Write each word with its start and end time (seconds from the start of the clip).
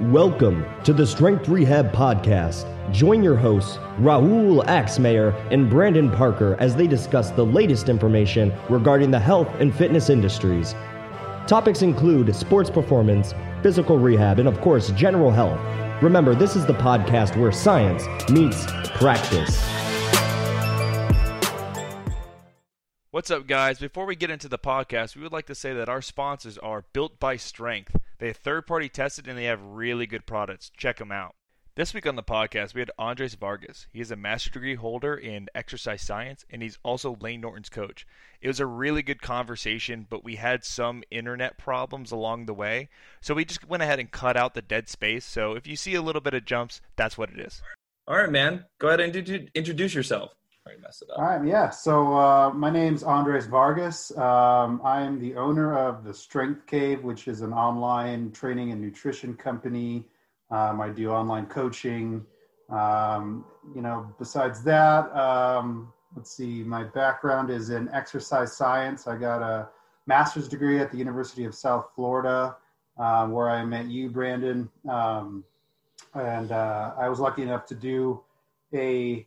Welcome 0.00 0.64
to 0.84 0.94
the 0.94 1.06
Strength 1.06 1.48
Rehab 1.48 1.92
Podcast. 1.92 2.64
Join 2.92 3.22
your 3.22 3.36
hosts, 3.36 3.76
Raul 4.00 4.64
Axtmayer 4.64 5.34
and 5.52 5.68
Brandon 5.68 6.10
Parker, 6.10 6.56
as 6.58 6.74
they 6.74 6.86
discuss 6.86 7.30
the 7.30 7.44
latest 7.44 7.90
information 7.90 8.54
regarding 8.70 9.10
the 9.10 9.20
health 9.20 9.48
and 9.60 9.72
fitness 9.74 10.08
industries. 10.08 10.74
Topics 11.46 11.82
include 11.82 12.34
sports 12.34 12.70
performance, 12.70 13.34
physical 13.62 13.98
rehab, 13.98 14.38
and 14.38 14.48
of 14.48 14.58
course, 14.62 14.90
general 14.92 15.30
health. 15.30 15.60
Remember, 16.02 16.34
this 16.34 16.56
is 16.56 16.64
the 16.64 16.72
podcast 16.72 17.36
where 17.36 17.52
science 17.52 18.02
meets 18.30 18.64
practice. 18.94 19.81
What's 23.12 23.30
up, 23.30 23.46
guys? 23.46 23.78
Before 23.78 24.06
we 24.06 24.16
get 24.16 24.30
into 24.30 24.48
the 24.48 24.58
podcast, 24.58 25.14
we 25.14 25.22
would 25.22 25.34
like 25.34 25.44
to 25.48 25.54
say 25.54 25.74
that 25.74 25.90
our 25.90 26.00
sponsors 26.00 26.56
are 26.56 26.86
Built 26.94 27.20
by 27.20 27.36
Strength. 27.36 27.94
They 28.18 28.30
are 28.30 28.32
third 28.32 28.66
party 28.66 28.88
tested 28.88 29.28
and 29.28 29.36
they 29.36 29.44
have 29.44 29.60
really 29.62 30.06
good 30.06 30.24
products. 30.24 30.70
Check 30.78 30.96
them 30.96 31.12
out. 31.12 31.34
This 31.74 31.92
week 31.92 32.06
on 32.06 32.16
the 32.16 32.22
podcast, 32.22 32.72
we 32.72 32.80
had 32.80 32.90
Andres 32.98 33.34
Vargas. 33.34 33.86
He 33.92 34.00
is 34.00 34.10
a 34.10 34.16
master's 34.16 34.54
degree 34.54 34.76
holder 34.76 35.14
in 35.14 35.50
exercise 35.54 36.00
science 36.00 36.46
and 36.48 36.62
he's 36.62 36.78
also 36.82 37.18
Layne 37.20 37.42
Norton's 37.42 37.68
coach. 37.68 38.06
It 38.40 38.48
was 38.48 38.60
a 38.60 38.66
really 38.66 39.02
good 39.02 39.20
conversation, 39.20 40.06
but 40.08 40.24
we 40.24 40.36
had 40.36 40.64
some 40.64 41.02
internet 41.10 41.58
problems 41.58 42.12
along 42.12 42.46
the 42.46 42.54
way. 42.54 42.88
So 43.20 43.34
we 43.34 43.44
just 43.44 43.68
went 43.68 43.82
ahead 43.82 43.98
and 43.98 44.10
cut 44.10 44.38
out 44.38 44.54
the 44.54 44.62
dead 44.62 44.88
space. 44.88 45.26
So 45.26 45.52
if 45.52 45.66
you 45.66 45.76
see 45.76 45.94
a 45.94 46.00
little 46.00 46.22
bit 46.22 46.32
of 46.32 46.46
jumps, 46.46 46.80
that's 46.96 47.18
what 47.18 47.28
it 47.28 47.38
is. 47.38 47.60
All 48.08 48.16
right, 48.16 48.32
man. 48.32 48.64
Go 48.80 48.88
ahead 48.88 49.00
and 49.00 49.50
introduce 49.54 49.92
yourself. 49.92 50.32
All 51.16 51.24
right, 51.24 51.44
yeah. 51.44 51.70
So 51.70 52.16
uh, 52.16 52.50
my 52.54 52.70
name's 52.70 53.02
Andres 53.02 53.46
Vargas. 53.46 54.16
Um, 54.16 54.80
I'm 54.84 55.18
the 55.18 55.34
owner 55.34 55.76
of 55.76 56.04
the 56.04 56.14
Strength 56.14 56.66
Cave, 56.66 57.02
which 57.02 57.26
is 57.26 57.40
an 57.40 57.52
online 57.52 58.30
training 58.30 58.70
and 58.70 58.80
nutrition 58.80 59.34
company. 59.34 60.04
Um, 60.52 60.80
I 60.80 60.90
do 60.90 61.10
online 61.10 61.46
coaching. 61.46 62.24
Um, 62.70 63.44
you 63.74 63.82
know, 63.82 64.14
besides 64.20 64.62
that, 64.62 65.14
um, 65.16 65.92
let's 66.14 66.30
see. 66.30 66.62
My 66.62 66.84
background 66.84 67.50
is 67.50 67.70
in 67.70 67.88
exercise 67.88 68.56
science. 68.56 69.08
I 69.08 69.16
got 69.16 69.42
a 69.42 69.68
master's 70.06 70.48
degree 70.48 70.78
at 70.78 70.92
the 70.92 70.96
University 70.96 71.44
of 71.44 71.56
South 71.56 71.88
Florida, 71.96 72.56
um, 72.98 73.32
where 73.32 73.50
I 73.50 73.64
met 73.64 73.86
you, 73.86 74.10
Brandon. 74.10 74.70
Um, 74.88 75.42
and 76.14 76.52
uh, 76.52 76.92
I 76.96 77.08
was 77.08 77.18
lucky 77.18 77.42
enough 77.42 77.66
to 77.66 77.74
do 77.74 78.22
a 78.72 79.26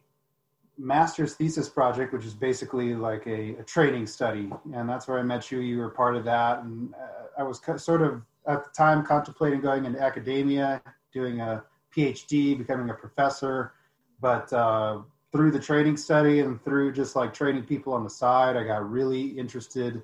master's 0.77 1.35
thesis 1.35 1.69
project, 1.69 2.13
which 2.13 2.25
is 2.25 2.33
basically 2.33 2.95
like 2.95 3.25
a, 3.27 3.55
a, 3.59 3.63
training 3.63 4.05
study. 4.07 4.51
And 4.73 4.89
that's 4.89 5.07
where 5.07 5.19
I 5.19 5.23
met 5.23 5.51
you. 5.51 5.59
You 5.59 5.79
were 5.79 5.89
part 5.89 6.15
of 6.15 6.25
that. 6.25 6.63
And 6.63 6.93
uh, 6.93 7.39
I 7.39 7.43
was 7.43 7.61
sort 7.77 8.01
of 8.01 8.21
at 8.47 8.63
the 8.63 8.69
time 8.71 9.05
contemplating 9.05 9.61
going 9.61 9.85
into 9.85 10.01
academia, 10.01 10.81
doing 11.13 11.39
a 11.39 11.63
PhD, 11.95 12.57
becoming 12.57 12.89
a 12.89 12.93
professor. 12.93 13.73
But 14.21 14.51
uh, 14.51 15.01
through 15.31 15.51
the 15.51 15.59
training 15.59 15.97
study 15.97 16.39
and 16.41 16.63
through 16.63 16.93
just 16.93 17.15
like 17.15 17.33
training 17.33 17.63
people 17.63 17.93
on 17.93 18.03
the 18.03 18.09
side, 18.09 18.57
I 18.57 18.63
got 18.63 18.89
really 18.89 19.23
interested 19.23 20.03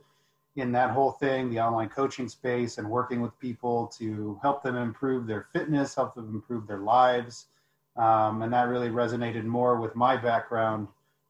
in 0.57 0.71
that 0.73 0.91
whole 0.91 1.11
thing, 1.11 1.49
the 1.49 1.59
online 1.59 1.87
coaching 1.89 2.27
space, 2.27 2.77
and 2.77 2.89
working 2.89 3.21
with 3.21 3.37
people 3.39 3.87
to 3.97 4.37
help 4.41 4.63
them 4.63 4.75
improve 4.75 5.25
their 5.25 5.47
fitness, 5.53 5.95
help 5.95 6.15
them 6.15 6.29
improve 6.33 6.67
their 6.67 6.79
lives 6.79 7.47
um, 7.97 8.41
and 8.41 8.53
that 8.53 8.67
really 8.67 8.89
resonated 8.89 9.43
more 9.43 9.79
with 9.79 9.95
my 9.95 10.15
background 10.15 10.87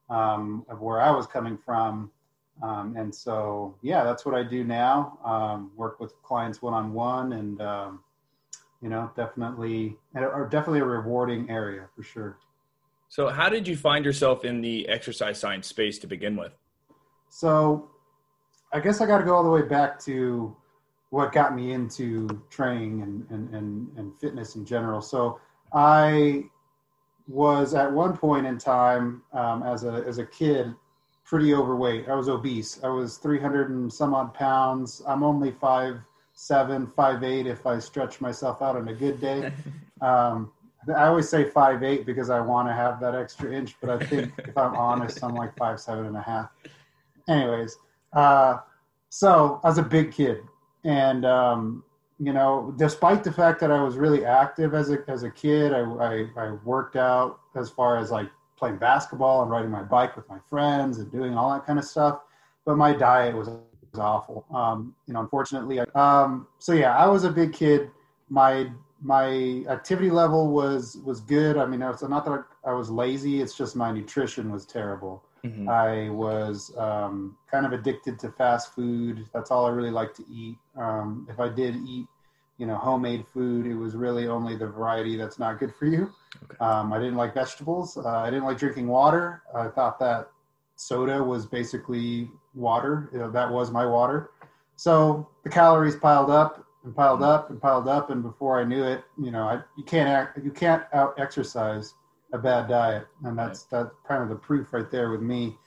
um, 0.09 0.65
of 0.69 0.81
where 0.81 1.01
I 1.01 1.11
was 1.11 1.25
coming 1.25 1.57
from. 1.57 2.11
Um, 2.61 2.95
and 2.95 3.13
so, 3.13 3.75
yeah, 3.81 4.03
that's 4.03 4.25
what 4.25 4.35
I 4.35 4.43
do 4.43 4.63
now. 4.63 5.17
Um, 5.25 5.71
work 5.75 5.99
with 5.99 6.13
clients 6.21 6.61
one 6.61 6.73
on 6.73 6.93
one, 6.93 7.33
and 7.33 7.61
um, 7.61 8.03
you 8.81 8.89
know, 8.89 9.09
definitely, 9.15 9.97
or 10.15 10.47
definitely 10.51 10.79
a 10.79 10.85
rewarding 10.85 11.49
area 11.49 11.87
for 11.95 12.03
sure. 12.03 12.37
So, 13.09 13.29
how 13.29 13.49
did 13.49 13.67
you 13.67 13.75
find 13.75 14.05
yourself 14.05 14.45
in 14.45 14.61
the 14.61 14.87
exercise 14.87 15.39
science 15.39 15.67
space 15.67 15.97
to 15.99 16.07
begin 16.07 16.35
with? 16.35 16.53
So, 17.29 17.89
I 18.73 18.79
guess 18.79 19.01
I 19.01 19.05
got 19.07 19.19
to 19.19 19.23
go 19.23 19.35
all 19.35 19.43
the 19.43 19.49
way 19.49 19.63
back 19.63 19.99
to 20.01 20.55
what 21.09 21.33
got 21.33 21.55
me 21.55 21.73
into 21.73 22.41
training 22.49 23.01
and, 23.01 23.29
and, 23.29 23.53
and, 23.53 23.97
and 23.97 24.19
fitness 24.19 24.55
in 24.55 24.65
general. 24.65 25.01
So, 25.01 25.39
I 25.73 26.45
was 27.27 27.73
at 27.73 27.91
one 27.91 28.17
point 28.17 28.45
in 28.45 28.57
time 28.57 29.23
um, 29.33 29.63
as 29.63 29.83
a 29.83 30.03
as 30.07 30.17
a 30.17 30.25
kid 30.25 30.73
pretty 31.23 31.53
overweight. 31.53 32.09
I 32.09 32.15
was 32.15 32.27
obese. 32.27 32.83
I 32.83 32.89
was 32.89 33.17
300 33.17 33.69
and 33.69 33.91
some 33.91 34.13
odd 34.13 34.33
pounds. 34.33 35.01
I'm 35.07 35.23
only 35.23 35.51
five 35.51 35.99
seven, 36.33 36.87
five 36.87 37.23
eight 37.23 37.47
if 37.47 37.65
I 37.65 37.79
stretch 37.79 38.19
myself 38.19 38.61
out 38.61 38.75
on 38.75 38.87
a 38.87 38.93
good 38.93 39.19
day. 39.21 39.51
Um, 40.01 40.51
I 40.97 41.05
always 41.05 41.29
say 41.29 41.47
five 41.47 41.83
eight 41.83 42.07
because 42.07 42.31
I 42.31 42.39
want 42.39 42.67
to 42.67 42.73
have 42.73 42.99
that 43.01 43.13
extra 43.13 43.53
inch, 43.53 43.75
but 43.79 43.91
I 43.91 44.03
think 44.03 44.33
if 44.39 44.57
I'm 44.57 44.73
honest, 44.73 45.23
I'm 45.23 45.35
like 45.35 45.55
five 45.55 45.79
seven 45.79 46.07
and 46.07 46.17
a 46.17 46.21
half. 46.23 46.49
Anyways, 47.29 47.77
uh, 48.13 48.57
so 49.09 49.61
I 49.63 49.67
was 49.67 49.77
a 49.77 49.83
big 49.83 50.11
kid, 50.11 50.41
and 50.83 51.23
um, 51.23 51.83
you 52.21 52.33
know, 52.33 52.71
despite 52.77 53.23
the 53.23 53.31
fact 53.31 53.59
that 53.61 53.71
I 53.71 53.81
was 53.81 53.95
really 53.95 54.25
active 54.25 54.75
as 54.75 54.91
a 54.91 54.99
as 55.07 55.23
a 55.23 55.31
kid, 55.31 55.73
I, 55.73 55.79
I, 55.79 56.25
I 56.37 56.51
worked 56.63 56.95
out 56.95 57.39
as 57.55 57.71
far 57.71 57.97
as 57.97 58.11
like 58.11 58.29
playing 58.55 58.77
basketball 58.77 59.41
and 59.41 59.49
riding 59.49 59.71
my 59.71 59.81
bike 59.81 60.15
with 60.15 60.29
my 60.29 60.37
friends 60.47 60.99
and 60.99 61.11
doing 61.11 61.35
all 61.35 61.51
that 61.51 61.65
kind 61.65 61.79
of 61.79 61.85
stuff. 61.85 62.19
But 62.63 62.77
my 62.77 62.93
diet 62.93 63.35
was, 63.35 63.47
was 63.47 63.99
awful. 63.99 64.45
Um, 64.53 64.93
you 65.07 65.15
know, 65.15 65.21
unfortunately. 65.21 65.79
Um, 65.95 66.47
so 66.59 66.73
yeah, 66.73 66.95
I 66.95 67.07
was 67.07 67.23
a 67.23 67.31
big 67.31 67.53
kid. 67.53 67.89
My 68.29 68.69
my 69.01 69.63
activity 69.67 70.11
level 70.11 70.51
was 70.51 70.99
was 71.03 71.21
good. 71.21 71.57
I 71.57 71.65
mean, 71.65 71.81
it's 71.81 72.03
not 72.03 72.23
that 72.25 72.45
I, 72.63 72.69
I 72.69 72.73
was 72.73 72.91
lazy. 72.91 73.41
It's 73.41 73.57
just 73.57 73.75
my 73.75 73.91
nutrition 73.91 74.51
was 74.51 74.67
terrible. 74.67 75.23
Mm-hmm. 75.43 75.67
I 75.69 76.09
was 76.09 76.71
um, 76.77 77.35
kind 77.49 77.65
of 77.65 77.73
addicted 77.73 78.19
to 78.19 78.29
fast 78.29 78.75
food. 78.75 79.27
That's 79.33 79.49
all 79.49 79.65
I 79.65 79.71
really 79.71 79.89
liked 79.89 80.17
to 80.17 80.25
eat. 80.31 80.57
Um, 80.75 81.27
if 81.29 81.39
I 81.39 81.49
did 81.49 81.75
eat, 81.77 82.05
you 82.61 82.67
know, 82.67 82.75
homemade 82.75 83.25
food, 83.33 83.65
it 83.65 83.73
was 83.73 83.95
really 83.95 84.27
only 84.27 84.55
the 84.55 84.67
variety 84.67 85.17
that's 85.17 85.39
not 85.39 85.57
good 85.57 85.73
for 85.73 85.87
you. 85.87 86.13
Okay. 86.43 86.57
Um, 86.59 86.93
I 86.93 86.99
didn't 86.99 87.15
like 87.15 87.33
vegetables. 87.33 87.97
Uh, 87.97 88.07
I 88.07 88.29
didn't 88.29 88.45
like 88.45 88.59
drinking 88.59 88.87
water. 88.87 89.41
I 89.55 89.67
thought 89.67 89.97
that 89.97 90.29
soda 90.75 91.23
was 91.23 91.47
basically 91.47 92.29
water. 92.53 93.09
You 93.11 93.17
know, 93.17 93.31
that 93.31 93.49
was 93.49 93.71
my 93.71 93.83
water. 93.83 94.29
So 94.75 95.27
the 95.43 95.49
calories 95.49 95.95
piled 95.95 96.29
up 96.29 96.63
and 96.83 96.95
piled 96.95 97.23
up 97.23 97.49
and 97.49 97.59
piled 97.59 97.87
up, 97.87 98.11
and 98.11 98.21
before 98.21 98.61
I 98.61 98.63
knew 98.63 98.83
it, 98.83 99.03
you 99.19 99.31
know, 99.31 99.41
I, 99.41 99.61
you 99.75 99.83
can't 99.83 100.07
act, 100.07 100.37
you 100.43 100.51
can't 100.51 100.83
out 100.93 101.15
exercise 101.19 101.95
a 102.31 102.37
bad 102.37 102.69
diet, 102.69 103.07
and 103.23 103.35
that's 103.35 103.65
right. 103.71 103.85
that's 103.85 103.95
kind 104.07 104.21
of 104.21 104.29
the 104.29 104.35
proof 104.35 104.71
right 104.71 104.91
there 104.91 105.09
with 105.09 105.21
me. 105.21 105.57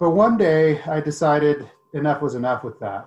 But 0.00 0.10
one 0.10 0.36
day 0.36 0.82
I 0.82 1.00
decided 1.00 1.70
enough 1.94 2.20
was 2.20 2.34
enough 2.34 2.64
with 2.64 2.80
that, 2.80 3.06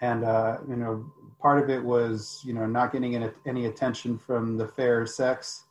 and 0.00 0.22
uh, 0.22 0.58
you 0.68 0.76
know, 0.76 1.12
part 1.42 1.62
of 1.62 1.68
it 1.68 1.82
was 1.82 2.40
you 2.44 2.54
know 2.54 2.64
not 2.66 2.92
getting 2.92 3.16
any, 3.46 3.66
attention 3.66 4.16
from 4.16 4.56
the 4.56 4.66
fair 4.66 5.04
sex, 5.04 5.64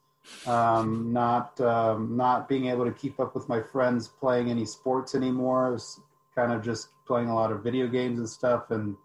um, 0.45 1.11
not 1.11 1.59
um, 1.61 2.15
not 2.15 2.47
being 2.49 2.67
able 2.67 2.85
to 2.85 2.91
keep 2.91 3.19
up 3.19 3.33
with 3.33 3.47
my 3.49 3.61
friends 3.61 4.07
playing 4.07 4.51
any 4.51 4.65
sports 4.65 5.15
anymore. 5.15 5.67
I 5.67 5.69
was 5.69 5.99
kind 6.35 6.51
of 6.51 6.61
just 6.61 6.89
playing 7.07 7.29
a 7.29 7.35
lot 7.35 7.51
of 7.51 7.63
video 7.63 7.87
games 7.87 8.19
and 8.19 8.29
stuff, 8.29 8.69
and 8.69 8.95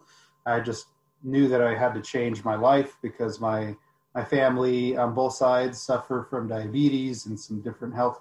I 0.45 0.59
just 0.59 0.87
knew 1.23 1.47
that 1.47 1.61
I 1.61 1.75
had 1.75 1.93
to 1.95 2.01
change 2.01 2.43
my 2.43 2.55
life 2.55 2.97
because 3.01 3.39
my 3.39 3.75
my 4.13 4.23
family 4.23 4.97
on 4.97 5.13
both 5.13 5.33
sides 5.33 5.81
suffer 5.81 6.25
from 6.29 6.47
diabetes 6.47 7.27
and 7.27 7.39
some 7.39 7.61
different 7.61 7.93
health 7.93 8.19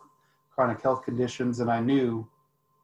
chronic 0.54 0.82
health 0.82 1.02
conditions 1.02 1.60
and 1.60 1.70
i 1.70 1.80
knew 1.80 2.26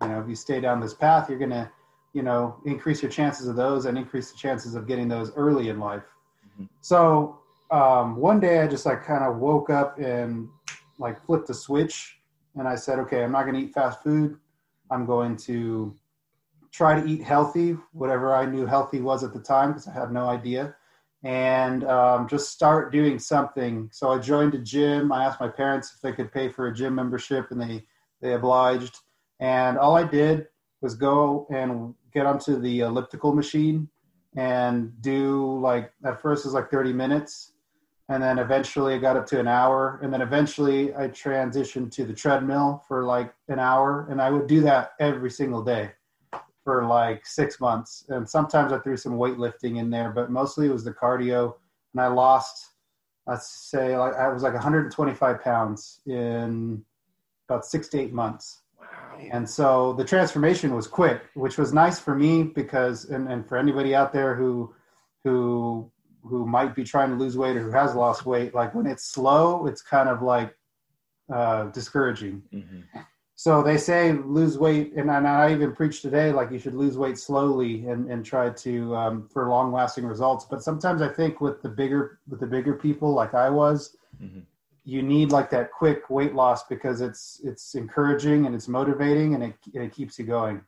you 0.01 0.09
know 0.09 0.21
if 0.21 0.29
you 0.29 0.35
stay 0.35 0.61
down 0.61 0.81
this 0.81 0.95
path 0.95 1.29
you're 1.29 1.39
going 1.39 1.51
to 1.51 1.71
you 2.13 2.23
know 2.23 2.57
increase 2.65 3.03
your 3.03 3.11
chances 3.11 3.49
of 3.49 3.57
those 3.57 3.87
and 3.87 3.97
increase 3.97 4.31
the 4.31 4.37
chances 4.37 4.75
of 4.75 4.87
getting 4.87 5.09
those 5.09 5.33
early 5.37 5.69
in 5.69 5.79
life 5.79 6.05
mm-hmm. 6.47 6.65
so 6.81 7.39
um, 7.71 8.17
one 8.17 8.41
day 8.41 8.61
i 8.61 8.67
just 8.67 8.87
like 8.87 9.05
kind 9.05 9.25
of 9.25 9.37
woke 9.37 9.71
up 9.71 9.99
and 9.99 10.49
like 10.99 11.23
flipped 11.25 11.47
the 11.47 11.55
switch 11.55 12.19
and 12.57 12.69
i 12.69 12.75
said 12.75 12.99
okay 12.99 13.23
i'm 13.23 13.33
not 13.33 13.43
going 13.43 13.55
to 13.55 13.61
eat 13.61 13.73
fast 13.73 14.03
food 14.03 14.39
i'm 14.91 15.07
going 15.07 15.37
to 15.37 15.95
try 16.71 16.99
to 16.99 17.07
eat 17.07 17.23
healthy 17.23 17.77
whatever 17.93 18.35
i 18.35 18.45
knew 18.45 18.67
healthy 18.67 19.01
was 19.01 19.25
at 19.25 19.33
the 19.33 19.41
time 19.41 19.71
because 19.71 19.89
i 19.89 19.93
had 19.93 20.13
no 20.13 20.27
idea 20.27 20.75
and 21.25 21.85
um, 21.85 22.29
just 22.29 22.51
start 22.51 22.93
doing 22.93 23.19
something. 23.19 23.89
So 23.93 24.11
I 24.11 24.19
joined 24.19 24.55
a 24.55 24.59
gym. 24.59 25.13
I 25.13 25.25
asked 25.25 25.41
my 25.41 25.49
parents 25.49 25.93
if 25.95 26.01
they 26.01 26.13
could 26.13 26.33
pay 26.33 26.49
for 26.49 26.67
a 26.67 26.75
gym 26.75 26.95
membership, 26.95 27.51
and 27.51 27.61
they 27.61 27.85
they 28.21 28.35
obliged. 28.35 28.99
And 29.41 29.79
all 29.79 29.97
I 29.97 30.05
did 30.05 30.47
was 30.81 30.95
go 30.95 31.47
and 31.51 31.95
get 32.13 32.27
onto 32.27 32.59
the 32.59 32.81
elliptical 32.81 33.35
machine 33.35 33.89
and 34.37 34.93
do 35.03 35.59
like 35.61 35.93
at 36.05 36.21
first 36.21 36.45
it 36.45 36.49
was 36.49 36.55
like 36.55 36.71
30 36.71 36.93
minutes 36.93 37.53
and 38.09 38.23
then 38.23 38.39
eventually 38.39 38.95
I 38.95 38.99
got 38.99 39.17
up 39.17 39.27
to 39.27 39.41
an 39.41 39.49
hour 39.49 40.01
and 40.03 40.13
then 40.13 40.23
eventually 40.23 40.95
I 40.95 41.09
transitioned 41.09 41.91
to 41.93 42.05
the 42.05 42.13
treadmill 42.13 42.85
for 42.87 43.05
like 43.05 43.33
an 43.49 43.59
hour 43.59 44.07
and 44.11 44.21
I 44.21 44.31
would 44.31 44.47
do 44.47 44.61
that 44.63 44.93
every 45.01 45.31
single 45.31 45.63
day 45.63 45.93
for 46.65 46.85
like 46.87 47.27
six 47.27 47.61
months. 47.61 48.05
And 48.09 48.29
sometimes 48.29 48.73
I 48.73 48.79
threw 48.79 48.97
some 48.97 49.15
weightlifting 49.15 49.79
in 49.79 49.91
there, 49.91 50.11
but 50.11 50.31
mostly 50.31 50.67
it 50.67 50.73
was 50.73 50.85
the 50.85 50.93
cardio. 50.93 51.55
and 51.95 52.03
I 52.03 52.09
lost, 52.09 52.73
let's 53.27 53.49
say, 53.49 53.97
like 53.97 54.15
I 54.15 54.29
was 54.29 54.43
like 54.43 54.55
125 54.55 55.43
pounds 55.43 56.01
in 56.07 56.85
about 57.49 57.65
six 57.65 57.89
to 57.89 58.01
eight 58.01 58.13
months. 58.13 58.62
And 59.31 59.49
so 59.49 59.93
the 59.95 60.05
transformation 60.05 60.75
was 60.75 60.87
quick, 60.87 61.23
which 61.35 61.59
was 61.59 61.73
nice 61.73 61.99
for 61.99 62.15
me 62.15 62.43
because, 62.43 63.07
and, 63.07 63.29
and 63.29 63.47
for 63.47 63.57
anybody 63.57 63.95
out 63.95 64.13
there 64.13 64.35
who, 64.35 64.75
who, 65.25 65.91
who 66.25 66.47
might 66.47 66.75
be 66.75 66.85
trying 66.85 67.11
to 67.11 67.17
lose 67.17 67.37
weight 67.37 67.57
or 67.57 67.63
who 67.63 67.71
has 67.71 67.95
lost 67.95 68.27
weight, 68.27 68.55
like 68.55 68.75
when 68.75 68.87
it's 68.87 69.05
slow, 69.05 69.67
it's 69.67 69.83
kind 69.83 70.09
of 70.09 70.23
like 70.23 70.57
uh, 71.33 71.65
discouraging. 71.67 72.43
Mm-hmm. 72.53 72.81
So 73.35 73.63
they 73.63 73.77
say 73.77 74.13
lose 74.13 74.57
weight, 74.57 74.93
and, 74.95 75.11
and 75.11 75.27
I 75.27 75.53
even 75.53 75.75
preach 75.75 76.01
today 76.01 76.31
like 76.31 76.53
you 76.53 76.61
should 76.61 76.75
lose 76.75 76.97
weight 76.97 77.19
slowly 77.19 77.87
and, 77.87 78.09
and 78.09 78.25
try 78.25 78.51
to 78.51 78.95
um, 78.95 79.29
for 79.29 79.49
long 79.49 79.73
lasting 79.73 80.05
results. 80.05 80.45
But 80.45 80.63
sometimes 80.63 81.03
I 81.03 81.09
think 81.09 81.41
with 81.41 81.61
the 81.61 81.69
bigger 81.69 82.21
with 82.29 82.39
the 82.39 82.47
bigger 82.47 82.75
people 82.75 83.13
like 83.13 83.35
I 83.35 83.51
was, 83.51 83.97
Mm-hmm. 84.23 84.41
You 84.85 85.03
need 85.03 85.31
like 85.31 85.51
that 85.51 85.71
quick 85.73 86.11
weight 86.11 86.35
loss 86.35 86.65
because 86.65 87.01
it's 87.01 87.41
it's 87.45 87.75
encouraging 87.75 88.47
and 88.47 88.55
it's 88.55 88.69
motivating 88.69 89.35
and 89.35 89.45
it 89.45 89.55
and 89.75 89.85
it 89.85 89.93
keeps 89.93 90.19
you 90.19 90.25
going. 90.25 90.63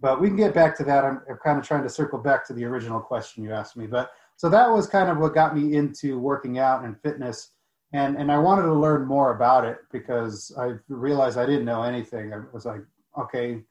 But 0.00 0.20
we 0.20 0.28
can 0.28 0.36
get 0.36 0.54
back 0.54 0.76
to 0.78 0.84
that. 0.84 1.04
I'm, 1.04 1.20
I'm 1.28 1.38
kind 1.44 1.58
of 1.58 1.66
trying 1.66 1.82
to 1.82 1.90
circle 1.90 2.18
back 2.18 2.46
to 2.46 2.54
the 2.54 2.64
original 2.64 3.00
question 3.00 3.44
you 3.44 3.52
asked 3.52 3.76
me. 3.76 3.86
But 3.86 4.12
so 4.36 4.48
that 4.48 4.70
was 4.70 4.86
kind 4.86 5.10
of 5.10 5.18
what 5.18 5.34
got 5.34 5.54
me 5.54 5.76
into 5.76 6.18
working 6.18 6.58
out 6.58 6.84
and 6.84 7.00
fitness 7.00 7.50
and 7.92 8.16
and 8.16 8.30
I 8.30 8.38
wanted 8.38 8.62
to 8.62 8.74
learn 8.74 9.06
more 9.06 9.34
about 9.34 9.64
it 9.64 9.78
because 9.90 10.52
I 10.58 10.74
realized 10.88 11.38
I 11.38 11.46
didn't 11.46 11.64
know 11.64 11.82
anything. 11.82 12.32
I 12.32 12.40
was 12.52 12.64
like, 12.64 12.82
okay, 13.18 13.62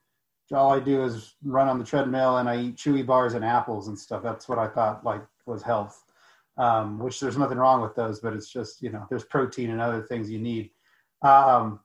all 0.52 0.72
I 0.72 0.80
do 0.80 1.02
is 1.04 1.34
run 1.42 1.68
on 1.68 1.78
the 1.78 1.84
treadmill 1.84 2.38
and 2.38 2.48
I 2.48 2.60
eat 2.60 2.76
chewy 2.76 3.06
bars 3.06 3.34
and 3.34 3.44
apples 3.44 3.88
and 3.88 3.98
stuff. 3.98 4.22
That's 4.22 4.48
what 4.48 4.58
I 4.58 4.66
thought 4.66 5.04
like 5.04 5.22
was 5.46 5.62
health. 5.62 6.04
Um, 6.60 6.98
which 6.98 7.20
there's 7.20 7.38
nothing 7.38 7.56
wrong 7.56 7.80
with 7.80 7.94
those, 7.94 8.20
but 8.20 8.34
it's 8.34 8.50
just 8.50 8.82
you 8.82 8.90
know 8.90 9.06
there's 9.08 9.24
protein 9.24 9.70
and 9.70 9.80
other 9.80 10.02
things 10.02 10.30
you 10.30 10.38
need. 10.38 10.70
Um, 11.22 11.80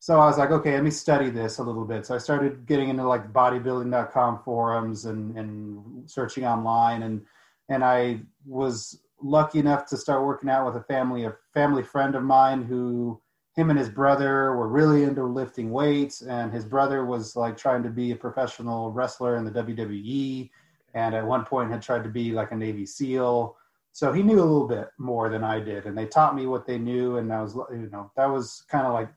so 0.00 0.20
I 0.20 0.26
was 0.26 0.36
like, 0.36 0.50
okay, 0.50 0.74
let 0.74 0.84
me 0.84 0.90
study 0.90 1.30
this 1.30 1.58
a 1.58 1.62
little 1.62 1.84
bit. 1.84 2.06
So 2.06 2.14
I 2.14 2.18
started 2.18 2.66
getting 2.66 2.88
into 2.88 3.06
like 3.06 3.32
bodybuilding.com 3.32 4.40
forums 4.44 5.04
and 5.04 5.36
and 5.38 6.10
searching 6.10 6.44
online 6.44 7.02
and 7.04 7.22
and 7.68 7.84
I 7.84 8.20
was 8.44 9.00
lucky 9.22 9.58
enough 9.58 9.86
to 9.86 9.96
start 9.96 10.24
working 10.24 10.50
out 10.50 10.66
with 10.66 10.76
a 10.76 10.84
family 10.84 11.24
a 11.24 11.34
family 11.54 11.82
friend 11.82 12.14
of 12.14 12.22
mine 12.22 12.62
who 12.62 13.20
him 13.54 13.70
and 13.70 13.78
his 13.78 13.88
brother 13.88 14.54
were 14.54 14.68
really 14.68 15.04
into 15.04 15.24
lifting 15.24 15.70
weights 15.70 16.20
and 16.20 16.52
his 16.52 16.64
brother 16.64 17.06
was 17.06 17.34
like 17.34 17.56
trying 17.56 17.82
to 17.82 17.88
be 17.88 18.10
a 18.10 18.16
professional 18.16 18.92
wrestler 18.92 19.36
in 19.36 19.44
the 19.44 19.50
WWE 19.50 20.50
and 20.94 21.14
at 21.14 21.26
one 21.26 21.44
point 21.44 21.70
had 21.70 21.80
tried 21.80 22.04
to 22.04 22.10
be 22.10 22.32
like 22.32 22.52
a 22.52 22.56
Navy 22.56 22.84
SEAL 22.84 23.56
so 23.96 24.12
he 24.12 24.22
knew 24.22 24.38
a 24.38 24.50
little 24.52 24.68
bit 24.68 24.88
more 24.98 25.30
than 25.30 25.42
I 25.42 25.58
did 25.58 25.86
and 25.86 25.96
they 25.96 26.06
taught 26.06 26.36
me 26.36 26.46
what 26.46 26.66
they 26.66 26.78
knew 26.78 27.16
and 27.16 27.32
I 27.32 27.40
was 27.40 27.54
you 27.70 27.88
know 27.90 28.10
that 28.16 28.26
was 28.26 28.62
kind 28.70 28.86
of 28.86 28.92
like 28.92 29.08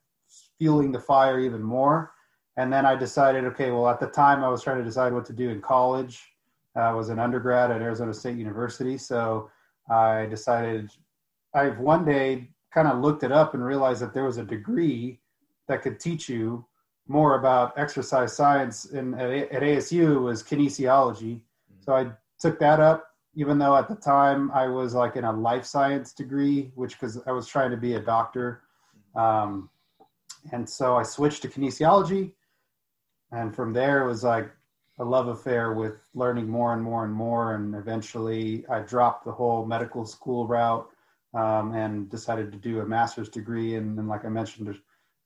fueling 0.57 0.93
the 0.93 0.99
fire 0.99 1.39
even 1.39 1.61
more 1.61 2.13
and 2.55 2.71
then 2.71 2.85
I 2.85 2.95
decided 2.95 3.43
okay 3.45 3.71
well 3.71 3.89
at 3.89 3.99
the 3.99 4.07
time 4.07 4.43
I 4.43 4.47
was 4.47 4.63
trying 4.63 4.77
to 4.77 4.83
decide 4.83 5.11
what 5.11 5.25
to 5.25 5.33
do 5.33 5.49
in 5.49 5.61
college 5.61 6.23
I 6.75 6.93
was 6.93 7.09
an 7.09 7.19
undergrad 7.19 7.71
at 7.71 7.81
Arizona 7.81 8.13
State 8.13 8.37
University 8.37 8.97
so 8.97 9.49
I 9.89 10.27
decided 10.27 10.89
I've 11.53 11.79
one 11.79 12.05
day 12.05 12.49
kind 12.73 12.87
of 12.87 12.99
looked 12.99 13.23
it 13.23 13.31
up 13.31 13.53
and 13.53 13.63
realized 13.65 14.01
that 14.01 14.13
there 14.13 14.25
was 14.25 14.37
a 14.37 14.43
degree 14.43 15.19
that 15.67 15.81
could 15.81 15.99
teach 15.99 16.29
you 16.29 16.65
more 17.07 17.39
about 17.39 17.73
exercise 17.77 18.35
science. 18.35 18.85
And 18.85 19.15
at, 19.19 19.31
at 19.51 19.63
ASU 19.63 20.15
it 20.15 20.19
was 20.19 20.43
kinesiology. 20.43 21.35
Mm. 21.35 21.41
So 21.81 21.93
I 21.93 22.11
took 22.39 22.59
that 22.59 22.79
up, 22.79 23.08
even 23.35 23.57
though 23.57 23.75
at 23.75 23.87
the 23.87 23.95
time 23.95 24.51
I 24.51 24.67
was 24.67 24.93
like 24.93 25.15
in 25.15 25.23
a 25.23 25.31
life 25.31 25.65
science 25.65 26.13
degree, 26.13 26.71
which 26.75 26.99
because 26.99 27.21
I 27.27 27.31
was 27.31 27.47
trying 27.47 27.71
to 27.71 27.77
be 27.77 27.93
a 27.93 27.99
doctor. 27.99 28.63
Um, 29.15 29.69
and 30.51 30.67
so 30.67 30.95
I 30.95 31.03
switched 31.03 31.43
to 31.43 31.47
kinesiology. 31.47 32.31
And 33.31 33.55
from 33.55 33.73
there, 33.73 34.03
it 34.03 34.07
was 34.07 34.23
like 34.23 34.49
a 34.99 35.03
love 35.03 35.27
affair 35.27 35.73
with 35.73 36.01
learning 36.13 36.47
more 36.47 36.73
and 36.73 36.83
more 36.83 37.05
and 37.05 37.13
more. 37.13 37.55
And 37.55 37.75
eventually, 37.75 38.65
I 38.67 38.79
dropped 38.79 39.25
the 39.25 39.31
whole 39.31 39.65
medical 39.65 40.05
school 40.05 40.47
route 40.47 40.89
um, 41.33 41.75
and 41.75 42.09
decided 42.09 42.51
to 42.51 42.57
do 42.57 42.79
a 42.79 42.85
master's 42.85 43.29
degree. 43.29 43.75
And 43.75 43.97
then, 43.97 44.07
like 44.07 44.25
I 44.25 44.29
mentioned 44.29 44.75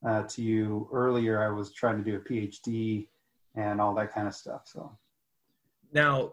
uh, 0.06 0.24
to 0.24 0.42
you 0.42 0.88
earlier, 0.92 1.42
I 1.42 1.48
was 1.48 1.72
trying 1.72 1.96
to 1.96 2.04
do 2.04 2.16
a 2.16 2.20
PhD 2.20 3.06
and 3.54 3.80
all 3.80 3.94
that 3.94 4.12
kind 4.12 4.28
of 4.28 4.34
stuff. 4.34 4.62
So 4.66 4.96
now. 5.92 6.32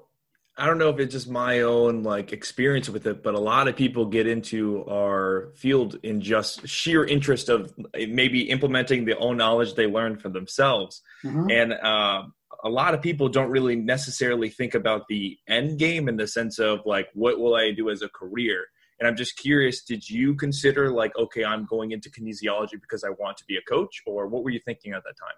I 0.57 0.65
don't 0.65 0.77
know 0.77 0.89
if 0.89 0.99
it's 0.99 1.13
just 1.13 1.29
my 1.29 1.61
own 1.61 2.03
like 2.03 2.33
experience 2.33 2.89
with 2.89 3.07
it, 3.07 3.23
but 3.23 3.33
a 3.35 3.39
lot 3.39 3.67
of 3.67 3.75
people 3.75 4.05
get 4.05 4.27
into 4.27 4.85
our 4.85 5.51
field 5.55 5.97
in 6.03 6.21
just 6.21 6.67
sheer 6.67 7.05
interest 7.05 7.49
of 7.49 7.73
maybe 7.95 8.49
implementing 8.49 9.05
the 9.05 9.17
own 9.17 9.37
knowledge 9.37 9.75
they 9.75 9.87
learned 9.87 10.21
for 10.21 10.29
themselves. 10.29 11.01
Mhm. 11.23 11.51
And 11.51 11.73
uh, 11.73 12.23
a 12.63 12.69
lot 12.69 12.93
of 12.93 13.01
people 13.01 13.29
don't 13.29 13.49
really 13.49 13.75
necessarily 13.75 14.49
think 14.49 14.75
about 14.75 15.07
the 15.07 15.37
end 15.47 15.79
game 15.79 16.09
in 16.09 16.17
the 16.17 16.27
sense 16.27 16.59
of 16.59 16.81
like, 16.85 17.07
what 17.13 17.39
will 17.39 17.55
I 17.55 17.71
do 17.71 17.89
as 17.89 18.01
a 18.01 18.09
career? 18.09 18.65
And 18.99 19.07
I'm 19.07 19.15
just 19.15 19.37
curious, 19.37 19.83
did 19.83 20.07
you 20.07 20.35
consider 20.35 20.91
like, 20.91 21.17
okay, 21.17 21.43
I'm 21.43 21.65
going 21.65 21.91
into 21.91 22.09
kinesiology 22.09 22.79
because 22.79 23.03
I 23.03 23.09
want 23.09 23.37
to 23.37 23.45
be 23.45 23.57
a 23.57 23.61
coach, 23.61 24.03
or 24.05 24.27
what 24.27 24.43
were 24.43 24.51
you 24.51 24.59
thinking 24.63 24.93
at 24.93 25.03
that 25.03 25.15
time? 25.17 25.33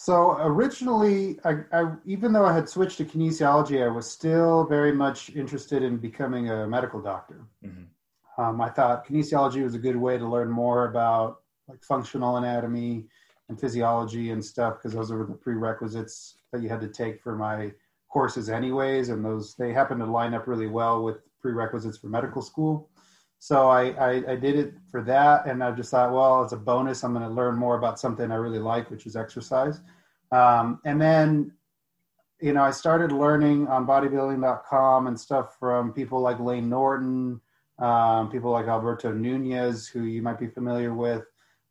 So 0.00 0.36
originally, 0.38 1.40
I, 1.44 1.56
I, 1.72 1.92
even 2.06 2.32
though 2.32 2.44
I 2.44 2.52
had 2.52 2.68
switched 2.68 2.98
to 2.98 3.04
kinesiology, 3.04 3.84
I 3.84 3.88
was 3.88 4.08
still 4.08 4.62
very 4.62 4.92
much 4.92 5.30
interested 5.30 5.82
in 5.82 5.96
becoming 5.96 6.50
a 6.50 6.68
medical 6.68 7.02
doctor. 7.02 7.40
Mhm. 7.64 7.86
Um, 8.38 8.60
I 8.60 8.68
thought 8.68 9.04
kinesiology 9.04 9.64
was 9.64 9.74
a 9.74 9.78
good 9.80 9.96
way 9.96 10.16
to 10.16 10.24
learn 10.24 10.52
more 10.52 10.84
about 10.84 11.40
like 11.66 11.82
functional 11.82 12.36
anatomy 12.36 13.08
and 13.48 13.58
physiology 13.58 14.30
and 14.30 14.42
stuff 14.42 14.76
because 14.76 14.92
those 14.92 15.10
were 15.10 15.26
the 15.26 15.34
prerequisites 15.34 16.36
that 16.52 16.62
you 16.62 16.68
had 16.68 16.80
to 16.82 16.88
take 16.88 17.20
for 17.20 17.34
my 17.34 17.72
courses 18.08 18.48
anyways 18.48 19.08
and 19.08 19.24
those 19.24 19.56
they 19.56 19.72
happen 19.72 19.98
to 19.98 20.06
line 20.06 20.32
up 20.32 20.46
really 20.46 20.68
well 20.68 21.02
with 21.02 21.16
prerequisites 21.40 21.98
for 21.98 22.06
medical 22.06 22.40
school 22.40 22.88
so 23.38 23.68
I, 23.68 23.90
I, 23.90 24.32
I 24.32 24.36
did 24.36 24.56
it 24.56 24.74
for 24.90 25.02
that 25.02 25.46
and 25.46 25.62
i 25.62 25.70
just 25.70 25.90
thought 25.90 26.12
well 26.12 26.44
as 26.44 26.52
a 26.52 26.56
bonus 26.56 27.04
i'm 27.04 27.12
going 27.12 27.26
to 27.26 27.32
learn 27.32 27.56
more 27.56 27.76
about 27.78 28.00
something 28.00 28.30
i 28.30 28.34
really 28.34 28.58
like 28.58 28.90
which 28.90 29.06
is 29.06 29.16
exercise 29.16 29.80
um, 30.32 30.80
and 30.84 31.00
then 31.00 31.52
you 32.40 32.52
know 32.52 32.62
i 32.62 32.70
started 32.70 33.12
learning 33.12 33.68
on 33.68 33.86
bodybuilding.com 33.86 35.06
and 35.06 35.18
stuff 35.18 35.56
from 35.58 35.92
people 35.92 36.20
like 36.20 36.40
layne 36.40 36.68
norton 36.68 37.40
um, 37.78 38.30
people 38.30 38.50
like 38.50 38.66
alberto 38.66 39.12
nunez 39.12 39.86
who 39.86 40.02
you 40.02 40.20
might 40.20 40.38
be 40.38 40.48
familiar 40.48 40.92
with 40.94 41.24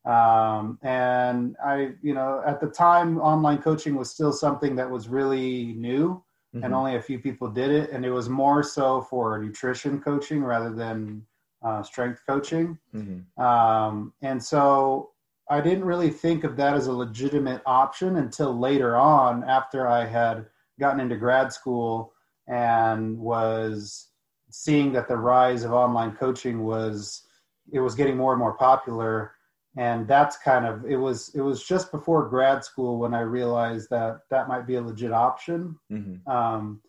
um, 0.05 0.79
and 0.83 1.57
i 1.65 1.91
you 2.01 2.13
know 2.13 2.41
at 2.45 2.61
the 2.61 2.67
time 2.67 3.17
online 3.19 3.57
coaching 3.57 3.95
was 3.95 4.09
still 4.09 4.31
something 4.31 4.75
that 4.75 4.89
was 4.89 5.07
really 5.09 5.73
new 5.73 6.23
Mm-hmm. 6.55 6.63
and 6.63 6.73
only 6.73 6.95
a 6.95 7.01
few 7.01 7.19
people 7.19 7.49
did 7.49 7.71
it 7.71 7.91
and 7.91 8.05
it 8.05 8.09
was 8.09 8.29
more 8.29 8.63
so 8.63 9.01
for 9.01 9.37
nutrition 9.37 9.99
coaching 9.99 10.41
rather 10.41 10.73
than 10.73 11.21
uh, 11.63 11.81
strength 11.83 12.21
coaching 12.27 12.77
Mhm. 12.93 13.25
um, 13.41 14.13
and 14.21 14.41
so 14.43 15.11
i 15.49 15.59
didn't 15.61 15.85
really 15.85 16.09
think 16.09 16.43
of 16.43 16.55
that 16.57 16.73
as 16.75 16.87
a 16.87 16.91
legitimate 16.93 17.61
option 17.65 18.17
until 18.17 18.57
later 18.57 18.95
on 18.95 19.43
after 19.43 19.87
i 19.87 20.05
had 20.05 20.45
gotten 20.79 20.99
into 20.99 21.15
grad 21.15 21.51
school 21.53 22.13
and 22.47 23.17
was 23.17 24.09
seeing 24.49 24.91
that 24.93 25.07
the 25.07 25.17
rise 25.17 25.63
of 25.63 25.73
online 25.73 26.15
coaching 26.15 26.63
was 26.63 27.23
it 27.71 27.79
was 27.79 27.95
getting 27.95 28.15
more 28.17 28.31
and 28.33 28.39
more 28.39 28.53
popular 28.53 29.33
and 29.75 30.07
that's 30.07 30.37
kind 30.37 30.65
of 30.65 30.85
it 30.85 30.95
was 30.97 31.29
it 31.35 31.41
was 31.41 31.63
just 31.63 31.91
before 31.91 32.29
grad 32.29 32.63
school 32.63 32.97
when 32.99 33.13
i 33.13 33.19
realized 33.19 33.89
that 33.89 34.21
that 34.29 34.47
might 34.47 34.65
be 34.67 34.75
a 34.75 34.81
legit 34.81 35.11
option 35.11 35.77
Mhm. 35.91 36.25
um, 36.27 36.81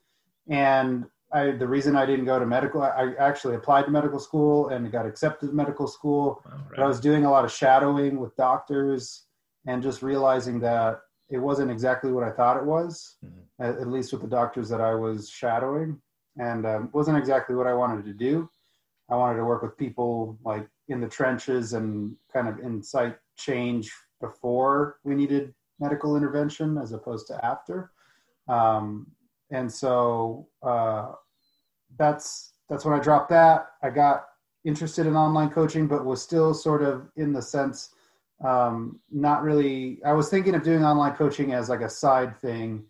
and 0.48 1.06
I, 1.30 1.50
the 1.50 1.68
reason 1.68 1.94
I 1.94 2.06
didn't 2.06 2.24
go 2.24 2.38
to 2.38 2.46
medical, 2.46 2.82
I, 2.82 3.12
actually 3.18 3.54
applied 3.54 3.84
to 3.84 3.90
medical 3.90 4.18
school 4.18 4.68
and 4.68 4.90
got 4.90 5.04
accepted 5.04 5.48
to 5.48 5.52
medical 5.52 5.86
school. 5.86 6.42
Wow, 6.46 6.60
But 6.70 6.80
I 6.80 6.86
was 6.86 7.00
doing 7.00 7.24
a 7.26 7.30
lot 7.30 7.44
of 7.44 7.52
shadowing 7.52 8.18
with 8.18 8.34
doctors 8.36 9.26
and 9.66 9.82
just 9.82 10.02
realizing 10.02 10.58
that 10.60 11.00
it 11.28 11.38
wasn't 11.38 11.70
exactly 11.70 12.12
what 12.12 12.24
I 12.24 12.30
thought 12.30 12.56
it 12.56 12.64
was, 12.64 13.16
Mhm. 13.22 13.42
at, 13.60 13.76
at 13.78 13.88
least 13.88 14.12
with 14.12 14.22
the 14.22 14.28
doctors 14.28 14.70
that 14.70 14.80
I 14.80 14.94
was 14.94 15.28
shadowing, 15.28 16.00
and 16.38 16.64
um, 16.64 16.90
wasn't 16.94 17.18
exactly 17.18 17.54
what 17.54 17.66
I 17.66 17.74
wanted 17.74 18.06
to 18.06 18.14
do. 18.14 18.48
I 19.10 19.16
wanted 19.16 19.36
to 19.36 19.44
work 19.44 19.62
with 19.62 19.76
people 19.76 20.38
like 20.44 20.66
in 20.88 21.00
the 21.00 21.08
trenches 21.08 21.74
and 21.74 22.16
kind 22.32 22.48
of 22.48 22.58
incite 22.60 23.18
change 23.36 23.92
before 24.20 24.98
we 25.04 25.14
needed 25.14 25.54
medical 25.78 26.16
intervention 26.16 26.78
as 26.78 26.92
opposed 26.92 27.26
to 27.28 27.44
after. 27.44 27.92
Um, 28.48 29.06
and 29.50 29.70
so 29.70 30.48
uh, 30.62 31.12
that's 31.98 32.52
that's 32.68 32.84
when 32.84 32.94
I 32.94 33.02
dropped 33.02 33.30
that. 33.30 33.68
I 33.82 33.90
got 33.90 34.26
interested 34.64 35.06
in 35.06 35.16
online 35.16 35.50
coaching, 35.50 35.86
but 35.86 36.04
was 36.04 36.22
still 36.22 36.52
sort 36.54 36.82
of 36.82 37.08
in 37.16 37.32
the 37.32 37.42
sense 37.42 37.90
um, 38.44 39.00
not 39.10 39.42
really. 39.42 40.00
I 40.04 40.12
was 40.12 40.28
thinking 40.28 40.54
of 40.54 40.62
doing 40.62 40.84
online 40.84 41.14
coaching 41.14 41.52
as 41.52 41.68
like 41.68 41.80
a 41.80 41.90
side 41.90 42.38
thing 42.40 42.84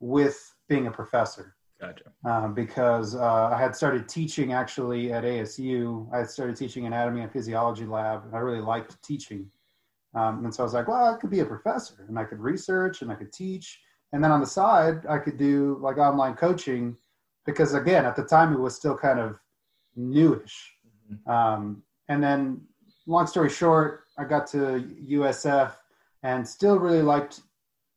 with 0.00 0.54
being 0.68 0.86
a 0.86 0.90
professor. 0.90 1.56
Gotcha. 1.80 2.12
uh, 2.26 2.48
because 2.48 3.14
uh, 3.14 3.48
I 3.54 3.58
had 3.58 3.74
started 3.74 4.06
teaching 4.06 4.52
actually 4.52 5.14
at 5.14 5.24
ASU. 5.24 6.12
I 6.12 6.18
had 6.18 6.30
started 6.30 6.54
teaching 6.54 6.84
anatomy 6.84 7.22
and 7.22 7.32
physiology 7.32 7.86
lab, 7.86 8.26
and 8.26 8.36
I 8.36 8.40
really 8.40 8.60
liked 8.60 9.02
teaching. 9.02 9.50
Um, 10.14 10.44
and 10.44 10.54
so 10.54 10.62
I 10.62 10.64
was 10.64 10.74
like, 10.74 10.88
well, 10.88 11.14
I 11.14 11.16
could 11.16 11.30
be 11.30 11.40
a 11.40 11.44
professor, 11.46 12.04
and 12.06 12.18
I 12.18 12.24
could 12.24 12.38
research, 12.38 13.00
and 13.00 13.10
I 13.10 13.14
could 13.14 13.32
teach, 13.32 13.80
and 14.12 14.22
then 14.22 14.32
on 14.32 14.40
the 14.40 14.46
side, 14.46 15.06
I 15.08 15.18
could 15.18 15.36
do 15.36 15.78
like 15.80 15.98
online 15.98 16.34
coaching, 16.34 16.96
because 17.46 17.74
again, 17.74 18.04
at 18.04 18.16
the 18.16 18.24
time, 18.24 18.52
it 18.52 18.58
was 18.58 18.74
still 18.74 18.96
kind 18.96 19.18
of 19.18 19.38
newish. 19.96 20.74
Um, 21.26 21.82
and 22.08 22.22
then, 22.22 22.60
long 23.06 23.26
story 23.26 23.50
short, 23.50 24.04
I 24.18 24.24
got 24.24 24.46
to 24.48 24.84
USF 25.08 25.72
and 26.22 26.46
still 26.46 26.78
really 26.78 27.02
liked 27.02 27.40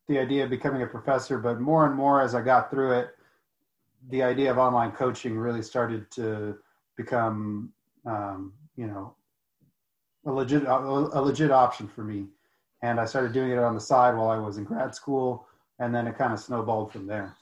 the 0.07 0.19
idea 0.19 0.43
of 0.43 0.49
becoming 0.49 0.81
a 0.81 0.87
professor, 0.87 1.37
but 1.37 1.59
more 1.59 1.85
and 1.85 1.95
more 1.95 2.21
as 2.21 2.35
I 2.35 2.41
got 2.41 2.69
through 2.69 2.93
it, 2.93 3.15
the 4.09 4.21
idea 4.21 4.51
of 4.51 4.57
online 4.57 4.91
coaching 4.91 5.37
really 5.37 5.61
started 5.61 6.11
to 6.11 6.57
become, 6.97 7.71
um, 8.05 8.53
you 8.75 8.87
know, 8.87 9.15
a 10.25 10.31
legit 10.31 10.63
a, 10.63 10.75
a 10.75 11.21
legit 11.21 11.51
option 11.51 11.87
for 11.87 12.03
me. 12.03 12.27
And 12.81 12.99
I 12.99 13.05
started 13.05 13.31
doing 13.31 13.51
it 13.51 13.59
on 13.59 13.75
the 13.75 13.81
side 13.81 14.15
while 14.15 14.29
I 14.29 14.37
was 14.37 14.57
in 14.57 14.65
grad 14.65 14.93
school, 14.93 15.47
and 15.83 15.93
then 15.93 16.07
it 16.07 16.17
kind 16.17 16.33
of 16.33 16.39
snowballed 16.39 16.91
from 16.91 17.05
there. 17.05 17.35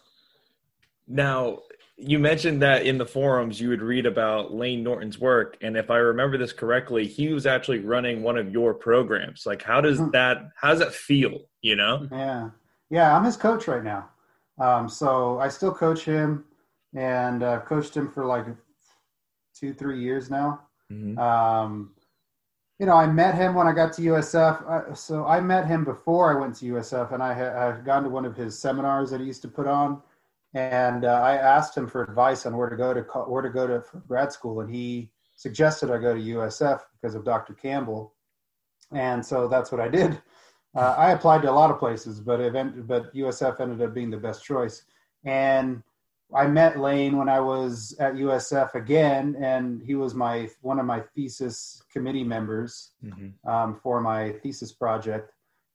Now, 1.07 1.59
you 1.97 2.17
mentioned 2.17 2.61
that 2.63 2.85
in 2.85 2.97
the 2.97 3.05
forums 3.05 3.61
you 3.61 3.69
would 3.69 3.81
read 3.81 4.05
about 4.07 4.53
Layne 4.53 4.83
Norton's 4.83 5.19
work, 5.19 5.57
and 5.61 5.77
if 5.77 5.91
I 5.91 5.97
remember 5.97 6.37
this 6.37 6.51
correctly, 6.51 7.05
he 7.05 7.31
was 7.31 7.45
actually 7.45 7.79
running 7.79 8.23
one 8.23 8.37
of 8.37 8.51
your 8.51 8.73
programs. 8.73 9.45
Like, 9.45 9.61
how 9.61 9.81
does 9.81 9.99
Mhm. 9.99 10.11
that? 10.13 10.49
How 10.55 10.69
does 10.69 10.79
that 10.79 10.93
feel? 10.93 11.41
You 11.61 11.75
know? 11.75 12.07
Yeah, 12.11 12.49
yeah, 12.89 13.15
I'm 13.15 13.23
his 13.23 13.37
coach 13.37 13.67
right 13.67 13.83
now. 13.83 14.09
Um, 14.59 14.89
so 14.89 15.39
I 15.39 15.47
still 15.49 15.73
coach 15.73 16.03
him, 16.05 16.45
and 16.95 17.43
I've 17.43 17.65
coached 17.65 17.95
him 17.95 18.09
for 18.09 18.25
like 18.25 18.45
two, 19.53 19.73
three 19.73 19.99
years 19.99 20.29
now. 20.31 20.61
Um, 21.17 21.93
you 22.81 22.87
know, 22.87 22.95
I 22.95 23.05
met 23.05 23.35
him 23.35 23.53
when 23.53 23.67
I 23.67 23.73
got 23.73 23.93
to 23.93 24.01
USF. 24.01 24.67
I, 24.67 24.95
so 24.95 25.23
I 25.23 25.39
met 25.39 25.67
him 25.67 25.83
before 25.83 26.35
I 26.35 26.41
went 26.41 26.55
to 26.55 26.65
USF, 26.65 27.13
and 27.13 27.21
I 27.21 27.31
had 27.31 27.55
I've 27.55 27.85
gone 27.85 28.01
to 28.01 28.09
one 28.09 28.25
of 28.25 28.35
his 28.35 28.57
seminars 28.57 29.11
that 29.11 29.19
he 29.19 29.27
used 29.27 29.43
to 29.43 29.47
put 29.47 29.67
on, 29.67 30.01
and 30.55 31.05
uh, 31.05 31.21
I 31.23 31.35
asked 31.35 31.77
him 31.77 31.87
for 31.87 32.01
advice 32.01 32.47
on 32.47 32.57
where 32.57 32.69
to 32.69 32.75
go 32.75 32.91
to 32.91 33.01
where 33.01 33.43
to 33.43 33.51
go 33.51 33.67
to 33.67 33.83
grad 34.07 34.31
school, 34.31 34.61
and 34.61 34.73
he 34.73 35.11
suggested 35.35 35.91
I 35.91 35.99
go 35.99 36.15
to 36.15 36.19
USF 36.19 36.81
because 36.99 37.13
of 37.13 37.23
Dr. 37.23 37.53
Campbell, 37.53 38.15
and 38.91 39.23
so 39.23 39.47
that's 39.47 39.71
what 39.71 39.79
I 39.79 39.87
did. 39.87 40.19
Uh, 40.73 40.95
I 40.97 41.11
applied 41.11 41.43
to 41.43 41.51
a 41.51 41.53
lot 41.53 41.69
of 41.69 41.77
places, 41.77 42.19
but 42.19 42.41
event, 42.41 42.87
but 42.87 43.13
USF 43.13 43.61
ended 43.61 43.83
up 43.83 43.93
being 43.93 44.09
the 44.09 44.17
best 44.17 44.43
choice, 44.43 44.85
and 45.23 45.83
I 46.35 46.47
met 46.47 46.79
Layne 46.79 47.17
when 47.17 47.29
I 47.29 47.39
was 47.39 47.95
at 47.99 48.13
USF 48.15 48.75
again, 48.75 49.35
and 49.39 49.81
he 49.81 49.95
was 49.95 50.15
my 50.15 50.49
one 50.61 50.79
of 50.79 50.85
my 50.85 51.01
thesis 51.15 51.83
committee 51.91 52.23
members 52.23 52.91
um, 53.45 53.79
for 53.81 54.01
my 54.01 54.31
thesis 54.43 54.71
project, 54.71 55.31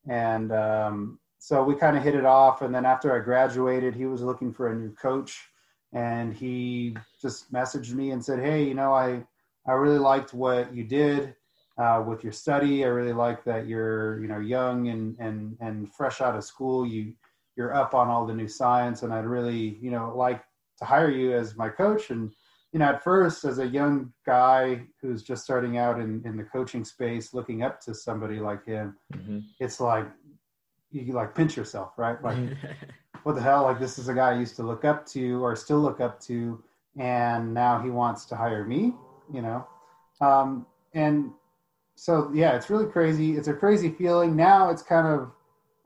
and 0.08 0.52
um, 0.52 1.18
so 1.38 1.62
we 1.62 1.74
kind 1.74 1.96
of 1.96 2.02
hit 2.02 2.14
it 2.14 2.24
off. 2.24 2.62
And 2.62 2.74
then 2.74 2.86
after 2.86 3.14
I 3.14 3.22
graduated, 3.22 3.94
he 3.94 4.06
was 4.06 4.22
looking 4.22 4.52
for 4.52 4.68
a 4.68 4.74
new 4.74 4.92
coach, 4.94 5.48
and 5.92 6.32
he 6.34 6.96
just 7.20 7.52
messaged 7.52 7.92
me 7.92 8.10
and 8.12 8.24
said, 8.24 8.40
"Hey, 8.40 8.64
you 8.64 8.74
know, 8.74 8.92
I 8.94 9.24
I 9.66 9.72
really 9.72 9.98
liked 9.98 10.32
what 10.32 10.74
you 10.74 10.84
did 10.84 11.34
uh, 11.78 12.02
with 12.06 12.24
your 12.24 12.32
study. 12.32 12.84
I 12.84 12.88
really 12.88 13.12
like 13.12 13.44
that 13.44 13.66
you're 13.66 14.20
you 14.20 14.28
know 14.28 14.38
young 14.40 14.88
and 14.88 15.16
and 15.18 15.56
and 15.60 15.92
fresh 15.92 16.20
out 16.20 16.36
of 16.36 16.44
school. 16.44 16.86
You 16.86 17.12
you're 17.56 17.74
up 17.74 17.94
on 17.94 18.08
all 18.08 18.26
the 18.26 18.34
new 18.34 18.48
science, 18.48 19.02
and 19.02 19.12
I'd 19.12 19.26
really 19.26 19.78
you 19.80 19.90
know 19.90 20.14
like 20.16 20.42
to 20.78 20.84
hire 20.84 21.10
you 21.10 21.32
as 21.32 21.56
my 21.56 21.68
coach 21.68 22.10
and." 22.10 22.32
you 22.72 22.80
know, 22.80 22.86
at 22.86 23.02
first, 23.02 23.44
as 23.44 23.58
a 23.58 23.66
young 23.66 24.12
guy 24.26 24.82
who's 25.00 25.22
just 25.22 25.44
starting 25.44 25.78
out 25.78 25.98
in, 25.98 26.20
in 26.26 26.36
the 26.36 26.42
coaching 26.42 26.84
space, 26.84 27.32
looking 27.32 27.62
up 27.62 27.80
to 27.80 27.94
somebody 27.94 28.38
like 28.38 28.66
him, 28.66 28.96
it's 29.60 29.80
like 29.80 30.06
you 30.90 31.12
like 31.12 31.34
pinch 31.34 31.56
yourself, 31.56 31.92
right? 31.96 32.22
Like, 32.22 32.38
what 33.22 33.34
the 33.34 33.42
hell? 33.42 33.62
Like, 33.62 33.80
this 33.80 33.98
is 33.98 34.08
a 34.08 34.14
guy 34.14 34.32
I 34.32 34.38
used 34.38 34.56
to 34.56 34.62
look 34.62 34.84
up 34.84 35.06
to 35.08 35.44
or 35.44 35.56
still 35.56 35.80
look 35.80 36.00
up 36.00 36.20
to, 36.22 36.62
and 36.98 37.54
now 37.54 37.80
he 37.80 37.90
wants 37.90 38.24
to 38.26 38.36
hire 38.36 38.64
me, 38.64 38.92
you 39.32 39.42
know? 39.42 39.66
Um, 40.20 40.66
and 40.94 41.30
so, 41.94 42.30
yeah, 42.34 42.56
it's 42.56 42.70
really 42.70 42.90
crazy. 42.90 43.36
It's 43.36 43.48
a 43.48 43.54
crazy 43.54 43.90
feeling. 43.90 44.36
Now 44.36 44.70
it's 44.70 44.82
kind 44.82 45.06
of 45.06 45.30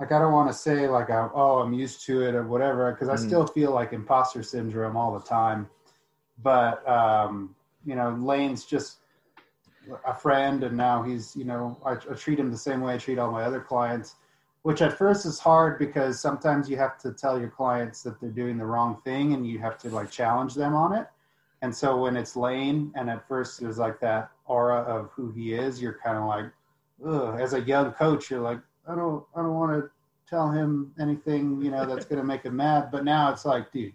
like, 0.01 0.11
I 0.13 0.19
don't 0.19 0.33
want 0.33 0.49
to 0.49 0.55
say, 0.55 0.89
like, 0.89 1.11
I, 1.11 1.29
oh, 1.35 1.59
I'm 1.61 1.73
used 1.75 2.05
to 2.07 2.23
it 2.23 2.35
or 2.35 2.45
whatever, 2.45 2.91
because 2.93 3.09
I 3.09 3.15
Mhm. 3.15 3.27
still 3.27 3.47
feel 3.47 3.71
like 3.73 3.93
imposter 3.93 4.43
syndrome 4.43 4.97
all 4.97 5.13
the 5.17 5.25
time 5.25 5.69
but 6.43 6.87
um, 6.89 7.55
you 7.85 7.95
know, 7.95 8.11
Layne's 8.11 8.65
just 8.65 8.99
a 10.07 10.15
friend, 10.15 10.63
and 10.65 10.77
now 10.77 11.03
he's 11.03 11.35
you 11.37 11.45
know 11.45 11.79
I, 11.85 11.93
I 11.93 12.15
treat 12.15 12.39
him 12.39 12.51
the 12.51 12.59
same 12.59 12.81
way 12.81 12.95
I 12.95 12.99
treat 12.99 13.19
all 13.19 13.31
my 13.31 13.43
other 13.43 13.61
clients, 13.61 14.17
which 14.63 14.83
at 14.83 14.97
first 14.97 15.27
is 15.27 15.39
hard 15.39 15.79
because 15.79 16.21
sometimes 16.21 16.69
you 16.69 16.77
have 16.77 16.99
to 16.99 17.13
tell 17.13 17.39
your 17.39 17.51
clients 17.51 18.03
that 18.03 18.21
they're 18.21 18.31
doing 18.31 18.59
the 18.59 18.67
wrong 18.67 19.01
thing, 19.05 19.35
and 19.35 19.47
you 19.47 19.59
have 19.59 19.79
to 19.79 19.89
like 19.91 20.11
challenge 20.11 20.55
them 20.55 20.75
on 20.75 20.95
it. 20.95 21.07
And 21.63 21.75
so 21.75 21.99
when 22.01 22.17
it's 22.17 22.37
Layne, 22.37 22.91
and 22.95 23.11
at 23.11 23.27
first 23.29 23.61
there's 23.61 23.79
like 23.79 24.01
that 24.01 24.31
aura 24.47 24.79
of 24.81 25.11
who 25.11 25.31
he 25.31 25.53
is, 25.53 25.81
you're 25.81 25.99
kind 26.03 26.17
of 26.17 26.25
like, 26.25 26.47
Ugh. 27.05 27.39
as 27.39 27.53
a 27.53 27.61
young 27.61 27.93
coach, 27.93 28.31
you're 28.31 28.41
like, 28.41 28.61
I 28.91 28.97
don't, 28.97 29.25
I 29.37 29.43
don't 29.43 29.55
want 29.55 29.73
to 29.73 29.91
tell 30.29 30.51
him 30.51 30.93
anything, 31.01 31.63
you 31.63 31.71
know, 31.71 31.87
that's 31.87 32.05
going 32.05 32.21
to 32.21 32.27
make 32.27 32.43
him 32.43 32.57
mad. 32.57 32.91
But 32.91 33.05
now 33.05 33.33
it's 33.33 33.45
like, 33.45 33.71
dude, 33.73 33.93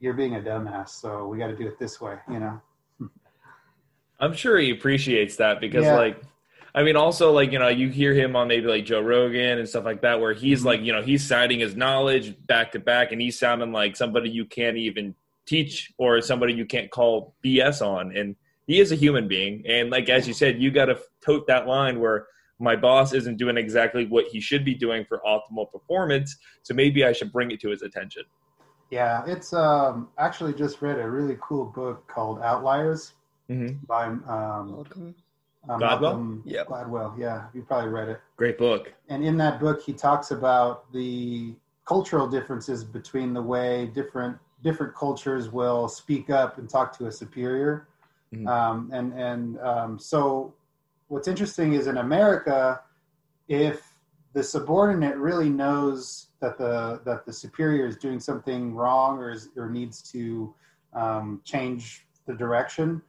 you're 0.00 0.14
being 0.14 0.36
a 0.36 0.40
dumbass, 0.40 0.90
so 0.90 1.26
we 1.26 1.38
got 1.38 1.46
to 1.48 1.56
do 1.56 1.66
it 1.66 1.78
this 1.78 2.00
way, 2.00 2.16
you 2.30 2.38
know. 2.38 2.60
I'm 4.20 4.34
sure 4.34 4.58
he 4.58 4.70
appreciates 4.70 5.36
that 5.36 5.60
because, 5.60 5.84
Yeah. 5.84 5.96
like, 5.96 6.20
I 6.76 6.82
mean, 6.82 6.96
also 6.96 7.30
like 7.30 7.52
you 7.52 7.58
know, 7.60 7.68
you 7.68 7.88
hear 7.88 8.12
him 8.14 8.34
on 8.34 8.48
maybe 8.48 8.66
like 8.66 8.84
Joe 8.84 9.00
Rogan 9.00 9.58
and 9.58 9.68
stuff 9.68 9.84
like 9.84 10.02
that, 10.02 10.20
where 10.20 10.32
he's 10.32 10.62
Mhm. 10.62 10.66
like, 10.66 10.80
you 10.82 10.92
know, 10.92 11.02
he's 11.02 11.26
citing 11.26 11.60
his 11.60 11.76
knowledge 11.76 12.34
back 12.46 12.72
to 12.72 12.80
back, 12.80 13.12
and 13.12 13.20
he's 13.20 13.38
sounding 13.38 13.72
like 13.72 13.96
somebody 13.96 14.28
you 14.30 14.44
can't 14.44 14.76
even 14.76 15.14
teach 15.46 15.92
or 15.98 16.20
somebody 16.20 16.52
you 16.52 16.64
can't 16.66 16.90
call 16.90 17.34
BS 17.44 17.80
on, 17.80 18.16
and 18.16 18.34
he 18.66 18.80
is 18.80 18.90
a 18.92 18.96
human 18.96 19.28
being, 19.28 19.62
and 19.68 19.90
like 19.90 20.08
as 20.08 20.26
you 20.26 20.34
said, 20.34 20.60
you 20.60 20.70
got 20.70 20.86
to 20.86 20.98
tote 21.24 21.46
that 21.46 21.66
line 21.68 22.00
where 22.00 22.26
my 22.58 22.76
boss 22.76 23.12
isn't 23.12 23.36
doing 23.36 23.56
exactly 23.56 24.06
what 24.06 24.26
he 24.26 24.40
should 24.40 24.64
be 24.64 24.74
doing 24.74 25.04
for 25.04 25.20
optimal 25.26 25.70
performance, 25.70 26.36
so 26.62 26.74
maybe 26.74 27.04
I 27.04 27.12
should 27.12 27.32
bring 27.32 27.50
it 27.50 27.60
to 27.62 27.70
his 27.70 27.82
attention. 27.82 28.22
Yeah, 28.90 29.24
it's 29.26 29.52
um, 29.52 30.08
actually 30.18 30.54
just 30.54 30.80
read 30.82 30.98
a 30.98 31.10
really 31.10 31.36
cool 31.40 31.64
book 31.66 32.06
called 32.06 32.40
Outliers 32.42 33.14
Mm-hmm. 33.50 33.84
by 33.84 34.06
um, 34.06 34.72
Welcome. 34.74 35.14
uh, 35.68 35.76
Gladwell? 35.76 36.00
Malcolm 36.00 36.42
Yep. 36.46 36.66
Gladwell. 36.68 37.18
Yeah, 37.18 37.44
you 37.52 37.60
probably 37.62 37.90
read 37.90 38.08
it. 38.08 38.20
Great 38.38 38.56
book. 38.56 38.90
and 39.10 39.22
in 39.22 39.36
that 39.36 39.60
book 39.60 39.82
he 39.82 39.92
talks 39.92 40.30
about 40.30 40.90
the 40.94 41.54
cultural 41.86 42.26
differences 42.26 42.84
between 42.84 43.34
the 43.34 43.42
way 43.42 43.84
different 43.94 44.38
different 44.62 44.94
cultures 44.94 45.50
will 45.50 45.88
speak 45.88 46.30
up 46.30 46.56
and 46.56 46.70
talk 46.70 46.96
to 46.96 47.06
a 47.08 47.12
superior 47.12 47.86
Mhm. 48.34 48.48
um, 48.48 48.90
and 48.94 49.12
and 49.12 49.58
um, 49.60 49.98
so 49.98 50.54
what's 51.08 51.28
interesting 51.28 51.74
is 51.74 51.86
in 51.86 51.98
america 51.98 52.80
if 53.48 53.94
the 54.32 54.42
subordinate 54.42 55.16
really 55.16 55.48
knows 55.48 56.28
that 56.40 56.58
the 56.58 57.00
that 57.04 57.24
the 57.24 57.32
superior 57.32 57.86
is 57.86 57.96
doing 57.96 58.18
something 58.18 58.74
wrong 58.74 59.18
or 59.18 59.30
is, 59.30 59.48
or 59.56 59.70
needs 59.70 60.02
to 60.02 60.54
um, 60.92 61.40
change 61.44 62.06
the 62.26 62.34
direction 62.34 63.02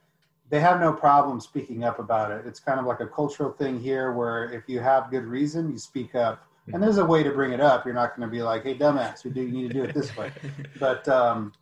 they 0.49 0.59
have 0.59 0.79
no 0.79 0.93
problem 0.93 1.39
speaking 1.39 1.83
up 1.83 1.99
about 1.99 2.31
it. 2.31 2.45
It's 2.45 2.59
kind 2.59 2.79
of 2.79 2.85
like 2.85 2.99
a 2.99 3.07
cultural 3.07 3.51
thing 3.51 3.79
here 3.79 4.13
where 4.13 4.51
if 4.51 4.63
you 4.67 4.79
have 4.79 5.09
good 5.09 5.23
reason, 5.23 5.71
you 5.71 5.79
speak 5.79 6.13
up. 6.13 6.45
And 6.73 6.81
there's 6.81 6.97
a 6.97 7.05
way 7.05 7.23
to 7.23 7.31
bring 7.31 7.51
it 7.51 7.59
up. 7.59 7.85
You're 7.85 7.93
not 7.93 8.15
going 8.15 8.27
to 8.27 8.31
be 8.31 8.41
like, 8.41 8.63
hey, 8.63 8.75
dumbass, 8.75 9.23
you, 9.23 9.31
do, 9.31 9.41
you 9.41 9.51
need 9.51 9.67
to 9.67 9.73
do 9.73 9.83
it 9.83 9.93
this 9.93 10.15
way. 10.17 10.31
But, 10.79 11.07
um, 11.07 11.53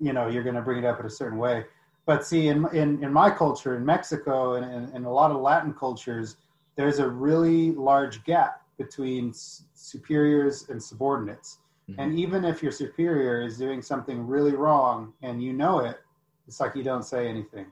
you 0.00 0.14
know, 0.14 0.28
you're 0.28 0.42
going 0.42 0.54
to 0.54 0.62
bring 0.62 0.78
it 0.78 0.86
up 0.86 0.98
in 0.98 1.06
a 1.06 1.10
certain 1.10 1.38
way. 1.38 1.64
But 2.06 2.24
see, 2.24 2.48
in, 2.48 2.66
in, 2.74 3.02
in 3.04 3.12
my 3.12 3.30
culture, 3.30 3.76
in 3.76 3.84
Mexico 3.84 4.54
and 4.54 4.64
in, 4.90 4.96
in 4.96 5.04
a 5.04 5.12
lot 5.12 5.30
of 5.30 5.40
Latin 5.40 5.72
cultures, 5.74 6.36
there's 6.76 6.98
a 6.98 7.08
really 7.08 7.72
large 7.72 8.24
gap 8.24 8.62
between 8.78 9.30
s- 9.30 9.64
superiors 9.74 10.68
and 10.70 10.82
subordinates. 10.82 11.58
And 11.98 12.16
even 12.16 12.44
if 12.44 12.62
your 12.62 12.70
superior 12.70 13.42
is 13.42 13.58
doing 13.58 13.82
something 13.82 14.24
really 14.24 14.52
wrong 14.52 15.12
and 15.22 15.42
you 15.42 15.52
know 15.52 15.80
it, 15.80 15.98
it's 16.46 16.60
like 16.60 16.76
you 16.76 16.84
don't 16.84 17.04
say 17.04 17.26
anything. 17.26 17.66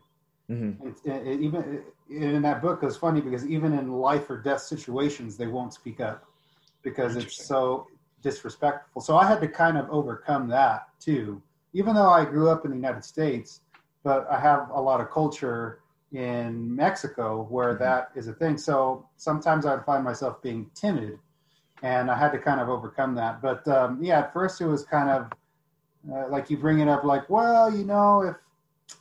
Mm-hmm. 0.51 0.89
It, 0.89 0.97
it, 1.05 1.27
it- 1.29 1.41
even 1.41 1.85
in 2.11 2.43
that 2.43 2.61
book, 2.61 2.83
it 2.83 2.87
was 2.87 2.97
funny 2.97 3.21
because 3.21 3.47
even 3.47 3.73
in 3.75 3.93
life 3.93 4.29
or 4.29 4.37
death 4.43 4.63
situations, 4.63 5.37
they 5.37 5.47
won't 5.47 5.73
speak 5.73 6.01
up 6.01 6.25
because 6.83 7.15
it's 7.15 7.47
so 7.47 7.87
disrespectful. 8.23 9.01
So 9.01 9.17
I 9.17 9.25
had 9.27 9.41
to 9.41 9.49
kind 9.49 9.79
of 9.79 9.89
overcome 9.91 10.49
that 10.49 10.89
too. 10.99 11.41
Even 11.73 11.95
though 11.95 12.11
I 12.11 12.25
grew 12.25 12.49
up 12.49 12.65
in 12.65 12.71
the 12.73 12.77
United 12.77 13.05
States, 13.05 13.61
but 14.03 14.27
I 14.31 14.39
have 14.39 14.71
a 14.71 14.81
lot 14.81 15.01
of 15.01 15.11
culture 15.11 15.81
in 16.13 16.75
Mexico 16.75 17.47
where 17.51 17.75
Mhm. 17.75 17.79
that 17.81 18.11
is 18.15 18.29
a 18.29 18.33
thing. 18.33 18.57
So 18.57 19.07
sometimes 19.17 19.67
I 19.67 19.75
would 19.75 19.85
find 19.85 20.03
myself 20.05 20.41
being 20.43 20.71
timid, 20.75 21.19
and 21.83 22.11
I 22.11 22.17
had 22.17 22.33
to 22.33 22.39
kind 22.39 22.61
of 22.61 22.69
overcome 22.69 23.15
that. 23.17 23.43
But 23.43 23.67
um, 23.69 24.03
yeah, 24.03 24.21
at 24.21 24.33
first 24.33 24.61
it 24.61 24.67
was 24.67 24.85
kind 24.85 25.11
of 25.11 25.33
uh, 26.13 26.29
like 26.29 26.49
you 26.49 26.57
bring 26.57 26.79
it 26.81 26.89
up, 26.89 27.05
like, 27.05 27.29
well, 27.29 27.75
you 27.75 27.85
know, 27.85 28.23
if 28.23 28.37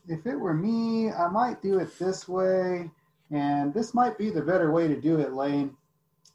if 0.08 0.26
it 0.26 0.36
were 0.36 0.54
me, 0.54 1.12
I 1.12 1.28
might 1.30 1.62
do 1.62 1.80
it 1.80 1.98
this 1.98 2.28
way, 2.28 2.92
and 3.32 3.74
this 3.74 3.94
might 3.94 4.18
be 4.18 4.30
the 4.30 4.42
better 4.42 4.72
way 4.72 4.88
to 4.88 5.00
do 5.00 5.20
it, 5.20 5.34
Layne. 5.34 5.76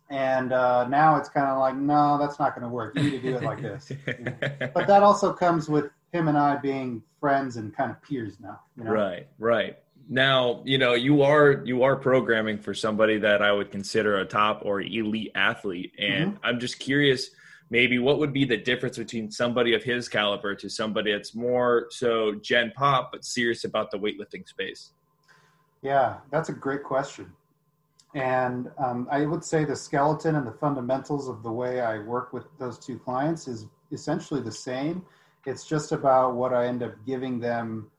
And 0.09 0.53
uh, 0.53 0.87
now 0.89 1.17
it's 1.17 1.29
kind 1.29 1.47
of 1.47 1.59
like, 1.59 1.75
no, 1.75 2.19
that's 2.19 2.39
not 2.39 2.55
going 2.55 2.63
to 2.63 2.69
work. 2.69 2.95
You 2.97 3.03
need 3.05 3.11
to 3.11 3.21
do 3.21 3.37
it 3.37 3.43
like 3.43 3.63
this. 3.63 3.91
But 4.75 4.87
that 4.87 5.03
also 5.03 5.33
comes 5.33 5.69
with 5.71 5.91
him 6.13 6.29
and 6.29 6.39
I 6.39 6.57
being 6.57 7.03
friends 7.21 7.57
and 7.57 7.75
kind 7.75 7.91
of 7.91 8.01
peers 8.03 8.39
now. 8.41 8.61
You 8.77 8.85
know? 8.85 8.93
Right, 8.93 9.29
right. 9.39 9.79
Now, 10.09 10.63
you 10.65 10.79
know, 10.79 10.95
you 10.95 11.23
are 11.23 11.63
you 11.65 11.85
are 11.85 11.97
programming 11.97 12.59
for 12.59 12.75
somebody 12.75 13.19
that 13.19 13.41
I 13.41 13.53
would 13.53 13.71
consider 13.71 14.19
a 14.19 14.25
top 14.25 14.63
or 14.65 14.81
elite 14.81 15.31
athlete, 15.35 15.93
and 15.99 16.35
mm-hmm. 16.35 16.45
I'm 16.45 16.59
just 16.61 16.79
curious 16.79 17.31
maybe 17.73 17.99
what 17.99 18.19
would 18.19 18.35
be 18.35 18.45
the 18.45 18.57
difference 18.57 18.99
between 18.99 19.31
somebody 19.31 19.73
of 19.75 19.83
his 19.83 20.07
caliber 20.07 20.55
to 20.55 20.69
somebody 20.69 21.11
that's 21.11 21.35
more 21.35 21.87
so 21.91 22.35
gen 22.35 22.71
pop 22.77 23.11
but 23.11 23.25
serious 23.25 23.65
about 23.65 23.91
the 23.91 23.99
weightlifting 23.99 24.47
space 24.47 24.91
yeah 25.81 26.19
that's 26.31 26.51
a 26.51 26.53
great 26.53 26.85
question 26.85 27.33
and 28.15 28.71
um, 28.77 29.09
i 29.11 29.25
would 29.25 29.43
say 29.43 29.65
the 29.65 29.75
skeleton 29.75 30.37
and 30.37 30.47
the 30.47 30.53
fundamentals 30.53 31.29
of 31.29 31.43
the 31.43 31.51
way 31.51 31.81
i 31.81 31.99
work 31.99 32.35
with 32.35 32.45
those 32.59 32.79
two 32.79 32.99
clients 32.99 33.49
is 33.49 33.67
essentially 33.91 34.43
the 34.43 34.53
same 34.53 35.03
it's 35.47 35.65
just 35.65 35.93
about 35.93 36.35
what 36.35 36.53
i 36.53 36.67
end 36.67 36.83
up 36.83 36.95
giving 37.07 37.41
them 37.41 37.91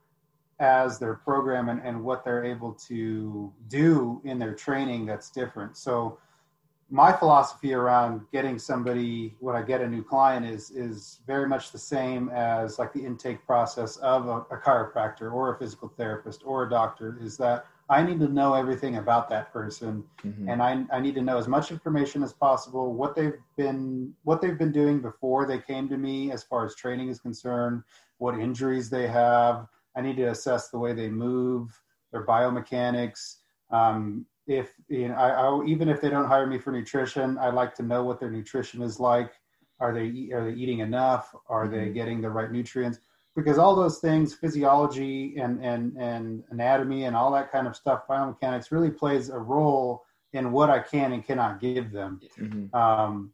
as 0.60 1.00
their 1.00 1.16
program 1.16 1.70
and, 1.70 1.82
and 1.84 2.02
what 2.02 2.24
they're 2.24 2.46
able 2.46 2.74
to 2.74 3.52
do 3.68 4.22
in 4.24 4.40
their 4.40 4.54
training 4.54 5.06
that's 5.06 5.30
different. 5.30 5.76
So 5.78 6.18
my 6.90 7.12
philosophy 7.12 7.74
around 7.74 8.22
getting 8.32 8.60
somebody 8.60 9.36
when 9.40 9.56
I 9.56 9.62
get 9.62 9.82
a 9.82 9.88
new 9.88 10.04
client 10.04 10.46
is 10.46 10.70
is 10.72 11.20
very 11.26 11.48
much 11.48 11.72
the 11.72 11.80
same 11.80 12.30
as 12.30 12.78
like 12.78 12.94
the 12.94 13.04
intake 13.04 13.46
process 13.46 13.98
of 13.98 14.28
a, 14.28 14.38
a, 14.56 14.58
chiropractor 14.58 15.34
or 15.34 15.56
a 15.56 15.58
physical 15.58 15.90
therapist 15.98 16.44
or 16.46 16.64
a 16.64 16.70
doctor 16.70 17.18
is 17.20 17.36
that 17.38 17.66
I 17.94 18.04
need 18.04 18.20
to 18.20 18.28
know 18.28 18.54
everything 18.54 18.98
about 18.98 19.30
that 19.30 19.52
person 19.54 20.04
mm-hmm. 20.26 20.50
and 20.50 20.62
I, 20.62 20.86
I 20.92 21.00
need 21.00 21.16
to 21.16 21.22
know 21.22 21.38
as 21.38 21.48
much 21.48 21.72
information 21.72 22.24
as 22.24 22.34
possible 22.34 22.94
what 22.94 23.16
they've 23.16 23.40
been 23.58 24.14
what 24.24 24.42
they've 24.42 24.58
been 24.58 24.72
doing 24.72 25.02
before 25.02 25.46
they 25.46 25.60
came 25.60 25.88
to 25.90 25.98
me 25.98 26.32
as 26.32 26.44
far 26.44 26.66
as 26.66 26.76
training 26.76 27.10
is 27.10 27.20
concerned 27.20 27.84
what 28.18 28.40
injuries 28.40 28.90
they 28.90 29.08
have 29.08 29.68
I 29.96 30.02
need 30.02 30.18
to 30.18 30.26
assess 30.26 30.70
the 30.70 30.80
way 30.80 30.94
they 30.94 31.10
move 31.10 31.80
their 32.12 32.26
biomechanics 32.26 33.38
um, 33.72 34.26
if 34.48 34.74
you 34.90 35.08
know, 35.08 35.16
I, 35.16 35.30
I, 35.30 35.66
even 35.66 35.90
if 35.90 36.02
they 36.02 36.10
don't 36.10 36.28
hire 36.28 36.48
me 36.48 36.60
for 36.60 36.72
nutrition, 36.72 37.38
I 37.38 37.50
like 37.50 37.74
to 37.76 37.84
know 37.84 38.04
what 38.04 38.20
their 38.20 38.30
nutrition 38.30 38.82
is 38.82 39.00
like. 39.00 39.32
Are 39.80 39.94
they 39.94 40.30
are 40.34 40.46
they 40.46 40.54
eating 40.58 40.80
enough? 40.80 41.34
Are 41.50 41.66
mm-hmm. 41.66 41.76
they 41.76 41.90
getting 41.90 42.22
the 42.22 42.30
right 42.30 42.52
nutrients? 42.52 43.00
Because 43.36 43.58
all 43.58 43.76
those 43.76 44.00
things, 44.00 44.36
physiology 44.36 45.38
and 45.38 45.64
and 45.64 45.98
and 45.98 46.44
anatomy 46.52 47.06
and 47.06 47.16
all 47.16 47.32
that 47.32 47.52
kind 47.52 47.66
of 47.66 47.76
stuff, 47.76 48.04
biomechanics 48.08 48.72
really 48.72 48.92
plays 48.92 49.30
a 49.30 49.38
role 49.38 50.04
in 50.34 50.52
what 50.52 50.70
I 50.70 50.80
can 50.80 51.14
and 51.14 51.26
cannot 51.26 51.60
give 51.60 51.92
them. 51.92 52.20
Mm-hmm. 52.40 52.76
Um, 52.76 53.32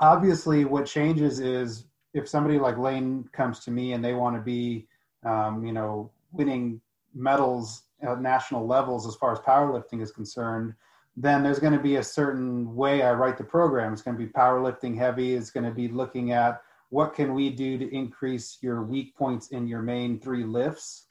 obviously, 0.00 0.64
what 0.64 0.86
changes 0.86 1.40
is 1.40 1.86
if 2.12 2.28
somebody 2.28 2.58
like 2.58 2.78
Layne 2.78 3.28
comes 3.32 3.60
to 3.60 3.70
me 3.70 3.92
and 3.92 4.04
they 4.04 4.14
want 4.14 4.36
to 4.36 4.42
be, 4.42 4.86
um, 5.24 5.64
you 5.64 5.72
know, 5.72 6.10
winning 6.32 6.80
medals 7.14 7.82
at 8.02 8.20
national 8.20 8.66
levels 8.66 9.06
as 9.06 9.14
far 9.16 9.32
as 9.32 9.38
powerlifting 9.40 10.00
is 10.00 10.12
concerned, 10.12 10.74
then 11.16 11.42
there's 11.42 11.58
going 11.58 11.72
to 11.72 11.78
be 11.78 11.96
a 11.96 12.02
certain 12.02 12.74
way 12.74 13.02
I 13.02 13.12
write 13.12 13.38
the 13.38 13.44
program. 13.44 13.92
It's 13.92 14.02
going 14.02 14.16
to 14.16 14.22
be 14.22 14.30
powerlifting 14.30 14.96
heavy. 14.96 15.34
It's 15.34 15.50
going 15.50 15.64
to 15.64 15.70
be 15.70 15.88
looking 15.88 16.32
at 16.32 16.60
what 16.94 17.12
can 17.12 17.34
we 17.34 17.50
do 17.50 17.76
to 17.76 17.92
increase 17.92 18.58
your 18.60 18.84
weak 18.84 19.16
points 19.16 19.48
in 19.48 19.66
your 19.66 19.82
main 19.82 20.20
three 20.20 20.44
lifts, 20.44 21.06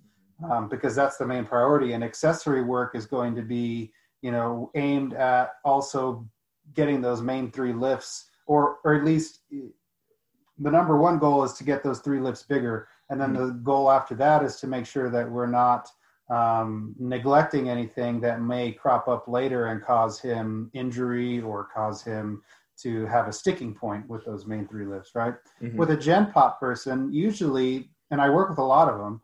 um, 0.49 0.69
because 0.69 0.95
that's 0.95 1.17
the 1.17 1.27
main 1.27 1.43
priority. 1.43 1.91
And 1.91 2.05
accessory 2.05 2.63
work 2.63 2.95
is 2.95 3.05
going 3.05 3.35
to 3.35 3.41
be, 3.41 3.91
you 4.21 4.31
know, 4.31 4.71
aimed 4.75 5.13
at 5.13 5.50
also 5.65 6.25
getting 6.74 7.01
those 7.01 7.22
main 7.22 7.51
three 7.51 7.74
lifts, 7.74 8.29
or 8.48 8.77
or 8.85 8.96
at 8.96 9.03
least 9.03 9.41
the 9.51 10.72
number 10.72 10.98
one 10.98 11.19
goal 11.19 11.43
is 11.43 11.51
to 11.55 11.65
get 11.65 11.83
those 11.83 12.00
three 12.00 12.22
lifts 12.22 12.43
bigger, 12.43 12.87
and 13.09 13.19
then 13.19 13.33
mm-hmm. 13.33 13.48
the 13.48 13.53
goal 13.53 13.91
after 13.91 14.15
that 14.15 14.41
is 14.41 14.55
to 14.61 14.67
make 14.67 14.85
sure 14.85 15.09
that 15.09 15.29
we're 15.29 15.48
not 15.48 15.89
um, 16.29 16.96
neglecting 16.98 17.69
anything 17.69 18.22
that 18.22 18.41
may 18.41 18.72
crop 18.72 19.09
up 19.09 19.27
later 19.27 19.67
and 19.67 19.83
cause 19.83 20.17
him 20.17 20.72
injury 20.74 21.41
or 21.41 21.67
cause 21.75 22.01
him 22.01 22.41
to 22.81 23.05
have 23.05 23.27
a 23.27 23.33
sticking 23.33 23.74
point 23.74 24.07
with 24.09 24.25
those 24.25 24.46
main 24.46 24.68
three 24.68 24.86
lifts, 24.86 25.12
right? 25.16 25.36
Mm-hmm. 25.62 25.77
With 25.77 25.92
a 25.92 25.98
Gen 25.98 26.31
Pop 26.31 26.59
person, 26.59 27.12
usually, 27.14 27.90
and 28.12 28.22
I 28.22 28.29
work 28.29 28.50
with 28.50 28.59
a 28.59 28.64
lot 28.64 28.90
of 28.90 28.98
them, 28.98 29.22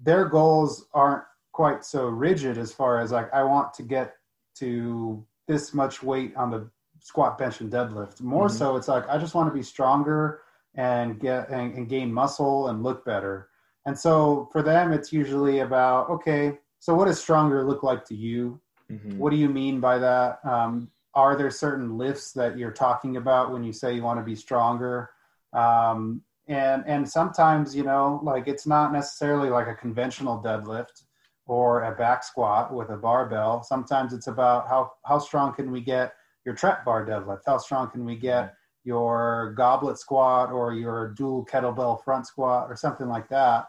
their 0.00 0.26
goals 0.26 0.86
aren't 0.94 1.24
quite 1.52 1.84
so 1.84 2.06
rigid 2.06 2.58
as 2.58 2.72
far 2.72 3.00
as 3.00 3.12
like, 3.12 3.32
I 3.32 3.42
want 3.42 3.74
to 3.74 3.82
get 3.82 4.14
to 4.56 5.24
this 5.48 5.74
much 5.74 6.02
weight 6.02 6.34
on 6.36 6.50
the 6.50 6.70
squat, 7.00 7.38
bench, 7.38 7.60
and 7.60 7.72
deadlift. 7.72 8.20
More 8.20 8.46
mm-hmm. 8.46 8.56
so, 8.56 8.76
it's 8.76 8.88
like, 8.88 9.08
I 9.08 9.18
just 9.18 9.34
want 9.34 9.48
to 9.48 9.54
be 9.54 9.62
stronger 9.62 10.40
and 10.74 11.20
get 11.20 11.50
and, 11.50 11.74
and 11.74 11.88
gain 11.88 12.12
muscle 12.12 12.68
and 12.68 12.82
look 12.82 13.04
better 13.04 13.48
and 13.86 13.98
so 13.98 14.48
for 14.52 14.62
them, 14.62 14.92
it's 14.92 15.12
usually 15.12 15.60
about, 15.60 16.08
okay, 16.10 16.58
so 16.78 16.94
what 16.94 17.06
does 17.06 17.20
stronger 17.20 17.64
look 17.64 17.82
like 17.82 18.04
to 18.06 18.14
you? 18.14 18.60
Mm-hmm. 18.90 19.18
What 19.18 19.30
do 19.30 19.36
you 19.36 19.48
mean 19.48 19.80
by 19.80 19.98
that? 19.98 20.38
Um, 20.44 20.90
are 21.14 21.36
there 21.36 21.50
certain 21.50 21.98
lifts 21.98 22.32
that 22.32 22.56
you're 22.56 22.72
talking 22.72 23.16
about 23.16 23.52
when 23.52 23.62
you 23.62 23.72
say 23.72 23.94
you 23.94 24.02
want 24.02 24.18
to 24.18 24.24
be 24.24 24.34
stronger? 24.34 25.10
Um, 25.52 26.22
and 26.48 26.82
and 26.86 27.08
sometimes 27.08 27.74
you 27.74 27.84
know 27.84 28.20
like 28.24 28.48
it's 28.48 28.66
not 28.66 28.92
necessarily 28.92 29.48
like 29.48 29.68
a 29.68 29.74
conventional 29.74 30.42
deadlift 30.42 31.04
or 31.46 31.84
a 31.84 31.94
back 31.94 32.24
squat 32.24 32.74
with 32.74 32.90
a 32.90 32.96
barbell 32.96 33.62
sometimes 33.62 34.12
it's 34.12 34.26
about 34.26 34.68
how 34.68 34.90
how 35.04 35.20
strong 35.20 35.54
can 35.54 35.70
we 35.70 35.80
get 35.80 36.14
your 36.44 36.52
trap 36.52 36.84
bar 36.84 37.06
deadlift 37.06 37.42
how 37.46 37.56
strong 37.56 37.88
can 37.88 38.04
we 38.04 38.16
get 38.16 38.54
your 38.82 39.54
goblet 39.56 39.96
squat 39.98 40.50
or 40.50 40.74
your 40.74 41.10
dual 41.10 41.46
kettlebell 41.46 42.02
front 42.02 42.26
squat 42.26 42.68
or 42.68 42.74
something 42.74 43.06
like 43.06 43.28
that 43.28 43.66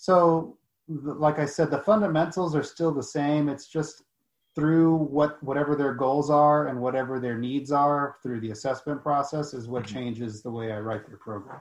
so, 0.00 0.56
like 0.88 1.38
I 1.38 1.44
said, 1.44 1.70
the 1.70 1.82
fundamentals 1.82 2.56
are 2.56 2.62
still 2.62 2.90
the 2.90 3.02
same. 3.02 3.50
It's 3.50 3.66
just 3.66 4.02
through 4.54 4.96
what 4.96 5.42
whatever 5.42 5.76
their 5.76 5.94
goals 5.94 6.30
are 6.30 6.68
and 6.68 6.80
whatever 6.80 7.20
their 7.20 7.38
needs 7.38 7.70
are 7.70 8.16
through 8.22 8.40
the 8.40 8.50
assessment 8.50 9.02
process 9.02 9.54
is 9.54 9.68
what 9.68 9.84
mm-hmm. 9.84 9.94
changes 9.94 10.42
the 10.42 10.50
way 10.50 10.72
I 10.72 10.80
write 10.80 11.06
their 11.06 11.18
program. 11.18 11.60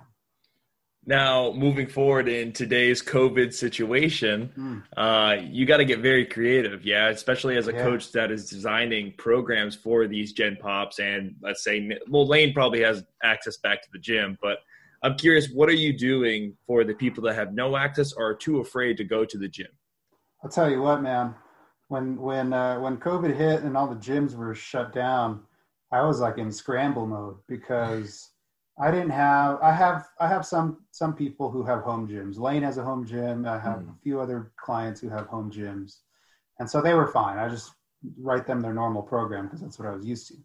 Now, 1.06 1.54
moving 1.54 1.88
forward 1.88 2.28
in 2.28 2.52
today's 2.52 3.02
COVID 3.02 3.54
situation, 3.54 4.52
mm. 4.56 4.84
uh, 4.98 5.42
you 5.42 5.66
got 5.66 5.78
to 5.78 5.86
get 5.86 6.00
very 6.00 6.26
creative, 6.26 6.86
yeah, 6.86 7.08
especially 7.08 7.58
as 7.58 7.68
a 7.68 7.72
yeah. 7.72 7.82
coach 7.82 8.12
that 8.12 8.32
is 8.32 8.50
designing 8.50 9.14
programs 9.18 9.76
for 9.76 10.08
these 10.08 10.34
Gen 10.34 10.58
Pops. 10.62 11.00
And 11.00 11.36
let's 11.42 11.64
say, 11.64 11.98
well, 12.10 12.28
Layne 12.28 12.54
probably 12.54 12.82
has 12.82 13.04
access 13.24 13.58
back 13.58 13.82
to 13.84 13.88
the 13.92 13.98
gym, 13.98 14.38
but 14.42 14.60
I'm 15.02 15.16
curious, 15.16 15.50
what 15.50 15.70
are 15.70 15.74
you 15.74 15.98
doing 15.98 16.56
for 16.68 16.84
the 16.84 16.94
people 16.94 17.24
that 17.24 17.36
have 17.36 17.54
no 17.54 17.78
access 17.78 18.12
or 18.12 18.28
are 18.28 18.36
too 18.36 18.60
afraid 18.60 18.98
to 18.98 19.04
go 19.06 19.24
to 19.24 19.38
the 19.38 19.48
gym? 19.48 19.72
I'll 20.44 20.50
tell 20.50 20.70
you 20.70 20.82
what, 20.82 21.02
man. 21.02 21.34
When 21.90 22.18
when 22.22 22.54
uh, 22.54 22.80
when 22.80 22.98
COVID 22.98 23.36
hit 23.36 23.64
and 23.64 23.76
all 23.76 23.88
the 23.88 23.96
gyms 23.96 24.36
were 24.36 24.56
shut 24.56 24.94
down, 24.94 25.42
I 25.92 26.02
was 26.02 26.20
like 26.20 26.38
in 26.38 26.52
scramble 26.52 27.08
mode 27.08 27.38
because 27.48 28.30
I 28.80 28.92
didn't 28.92 29.10
have. 29.10 29.60
I 29.62 29.74
have 29.74 30.08
I 30.20 30.28
have 30.28 30.46
some 30.46 30.86
some 30.92 31.14
people 31.14 31.50
who 31.50 31.64
have 31.64 31.82
home 31.82 32.08
gyms. 32.08 32.38
Layne 32.38 32.64
has 32.64 32.78
a 32.78 32.84
home 32.84 33.06
gym. 33.06 33.46
I 33.46 33.60
have 33.60 33.80
mm. 33.80 33.90
a 33.90 34.00
few 34.04 34.22
other 34.22 34.52
clients 34.56 35.02
who 35.02 35.10
have 35.10 35.28
home 35.28 35.52
gyms, 35.52 35.98
and 36.60 36.70
so 36.70 36.80
they 36.82 36.94
were 36.94 37.08
fine. 37.08 37.38
I 37.38 37.50
just 37.50 37.74
write 38.18 38.48
them 38.48 38.62
their 38.62 38.74
normal 38.74 39.02
program 39.02 39.46
because 39.46 39.62
that's 39.62 39.78
what 39.80 39.88
I 39.88 39.96
was 39.96 40.06
used 40.06 40.28
to. 40.30 40.36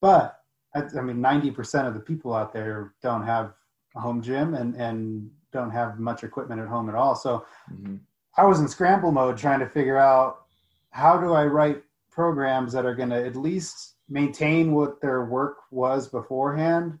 But 0.00 0.40
I, 0.74 0.82
I 0.98 1.00
mean, 1.00 1.20
ninety 1.20 1.52
percent 1.52 1.86
of 1.86 1.94
the 1.94 2.00
people 2.00 2.34
out 2.34 2.52
there 2.52 2.94
don't 3.02 3.24
have 3.24 3.54
a 3.94 4.00
home 4.00 4.20
gym 4.20 4.54
and 4.54 4.74
and 4.74 5.30
don't 5.52 5.70
have 5.70 5.98
much 5.98 6.24
equipment 6.24 6.60
at 6.60 6.68
home 6.68 6.88
at 6.88 6.94
all. 6.94 7.14
So 7.14 7.46
mm-hmm. 7.72 7.96
I 8.36 8.44
was 8.44 8.60
in 8.60 8.68
scramble 8.68 9.12
mode 9.12 9.38
trying 9.38 9.60
to 9.60 9.68
figure 9.68 9.96
out 9.96 10.47
how 10.90 11.18
do 11.18 11.32
I 11.32 11.44
write 11.46 11.82
programs 12.10 12.72
that 12.72 12.86
are 12.86 12.94
going 12.94 13.10
to 13.10 13.26
at 13.26 13.36
least 13.36 13.94
maintain 14.08 14.72
what 14.72 15.00
their 15.00 15.24
work 15.24 15.58
was 15.70 16.08
beforehand, 16.08 16.98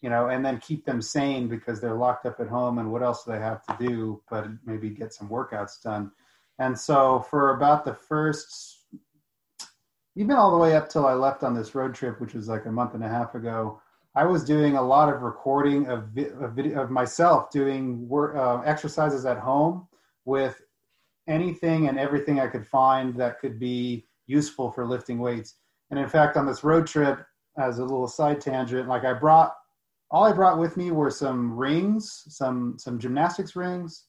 you 0.00 0.10
know, 0.10 0.28
and 0.28 0.44
then 0.44 0.58
keep 0.58 0.84
them 0.84 1.02
sane 1.02 1.48
because 1.48 1.80
they're 1.80 1.96
locked 1.96 2.26
up 2.26 2.40
at 2.40 2.48
home 2.48 2.78
and 2.78 2.90
what 2.90 3.02
else 3.02 3.24
do 3.24 3.32
they 3.32 3.38
have 3.38 3.64
to 3.66 3.76
do 3.78 4.22
but 4.30 4.46
maybe 4.64 4.90
get 4.90 5.12
some 5.12 5.28
workouts 5.28 5.82
done. 5.82 6.10
And 6.58 6.78
so 6.78 7.26
for 7.28 7.56
about 7.56 7.84
the 7.84 7.94
first 7.94 8.84
even 10.16 10.36
all 10.36 10.50
the 10.50 10.56
way 10.56 10.76
up 10.76 10.88
till 10.88 11.06
I 11.06 11.14
left 11.14 11.42
on 11.42 11.54
this 11.54 11.74
road 11.74 11.94
trip, 11.94 12.20
which 12.20 12.34
was 12.34 12.48
like 12.48 12.66
a 12.66 12.72
month 12.72 12.94
and 12.94 13.02
a 13.02 13.08
half 13.08 13.34
ago, 13.34 13.80
I 14.14 14.24
was 14.24 14.44
doing 14.44 14.76
a 14.76 14.82
lot 14.82 15.12
of 15.12 15.22
recording 15.22 15.88
of, 15.88 16.16
of 16.40 16.52
video 16.52 16.82
of 16.82 16.90
myself 16.90 17.50
doing 17.50 18.08
work, 18.08 18.36
uh, 18.36 18.60
exercises 18.60 19.26
at 19.26 19.38
home 19.38 19.88
with 20.24 20.60
anything 21.28 21.88
and 21.88 21.98
everything 21.98 22.40
I 22.40 22.48
could 22.48 22.66
find 22.66 23.14
that 23.16 23.40
could 23.40 23.58
be 23.58 24.06
useful 24.26 24.70
for 24.70 24.86
lifting 24.86 25.18
weights. 25.18 25.56
And 25.90 25.98
in 25.98 26.08
fact, 26.08 26.36
on 26.36 26.46
this 26.46 26.64
road 26.64 26.86
trip, 26.86 27.24
as 27.58 27.78
a 27.78 27.84
little 27.84 28.08
side 28.08 28.40
tangent, 28.40 28.88
like 28.88 29.04
I 29.04 29.12
brought 29.12 29.54
all 30.10 30.24
I 30.24 30.32
brought 30.32 30.58
with 30.58 30.76
me 30.76 30.90
were 30.90 31.10
some 31.10 31.56
rings, 31.56 32.24
some 32.28 32.76
some 32.78 32.98
gymnastics 32.98 33.56
rings, 33.56 34.04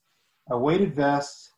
a 0.50 0.58
weighted 0.58 0.96
vest, 0.96 1.52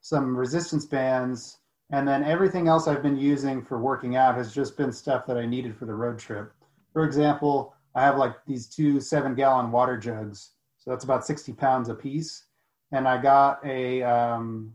some 0.00 0.36
resistance 0.36 0.86
bands, 0.86 1.58
and 1.90 2.06
then 2.06 2.24
everything 2.24 2.68
else 2.68 2.88
I've 2.88 3.02
been 3.02 3.18
using 3.18 3.62
for 3.62 3.80
working 3.80 4.16
out 4.16 4.34
has 4.36 4.54
just 4.54 4.76
been 4.76 4.92
stuff 4.92 5.26
that 5.26 5.36
I 5.36 5.46
needed 5.46 5.76
for 5.76 5.84
the 5.84 5.94
road 5.94 6.18
trip. 6.18 6.52
For 6.92 7.04
example, 7.04 7.74
I 7.94 8.02
have 8.02 8.16
like 8.16 8.34
these 8.46 8.66
two 8.66 9.00
seven 9.00 9.34
gallon 9.34 9.70
water 9.70 9.98
jugs, 9.98 10.52
so 10.78 10.90
that's 10.90 11.04
about 11.04 11.26
sixty 11.26 11.52
pounds 11.52 11.88
a 11.88 11.94
piece, 11.94 12.46
and 12.92 13.06
I 13.06 13.20
got 13.20 13.64
a 13.64 14.02
um, 14.02 14.74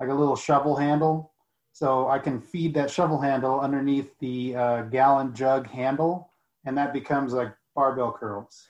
like 0.00 0.08
a 0.08 0.14
little 0.14 0.36
shovel 0.36 0.74
handle, 0.76 1.32
so 1.72 2.08
I 2.08 2.18
can 2.18 2.40
feed 2.40 2.74
that 2.74 2.90
shovel 2.90 3.20
handle 3.20 3.60
underneath 3.60 4.10
the 4.18 4.56
uh, 4.56 4.82
gallon 4.82 5.34
jug 5.34 5.68
handle, 5.68 6.30
and 6.64 6.76
that 6.76 6.92
becomes 6.92 7.32
like 7.32 7.54
barbell 7.74 8.12
curls, 8.12 8.66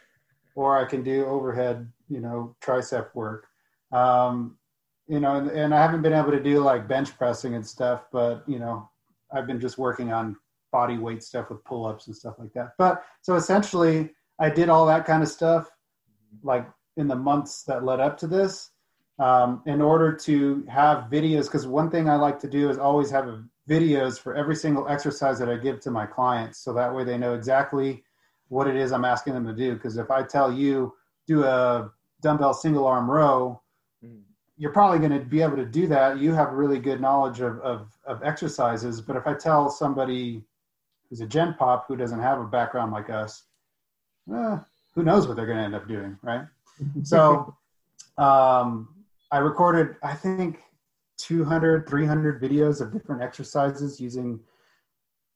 or 0.54 0.78
I 0.78 0.84
can 0.84 1.02
do 1.02 1.24
overhead, 1.26 1.90
you 2.08 2.20
know, 2.20 2.54
tricep 2.62 3.14
work. 3.14 3.46
Um, 3.92 4.56
you 5.08 5.18
know, 5.18 5.36
and, 5.36 5.50
and 5.50 5.74
I 5.74 5.80
haven't 5.80 6.02
been 6.02 6.12
able 6.12 6.30
to 6.30 6.42
do 6.42 6.60
like 6.60 6.86
bench 6.86 7.16
pressing 7.16 7.54
and 7.54 7.66
stuff, 7.66 8.04
but 8.12 8.44
you 8.46 8.58
know, 8.58 8.88
I've 9.32 9.46
been 9.46 9.60
just 9.60 9.78
working 9.78 10.12
on 10.12 10.36
body 10.72 10.98
weight 10.98 11.22
stuff 11.22 11.50
with 11.50 11.64
pull 11.64 11.86
ups 11.86 12.06
and 12.06 12.14
stuff 12.14 12.36
like 12.38 12.52
that. 12.54 12.72
But 12.78 13.02
so 13.22 13.34
essentially, 13.34 14.10
I 14.38 14.50
did 14.50 14.68
all 14.68 14.86
that 14.86 15.04
kind 15.04 15.22
of 15.22 15.28
stuff 15.28 15.68
like 16.42 16.68
in 16.96 17.08
the 17.08 17.16
months 17.16 17.64
that 17.64 17.84
led 17.84 18.00
up 18.00 18.16
to 18.18 18.26
this 18.26 18.70
um, 19.20 19.62
in 19.66 19.80
order 19.82 20.12
to 20.12 20.64
have 20.68 21.10
videos. 21.10 21.44
Because 21.44 21.66
one 21.66 21.90
thing 21.90 22.08
I 22.08 22.16
like 22.16 22.40
to 22.40 22.48
do 22.48 22.70
is 22.70 22.78
always 22.78 23.10
have 23.10 23.44
videos 23.68 24.18
for 24.18 24.34
every 24.34 24.56
single 24.56 24.88
exercise 24.88 25.38
that 25.38 25.48
I 25.48 25.56
give 25.56 25.78
to 25.80 25.90
my 25.90 26.06
clients. 26.06 26.58
So 26.58 26.72
that 26.72 26.92
way 26.92 27.04
they 27.04 27.18
know 27.18 27.34
exactly 27.34 28.02
what 28.48 28.66
it 28.66 28.74
is 28.74 28.90
I'm 28.90 29.04
asking 29.04 29.34
them 29.34 29.46
to 29.46 29.52
do. 29.52 29.74
Because 29.74 29.98
if 29.98 30.10
I 30.10 30.22
tell 30.24 30.52
you, 30.52 30.94
do 31.26 31.44
a 31.44 31.92
dumbbell 32.22 32.54
single 32.54 32.86
arm 32.86 33.08
row, 33.08 33.60
mm. 34.04 34.22
you're 34.56 34.72
probably 34.72 34.98
going 34.98 35.18
to 35.18 35.24
be 35.24 35.42
able 35.42 35.56
to 35.56 35.66
do 35.66 35.86
that. 35.88 36.18
You 36.18 36.32
have 36.32 36.52
really 36.54 36.78
good 36.78 37.00
knowledge 37.00 37.40
of, 37.40 37.60
of, 37.60 37.92
of 38.06 38.22
exercises. 38.22 39.02
But 39.02 39.16
if 39.16 39.26
I 39.26 39.34
tell 39.34 39.70
somebody 39.70 40.42
who's 41.08 41.20
a 41.20 41.26
gen 41.26 41.54
pop 41.54 41.86
who 41.86 41.96
doesn't 41.96 42.20
have 42.20 42.40
a 42.40 42.44
background 42.44 42.90
like 42.90 43.10
us, 43.10 43.42
eh, 44.34 44.58
who 44.94 45.02
knows 45.02 45.28
what 45.28 45.36
they're 45.36 45.46
going 45.46 45.58
to 45.58 45.64
end 45.64 45.74
up 45.74 45.86
doing, 45.86 46.18
right? 46.22 46.46
so 47.02 47.54
um, 48.16 48.88
I 49.32 49.38
recorded, 49.38 49.96
I 50.02 50.14
think, 50.14 50.62
200, 51.18 51.88
300 51.88 52.42
videos 52.42 52.80
of 52.80 52.92
different 52.92 53.22
exercises 53.22 54.00
using 54.00 54.40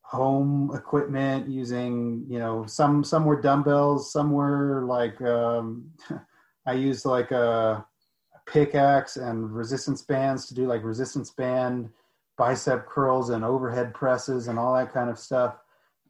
home 0.03 0.71
equipment, 0.75 1.49
using, 1.49 2.25
you 2.29 2.39
know, 2.39 2.67
some, 2.67 3.05
some 3.05 3.25
were 3.25 3.41
dumbbells, 3.41 4.13
some 4.13 4.31
were 4.31 4.85
like, 4.87 5.21
um, 5.23 5.91
I 6.67 6.73
used 6.73 7.05
like 7.05 7.31
a, 7.31 7.85
pickaxe 8.47 9.17
and 9.17 9.55
resistance 9.55 10.03
bands 10.03 10.47
to 10.47 10.55
do 10.55 10.67
like 10.67 10.85
resistance 10.85 11.31
band 11.31 11.89
bicep 12.37 12.87
curls 12.87 13.31
and 13.31 13.45
overhead 13.45 13.95
presses 13.95 14.49
and 14.49 14.59
all 14.59 14.75
that 14.75 14.93
kind 14.93 15.09
of 15.09 15.19
stuff. 15.19 15.57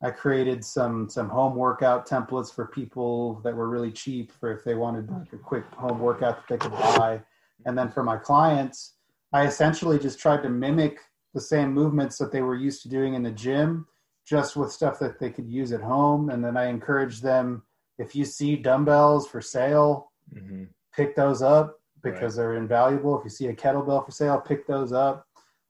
I 0.02 0.10
created 0.10 0.64
some 0.64 1.08
some 1.08 1.28
home 1.28 1.54
workout 1.54 2.08
templates 2.08 2.52
for 2.52 2.66
people 2.66 3.40
that 3.44 3.54
were 3.54 3.68
really 3.68 3.92
cheap 3.92 4.32
for 4.32 4.52
if 4.52 4.64
they 4.64 4.74
wanted 4.74 5.10
like 5.10 5.32
a 5.32 5.38
quick 5.38 5.64
home 5.74 6.00
workout 6.00 6.36
that 6.36 6.48
they 6.48 6.58
could 6.58 6.72
buy. 6.72 7.20
And 7.66 7.76
then 7.76 7.90
for 7.90 8.02
my 8.02 8.16
clients, 8.16 8.94
I 9.32 9.46
essentially 9.46 9.98
just 9.98 10.18
tried 10.18 10.42
to 10.42 10.48
mimic 10.48 10.98
the 11.32 11.40
same 11.40 11.72
movements 11.72 12.18
that 12.18 12.30
they 12.30 12.42
were 12.42 12.54
used 12.54 12.82
to 12.82 12.88
doing 12.88 13.14
in 13.14 13.22
the 13.22 13.30
gym, 13.30 13.86
just 14.26 14.56
with 14.56 14.72
stuff 14.72 14.98
that 15.00 15.18
they 15.18 15.30
could 15.30 15.48
use 15.48 15.72
at 15.72 15.80
home. 15.80 16.30
And 16.30 16.44
then 16.44 16.56
I 16.56 16.66
encouraged 16.66 17.22
them 17.22 17.62
if 17.98 18.14
you 18.14 18.24
see 18.24 18.56
dumbbells 18.56 19.26
for 19.26 19.40
sale, 19.40 20.12
mm-hmm. 20.32 20.64
pick 20.94 21.16
those 21.16 21.42
up 21.42 21.80
because 22.02 22.36
right. 22.36 22.42
they're 22.42 22.56
invaluable. 22.56 23.18
If 23.18 23.24
you 23.24 23.30
see 23.30 23.46
a 23.46 23.54
kettlebell 23.54 24.04
for 24.04 24.12
sale, 24.12 24.40
pick 24.40 24.66
those 24.66 24.92
up. 24.92 25.26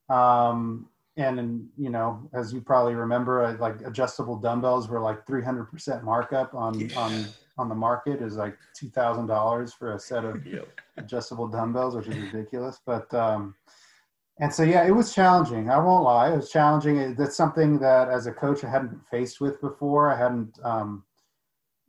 Um, 0.08 0.88
and 1.16 1.68
you 1.78 1.90
know, 1.90 2.28
as 2.32 2.52
you 2.52 2.60
probably 2.60 2.94
remember, 2.94 3.56
like 3.60 3.80
adjustable 3.82 4.36
dumbbells 4.36 4.88
were 4.88 5.00
like 5.00 5.24
300% 5.26 6.02
markup 6.02 6.54
on 6.54 6.78
yeah. 6.80 6.98
on 6.98 7.26
on 7.56 7.68
the 7.68 7.74
market 7.74 8.20
is 8.20 8.36
like 8.36 8.56
two 8.78 8.88
thousand 8.88 9.26
dollars 9.26 9.72
for 9.72 9.94
a 9.94 9.98
set 9.98 10.24
of 10.24 10.46
yep. 10.52 10.68
adjustable 10.96 11.48
dumbbells, 11.48 11.96
which 11.96 12.08
is 12.08 12.16
ridiculous. 12.16 12.80
But 12.84 13.12
um, 13.14 13.54
and 14.40 14.52
so 14.52 14.62
yeah, 14.62 14.86
it 14.86 14.90
was 14.90 15.14
challenging. 15.14 15.70
I 15.70 15.78
won't 15.78 16.04
lie, 16.04 16.32
it 16.32 16.36
was 16.36 16.50
challenging. 16.50 17.14
That's 17.14 17.36
something 17.36 17.78
that 17.78 18.08
as 18.08 18.26
a 18.26 18.32
coach 18.32 18.64
I 18.64 18.70
hadn't 18.70 18.88
been 18.88 19.00
faced 19.10 19.40
with 19.40 19.60
before. 19.60 20.12
I 20.12 20.18
hadn't 20.18 20.58
um, 20.64 21.04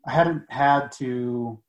I 0.05 0.11
hadn't 0.11 0.43
had 0.49 0.91
to 0.93 1.59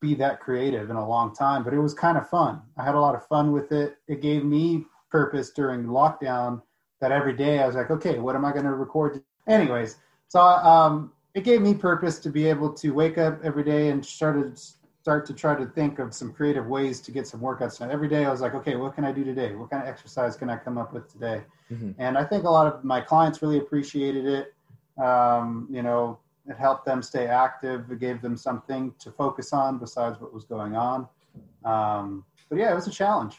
be 0.00 0.14
that 0.14 0.40
creative 0.40 0.90
in 0.90 0.96
a 0.96 1.08
long 1.08 1.34
time, 1.34 1.64
but 1.64 1.72
it 1.72 1.78
was 1.78 1.94
kind 1.94 2.18
of 2.18 2.28
fun. 2.28 2.60
I 2.76 2.84
had 2.84 2.94
a 2.94 3.00
lot 3.00 3.14
of 3.14 3.26
fun 3.26 3.52
with 3.52 3.72
it. 3.72 3.96
It 4.08 4.20
gave 4.20 4.44
me 4.44 4.84
purpose 5.10 5.50
during 5.50 5.84
lockdown 5.84 6.60
that 7.00 7.12
every 7.12 7.34
day 7.34 7.60
I 7.60 7.66
was 7.66 7.76
like, 7.76 7.90
okay, 7.90 8.18
what 8.18 8.34
am 8.34 8.44
I 8.44 8.52
going 8.52 8.64
to 8.64 8.74
record? 8.74 9.22
Anyways, 9.48 9.96
so 10.28 10.40
um, 10.40 11.12
it 11.36 11.44
gave 11.44 11.60
me 11.60 11.74
purpose 11.74 12.18
to 12.18 12.30
be 12.30 12.48
able 12.48 12.72
to 12.72 12.90
wake 12.92 13.18
up 13.18 13.38
every 13.44 13.62
day 13.62 13.90
and 13.90 14.04
start 14.04 14.56
to 14.56 14.62
start 15.02 15.26
to 15.26 15.34
try 15.34 15.54
to 15.54 15.66
think 15.66 16.00
of 16.00 16.12
some 16.12 16.32
creative 16.32 16.66
ways 16.66 17.00
to 17.00 17.12
get 17.12 17.28
some 17.28 17.40
workouts 17.40 17.78
done. 17.78 17.92
Every 17.92 18.08
day 18.08 18.24
I 18.24 18.30
was 18.30 18.40
like, 18.40 18.54
okay, 18.54 18.74
what 18.74 18.96
can 18.96 19.04
I 19.04 19.12
do 19.12 19.22
today? 19.22 19.54
What 19.54 19.70
kind 19.70 19.80
of 19.80 19.88
exercise 19.88 20.34
can 20.34 20.50
I 20.50 20.56
come 20.56 20.78
up 20.78 20.92
with 20.92 21.12
today? 21.12 21.42
Mm-hmm. 21.70 21.92
And 21.98 22.18
I 22.18 22.24
think 22.24 22.42
a 22.42 22.50
lot 22.50 22.66
of 22.66 22.82
my 22.82 23.00
clients 23.00 23.40
really 23.40 23.58
appreciated 23.58 24.26
it. 24.26 24.54
Um, 25.00 25.68
you 25.70 25.82
know, 25.82 26.18
it 26.48 26.56
helped 26.56 26.86
them 26.86 27.02
stay 27.02 27.26
active. 27.26 27.88
It 27.92 28.00
gave 28.00 28.20
them 28.20 28.36
something 28.36 28.92
to 28.98 29.12
focus 29.12 29.52
on 29.52 29.78
besides 29.78 30.20
what 30.20 30.34
was 30.34 30.44
going 30.44 30.74
on. 30.74 31.06
Um, 31.64 32.24
but 32.48 32.58
yeah, 32.58 32.72
it 32.72 32.74
was 32.74 32.88
a 32.88 32.90
challenge 32.90 33.36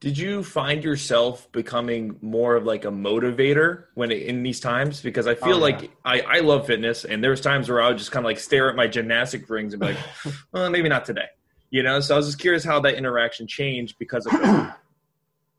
did 0.00 0.16
you 0.16 0.42
find 0.42 0.82
yourself 0.82 1.50
becoming 1.52 2.16
more 2.22 2.56
of 2.56 2.64
like 2.64 2.86
a 2.86 2.90
motivator 2.90 3.84
when 3.94 4.10
it, 4.10 4.22
in 4.22 4.42
these 4.42 4.58
times? 4.58 5.00
Because 5.02 5.26
i 5.26 5.34
feel 5.34 5.62
oh, 5.62 5.66
yeah. 5.66 5.76
like 5.76 5.90
I, 6.04 6.20
I 6.20 6.40
love 6.40 6.66
fitness 6.66 7.04
and 7.04 7.22
there's 7.22 7.40
times 7.40 7.68
where 7.68 7.80
i 7.80 7.88
would 7.88 7.98
just 7.98 8.10
kind 8.10 8.24
of 8.24 8.28
like 8.28 8.38
stare 8.38 8.70
at 8.70 8.76
my 8.76 8.86
gymnastic 8.86 9.48
rings 9.48 9.74
and 9.74 9.80
be 9.80 9.88
like 9.88 9.98
well 10.52 10.68
maybe 10.70 10.88
not 10.88 11.04
today 11.04 11.26
you 11.70 11.84
know? 11.84 12.00
So 12.00 12.14
i 12.14 12.16
was 12.16 12.26
just 12.26 12.38
curious 12.38 12.64
how 12.64 12.80
that 12.80 12.94
interaction 12.94 13.46
changed 13.46 13.96
because 13.98 14.26
of 14.26 14.32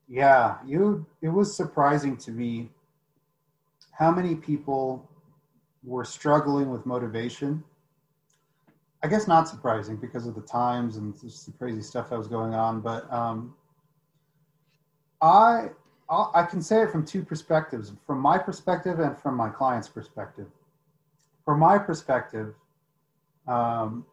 yeah 0.08 0.58
you 0.66 1.06
it 1.22 1.30
was 1.30 1.56
surprising 1.56 2.18
to 2.18 2.32
me 2.32 2.70
how 3.92 4.10
many 4.10 4.34
people 4.34 5.08
were 5.84 6.06
struggling 6.06 6.70
with 6.72 6.86
motivation. 6.86 7.64
I 9.04 9.08
guess 9.08 9.28
not 9.28 9.48
surprising 9.48 9.96
because 9.96 10.28
of 10.28 10.36
the 10.36 10.42
times 10.42 10.98
and 10.98 11.20
just 11.20 11.46
the 11.48 11.52
crazy 11.52 11.82
stuff 11.82 12.10
that 12.10 12.18
was 12.18 12.28
going 12.28 12.54
on 12.54 12.82
but 12.82 13.12
um, 13.12 13.56
I 15.22 15.70
I 16.10 16.44
can 16.44 16.62
say 16.62 16.82
it 16.82 16.92
from 16.92 17.06
two 17.06 17.24
perspectives, 17.24 17.94
from 18.06 18.20
my 18.20 18.38
perspective 18.38 19.00
and 19.00 19.18
from 19.18 19.36
my 19.36 19.50
client's 19.50 19.88
perspective. 19.88 20.48
From 21.46 21.60
my 21.60 21.78
perspective, 21.78 22.54
um, 23.48 24.06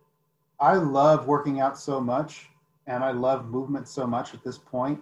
I 0.60 0.74
love 0.74 1.26
working 1.26 1.60
out 1.60 1.76
so 1.76 2.00
much 2.00 2.50
and 2.86 3.02
I 3.02 3.10
love 3.10 3.46
movement 3.46 3.88
so 3.88 4.06
much 4.06 4.32
at 4.32 4.44
this 4.44 4.58
point 4.58 5.00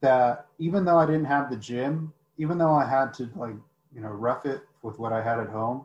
that 0.00 0.46
even 0.58 0.84
though 0.84 0.98
I 0.98 1.06
didn't 1.06 1.26
have 1.26 1.50
the 1.50 1.56
gym, 1.56 2.12
even 2.38 2.58
though 2.58 2.72
I 2.72 2.88
had 2.88 3.12
to 3.14 3.28
like, 3.34 3.54
you 3.92 4.00
know, 4.00 4.08
rough 4.08 4.46
it 4.46 4.62
with 4.82 4.98
what 5.00 5.12
I 5.12 5.22
had 5.22 5.40
at 5.40 5.48
home, 5.48 5.84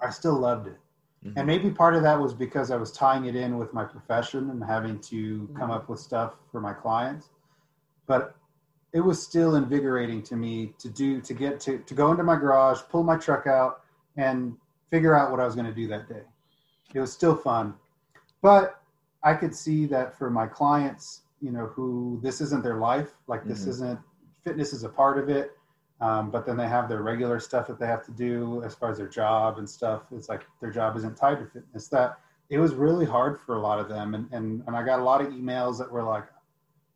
I 0.00 0.10
still 0.10 0.38
loved 0.38 0.68
it. 0.68 0.78
Mm-hmm. 1.24 1.38
And 1.38 1.46
maybe 1.46 1.70
part 1.70 1.94
of 1.94 2.02
that 2.02 2.18
was 2.18 2.34
because 2.34 2.70
I 2.70 2.76
was 2.76 2.92
tying 2.92 3.26
it 3.26 3.36
in 3.36 3.58
with 3.58 3.72
my 3.72 3.84
profession 3.84 4.50
and 4.50 4.62
having 4.64 4.98
to 5.00 5.48
come 5.56 5.70
up 5.70 5.88
with 5.88 6.00
stuff 6.00 6.34
for 6.50 6.60
my 6.60 6.72
clients. 6.72 7.28
But 8.06 8.34
it 8.94 9.00
was 9.00 9.20
still 9.20 9.56
invigorating 9.56 10.22
to 10.22 10.36
me 10.36 10.72
to 10.78 10.88
do 10.88 11.20
to 11.20 11.34
get 11.34 11.60
to 11.60 11.78
to 11.78 11.94
go 11.94 12.12
into 12.12 12.22
my 12.22 12.36
garage, 12.36 12.78
pull 12.88 13.02
my 13.02 13.16
truck 13.16 13.46
out, 13.46 13.82
and 14.16 14.56
figure 14.90 15.14
out 15.14 15.30
what 15.32 15.40
I 15.40 15.44
was 15.44 15.56
going 15.56 15.66
to 15.66 15.74
do 15.74 15.88
that 15.88 16.08
day. 16.08 16.22
It 16.94 17.00
was 17.00 17.12
still 17.12 17.34
fun, 17.34 17.74
but 18.40 18.80
I 19.24 19.34
could 19.34 19.54
see 19.54 19.86
that 19.86 20.16
for 20.16 20.30
my 20.30 20.46
clients, 20.46 21.22
you 21.42 21.50
know, 21.50 21.66
who 21.66 22.20
this 22.22 22.40
isn't 22.40 22.62
their 22.62 22.76
life, 22.76 23.10
like 23.26 23.44
this 23.44 23.62
mm-hmm. 23.62 23.70
isn't 23.70 24.00
fitness 24.44 24.72
is 24.72 24.84
a 24.84 24.88
part 24.88 25.18
of 25.18 25.28
it, 25.28 25.52
um, 26.00 26.30
but 26.30 26.46
then 26.46 26.56
they 26.56 26.68
have 26.68 26.88
their 26.88 27.02
regular 27.02 27.40
stuff 27.40 27.66
that 27.66 27.80
they 27.80 27.86
have 27.86 28.04
to 28.04 28.12
do 28.12 28.62
as 28.62 28.76
far 28.76 28.90
as 28.90 28.98
their 28.98 29.08
job 29.08 29.58
and 29.58 29.68
stuff. 29.68 30.02
It's 30.12 30.28
like 30.28 30.42
their 30.60 30.70
job 30.70 30.96
isn't 30.98 31.16
tied 31.16 31.40
to 31.40 31.46
fitness. 31.46 31.88
That 31.88 32.18
it 32.48 32.58
was 32.58 32.74
really 32.74 33.06
hard 33.06 33.40
for 33.40 33.56
a 33.56 33.60
lot 33.60 33.80
of 33.80 33.88
them, 33.88 34.14
and 34.14 34.32
and 34.32 34.62
and 34.68 34.76
I 34.76 34.84
got 34.84 35.00
a 35.00 35.02
lot 35.02 35.20
of 35.20 35.32
emails 35.32 35.78
that 35.78 35.90
were 35.90 36.04
like, 36.04 36.26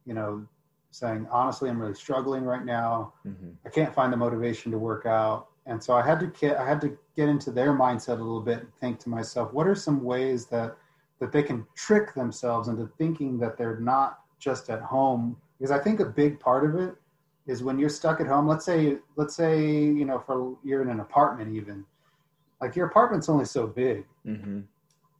you 0.06 0.14
know, 0.14 0.46
saying, 0.90 1.26
honestly, 1.30 1.68
I'm 1.68 1.80
really 1.80 1.94
struggling 1.94 2.44
right 2.44 2.64
now. 2.64 3.12
Mm-hmm. 3.26 3.50
I 3.64 3.68
can't 3.68 3.94
find 3.94 4.12
the 4.12 4.16
motivation 4.16 4.72
to 4.72 4.78
work 4.78 5.06
out. 5.06 5.48
And 5.66 5.82
so 5.82 5.94
I 5.94 6.04
had 6.04 6.18
to 6.20 6.26
get, 6.26 6.56
I 6.56 6.66
had 6.66 6.80
to 6.80 6.96
get 7.14 7.28
into 7.28 7.50
their 7.50 7.72
mindset 7.72 8.20
a 8.20 8.22
little 8.22 8.40
bit 8.40 8.60
and 8.60 8.74
think 8.76 8.98
to 9.00 9.10
myself, 9.10 9.52
what 9.52 9.66
are 9.66 9.74
some 9.74 10.02
ways 10.02 10.46
that, 10.46 10.76
that 11.20 11.30
they 11.30 11.42
can 11.42 11.66
trick 11.74 12.14
themselves 12.14 12.68
into 12.68 12.90
thinking 12.96 13.38
that 13.38 13.58
they're 13.58 13.78
not 13.78 14.20
just 14.38 14.70
at 14.70 14.80
home? 14.80 15.36
Because 15.58 15.70
I 15.70 15.78
think 15.78 16.00
a 16.00 16.06
big 16.06 16.40
part 16.40 16.64
of 16.64 16.80
it 16.80 16.94
is 17.46 17.62
when 17.62 17.78
you're 17.78 17.90
stuck 17.90 18.20
at 18.20 18.26
home, 18.26 18.46
let's 18.46 18.64
say, 18.64 18.98
let's 19.16 19.34
say, 19.34 19.60
you 19.62 20.04
know, 20.04 20.18
for 20.18 20.56
you're 20.64 20.82
in 20.82 20.88
an 20.88 21.00
apartment 21.00 21.54
even, 21.54 21.84
like 22.60 22.74
your 22.74 22.86
apartment's 22.86 23.28
only 23.28 23.44
so 23.44 23.66
big. 23.66 24.04
Mm-hmm. 24.26 24.60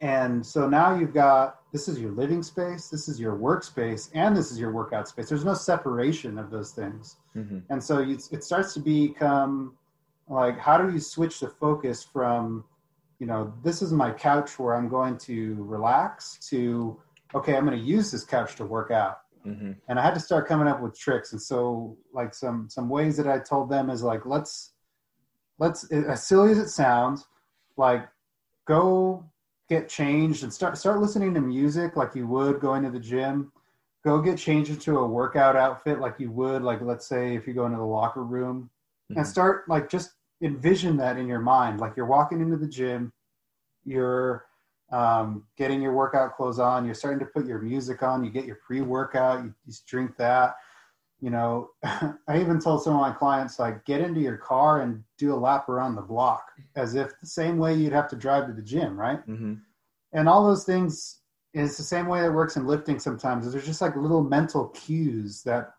and 0.00 0.44
so 0.44 0.68
now 0.68 0.94
you've 0.94 1.14
got 1.14 1.57
this 1.72 1.87
is 1.88 2.00
your 2.00 2.12
living 2.12 2.42
space, 2.42 2.88
this 2.88 3.09
is 3.09 3.20
your 3.20 3.37
workspace, 3.37 4.11
and 4.14 4.37
this 4.37 4.50
is 4.50 4.59
your 4.59 4.72
workout 4.72 5.07
space. 5.09 5.28
There's 5.28 5.44
no 5.44 5.54
separation 5.54 6.38
of 6.38 6.50
those 6.50 6.72
things, 6.72 7.16
Mhm. 7.37 7.62
and 7.70 7.83
so 7.83 7.98
you, 8.00 8.18
it 8.31 8.42
starts 8.44 8.74
to 8.74 8.81
become 8.81 9.76
like 10.28 10.59
how 10.59 10.76
do 10.78 10.92
you 10.92 11.00
switch 11.00 11.40
the 11.40 11.48
focus 11.48 12.02
from 12.02 12.64
you 13.18 13.26
know 13.26 13.52
this 13.62 13.81
is 13.83 13.92
my 13.92 14.11
couch 14.12 14.59
where 14.59 14.74
I'm 14.76 14.88
going 14.88 15.16
to 15.18 15.54
relax 15.64 16.38
to 16.50 17.00
okay 17.35 17.57
I'm 17.57 17.64
going 17.66 17.78
to 17.78 17.85
use 17.85 18.11
this 18.11 18.24
couch 18.24 18.54
to 18.57 18.64
work 18.66 18.90
out 18.90 19.20
Mhm. 19.46 19.76
and 19.88 19.98
I 19.98 20.02
had 20.02 20.14
to 20.14 20.20
start 20.20 20.46
coming 20.46 20.68
up 20.68 20.81
with 20.83 20.98
tricks. 20.98 21.33
And 21.33 21.40
so, 21.40 21.96
like 22.12 22.35
some 22.35 22.68
some 22.68 22.88
ways 22.90 23.16
that 23.16 23.26
I 23.26 23.38
told 23.38 23.70
them 23.70 23.88
is 23.88 24.02
like 24.02 24.26
let's 24.26 24.72
let's 25.59 25.85
as 25.92 26.26
silly 26.26 26.50
as 26.52 26.59
it 26.59 26.68
sounds, 26.68 27.26
like 27.76 28.07
go 28.66 29.24
get 29.68 29.88
changed 29.88 30.42
and 30.42 30.52
start 30.52 30.78
start 30.78 31.00
listening 31.00 31.35
to 31.35 31.40
music 31.40 31.96
like 31.96 32.14
you 32.14 32.26
would 32.26 32.61
going 32.61 32.83
to 32.83 32.90
the 32.90 33.00
gym. 33.00 33.52
Go 34.04 34.22
get 34.22 34.38
changed 34.38 34.70
into 34.70 34.98
a 34.98 35.07
workout 35.07 35.57
outfit 35.57 36.00
like 36.00 36.18
you 36.18 36.31
would 36.31 36.62
like 36.62 36.81
let's 36.81 37.07
say 37.07 37.35
if 37.35 37.46
you 37.46 37.52
go 37.52 37.66
into 37.66 37.78
the 37.78 37.85
locker 37.85 38.24
room 38.24 38.70
and 39.11 39.24
Mhm. 39.24 39.28
start 39.28 39.68
like 39.68 39.88
just 39.88 40.12
envision 40.40 40.96
that 40.98 41.18
in 41.18 41.26
your 41.26 41.40
mind 41.40 41.81
like 41.81 41.96
you're 41.96 42.07
walking 42.07 42.40
into 42.40 42.57
the 42.57 42.68
gym 42.68 43.12
you're 43.85 44.46
um, 44.90 45.44
getting 45.57 45.83
your 45.83 45.92
workout 45.92 46.37
clothes 46.37 46.59
on 46.59 46.85
you're 46.85 46.94
starting 46.94 47.18
to 47.18 47.26
put 47.26 47.44
your 47.44 47.59
music 47.59 48.02
on 48.02 48.24
you 48.24 48.31
get 48.31 48.44
your 48.44 48.57
pre-workout 48.64 49.44
you, 49.44 49.52
you 49.66 49.74
drink 49.87 50.16
that 50.16 50.57
you 51.20 51.31
know 51.31 51.70
i 51.85 52.40
even 52.40 52.61
told 52.61 52.83
some 52.83 52.94
of 52.94 53.00
my 53.00 53.12
clients 53.12 53.59
like 53.59 53.85
get 53.85 54.00
into 54.00 54.20
your 54.20 54.37
car 54.37 54.83
and 54.83 55.02
do 55.16 55.33
a 55.33 55.37
lap 55.37 55.68
around 55.68 55.94
the 55.94 56.02
block 56.02 56.52
as 56.76 56.94
if 56.94 57.18
the 57.20 57.26
same 57.26 57.59
way 57.59 57.74
you'd 57.74 57.92
have 57.92 58.09
to 58.09 58.16
drive 58.16 58.46
to 58.46 58.52
the 58.52 58.62
gym 58.62 58.98
right 58.98 59.26
Mhm. 59.26 59.61
and 60.12 60.28
all 60.28 60.46
those 60.46 60.64
things 60.64 61.20
is 61.54 61.76
the 61.76 61.83
same 61.83 62.07
way 62.07 62.20
that 62.20 62.33
works 62.33 62.57
in 62.57 62.66
lifting 62.66 62.98
sometimes 62.98 63.50
there's 63.50 63.66
just 63.66 63.81
like 63.81 63.96
little 63.96 64.22
mental 64.22 64.68
cues 64.68 65.42
that 65.42 65.74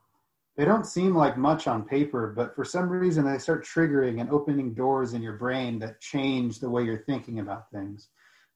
they 0.58 0.65
don't 0.65 0.86
seem 0.86 1.15
like 1.15 1.38
much 1.38 1.67
on 1.67 1.86
paper 1.86 2.34
but 2.36 2.54
for 2.56 2.65
some 2.65 2.89
reason 2.89 3.23
they 3.23 3.38
start 3.38 3.65
triggering 3.65 4.19
and 4.19 4.30
opening 4.30 4.73
doors 4.73 5.13
in 5.13 5.21
your 5.21 5.38
brain 5.38 5.80
that 5.80 6.02
change 6.02 6.60
the 6.60 6.69
way 6.69 6.84
you're 6.84 7.06
thinking 7.06 7.39
about 7.39 7.71
things 7.71 8.10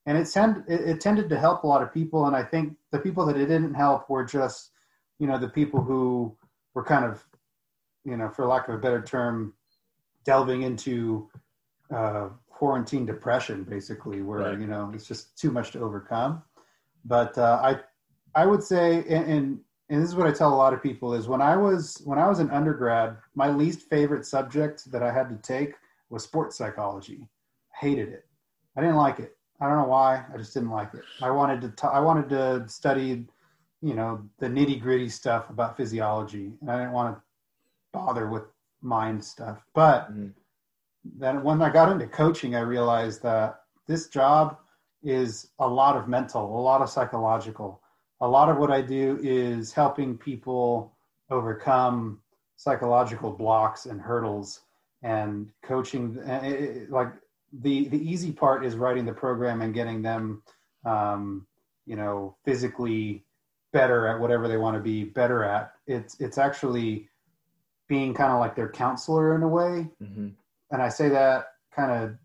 and 0.06 0.18
it, 0.18 0.30
tend, 0.30 0.66
it, 0.68 0.82
it 0.82 1.00
tended 1.00 1.30
to 1.30 1.40
help 1.40 1.64
a 1.64 1.68
lot 1.68 1.82
of 1.82 1.94
people 1.94 2.26
and 2.26 2.36
i 2.36 2.44
think 2.44 2.76
the 2.92 3.00
people 3.00 3.26
that 3.26 3.38
it 3.38 3.46
didn't 3.46 3.74
help 3.74 4.10
were 4.10 4.26
just 4.26 4.72
you 5.20 5.28
know 5.28 5.38
the 5.38 5.48
people 5.48 5.82
who 5.82 6.36
were 6.74 6.84
kind 6.84 7.06
of 7.06 7.26
you 8.06 8.18
know 8.18 8.30
for 8.30 8.46
lack 8.46 8.68
of 8.68 8.76
a 8.76 8.78
better 8.78 9.02
term 9.02 9.54
delving 10.26 10.64
into 10.64 11.30
uh, 11.94 12.30
quarantine 12.50 13.06
depression 13.06 13.64
basically 13.64 14.22
where 14.22 14.40
Right. 14.40 14.60
you 14.60 14.68
know 14.68 14.92
it's 14.94 15.06
just 15.08 15.38
too 15.38 15.52
much 15.52 15.72
to 15.72 15.80
overcome. 15.80 16.42
But 17.06 17.38
uh, 17.38 17.60
i 17.62 17.80
i 18.36 18.46
would 18.46 18.64
say 18.64 19.04
and, 19.10 19.26
and 19.34 19.60
and 19.90 20.02
this 20.02 20.10
is 20.10 20.16
what 20.16 20.26
i 20.26 20.32
tell 20.32 20.54
a 20.54 20.56
lot 20.56 20.74
of 20.74 20.82
people 20.82 21.14
is 21.14 21.28
when 21.28 21.42
i 21.42 21.56
was 21.56 22.02
when 22.06 22.18
i 22.18 22.28
was 22.28 22.40
an 22.40 22.50
undergrad 22.50 23.18
my 23.36 23.50
least 23.50 23.82
favorite 23.90 24.26
subject 24.26 24.90
that 24.92 25.04
i 25.04 25.12
had 25.12 25.28
to 25.30 25.36
take 25.56 25.74
was 26.10 26.24
sports 26.24 26.56
psychology. 26.58 27.28
I 27.74 27.86
hated 27.86 28.10
it. 28.10 28.26
I 28.78 28.82
didn't 28.82 28.96
like 28.98 29.20
it. 29.20 29.36
I 29.60 29.68
don't 29.68 29.78
know 29.78 29.88
why. 29.88 30.24
I 30.34 30.38
just 30.38 30.54
didn't 30.54 30.70
like 30.70 30.94
it. 30.94 31.04
I 31.22 31.30
wanted 31.32 31.60
to 31.62 31.70
t- 31.70 31.88
i 31.92 32.00
wanted 32.00 32.30
to 32.30 32.66
study 32.70 33.26
you 33.84 33.94
know 33.94 34.12
the 34.40 34.48
nitty 34.48 34.80
gritty 34.82 35.10
stuff 35.10 35.50
about 35.50 35.78
physiology 35.78 36.46
and 36.62 36.72
i 36.72 36.78
didn't 36.78 36.94
want 36.94 37.16
to 37.16 37.22
bother 37.92 38.28
with 38.30 38.44
mind 38.82 39.24
stuff 39.24 39.60
but 39.74 40.12
Mhm. 40.12 40.34
then 41.06 41.44
when 41.44 41.62
I 41.62 41.70
got 41.70 41.92
into 41.92 42.08
coaching, 42.08 42.56
I 42.56 42.62
realized 42.62 43.22
that 43.24 43.62
this 43.88 44.08
job 44.08 44.58
is 45.04 45.52
a 45.60 45.68
lot 45.68 45.98
of 45.98 46.08
mental, 46.08 46.46
a 46.58 46.62
lot 46.62 46.82
of 46.82 46.90
psychological. 46.90 47.82
A 48.22 48.28
lot 48.28 48.50
of 48.50 48.58
what 48.58 48.72
I 48.72 48.82
do 48.82 49.20
is 49.22 49.74
helping 49.74 50.18
people 50.18 50.96
overcome 51.30 52.22
psychological 52.56 53.32
blocks 53.34 53.86
and 53.86 54.00
hurdles 54.00 54.62
and 55.02 55.52
coaching. 55.62 56.18
it- 56.26 56.44
it- 56.54 56.92
Like 56.92 57.12
the 57.52 57.90
the 57.90 58.00
easy 58.12 58.32
part 58.32 58.64
is 58.66 58.78
writing 58.78 59.06
the 59.06 59.14
program 59.14 59.62
and 59.62 59.74
getting 59.74 60.02
them, 60.02 60.42
um, 60.86 61.46
you 61.86 61.98
know, 61.98 62.38
physically 62.46 63.26
better 63.74 64.08
at 64.08 64.20
whatever 64.20 64.48
they 64.48 64.58
want 64.58 64.78
to 64.78 64.82
be 64.82 65.04
better 65.04 65.44
at. 65.44 65.74
It's 65.88 66.20
it's 66.22 66.38
actually 66.38 67.10
being 67.90 68.14
kind 68.14 68.32
of 68.32 68.40
like 68.40 68.56
their 68.56 68.70
counselor 68.70 69.36
in 69.36 69.44
a 69.44 69.48
way 69.48 69.90
Mhm. 70.02 70.34
and 70.72 70.82
I 70.82 70.88
say 70.90 71.10
that 71.10 71.48
kind 71.76 71.92
of 71.92 72.18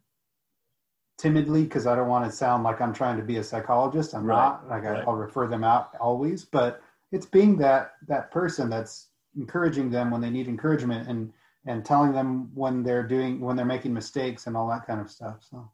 timidly 1.18 1.64
because 1.64 1.87
I 1.87 1.96
don't 1.96 2.08
want 2.08 2.24
to 2.24 2.30
sound 2.30 2.62
like 2.62 2.80
I'm 2.80 2.92
trying 2.94 3.16
to 3.16 3.24
be 3.24 3.38
a 3.38 3.42
psychologist. 3.44 4.14
I'm 4.14 4.24
Right, 4.24 4.37
not. 4.37 4.68
Like 4.68 4.84
I, 4.84 4.90
right. 4.92 5.04
I'll 5.06 5.16
refer 5.16 5.48
them 5.48 5.64
out 5.64 5.90
always, 6.00 6.44
but 6.44 6.80
it's 7.11 7.26
being 7.26 7.56
that 7.58 7.92
that 8.06 8.30
person 8.30 8.70
that's 8.70 9.08
encouraging 9.37 9.90
them 9.90 10.11
when 10.11 10.20
they 10.20 10.30
need 10.30 10.46
encouragement 10.48 11.08
and 11.08 11.32
and 11.66 11.84
telling 11.84 12.12
them 12.12 12.50
when 12.54 12.82
they're 12.82 13.02
doing 13.06 13.40
when 13.40 13.56
they're 13.56 13.66
making 13.66 13.92
mistakes 13.92 14.46
and 14.46 14.56
all 14.56 14.68
that 14.68 14.87
kind 14.87 15.00
of 15.00 15.11
stuff. 15.11 15.42
So 15.42 15.68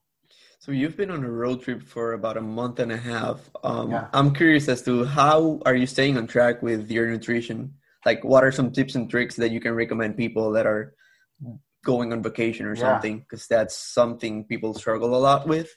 So 0.65 0.73
you've 0.73 0.97
been 0.97 1.11
on 1.11 1.23
a 1.23 1.31
road 1.31 1.61
trip 1.61 1.83
for 1.83 2.15
about 2.15 2.39
a 2.39 2.41
month 2.41 2.79
and 2.79 2.91
a 2.91 2.97
half. 2.97 3.51
Um, 3.63 3.91
Yeah. 3.91 4.09
I'm 4.15 4.33
curious 4.33 4.67
as 4.67 4.81
to 4.85 5.05
how 5.05 5.61
are 5.67 5.75
you 5.75 5.85
staying 5.85 6.17
on 6.17 6.27
track 6.27 6.63
with 6.63 6.91
your 6.91 7.07
nutrition? 7.07 7.75
Like, 8.07 8.25
what 8.25 8.43
are 8.43 8.51
some 8.51 8.71
tips 8.73 8.95
and 8.95 9.11
tricks 9.11 9.37
that 9.37 9.51
you 9.51 9.61
can 9.61 9.75
recommend 9.75 10.17
people 10.17 10.53
that 10.53 10.67
are 10.67 10.95
going 11.85 12.15
on 12.15 12.23
vacation 12.23 12.65
or 12.65 12.75
Yeah. 12.75 12.81
something? 12.81 13.19
Because 13.19 13.47
that's 13.47 13.77
something 13.77 14.45
people 14.47 14.73
struggle 14.73 15.15
a 15.15 15.21
lot 15.21 15.47
with. 15.47 15.69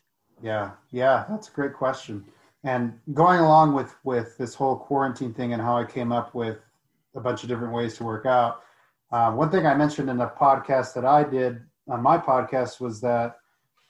Yeah, 0.41 0.71
yeah, 0.91 1.26
that's 1.30 1.50
a 1.50 1.52
great 1.52 1.73
question. 1.73 2.23
And 2.63 2.97
going 3.13 3.41
along 3.41 3.73
with 3.73 3.93
with 4.06 4.38
this 4.38 4.56
whole 4.56 4.78
quarantine 4.78 5.34
thing 5.34 5.52
and 5.52 5.62
how 5.62 5.76
I 5.76 5.84
came 5.84 6.13
up 6.13 6.34
with 6.34 6.60
a 7.13 7.19
bunch 7.19 7.43
of 7.43 7.50
different 7.50 7.73
ways 7.73 7.97
to 7.97 8.06
work 8.06 8.26
out. 8.26 8.63
Uh, 9.12 9.34
one 9.34 9.50
thing 9.50 9.67
I 9.67 9.76
mentioned 9.76 10.10
in 10.10 10.21
a 10.21 10.30
podcast 10.30 10.93
that 10.93 11.04
I 11.04 11.26
did 11.26 11.60
on 11.89 12.02
my 12.02 12.17
podcast 12.17 12.80
was 12.80 13.02
that 13.02 13.36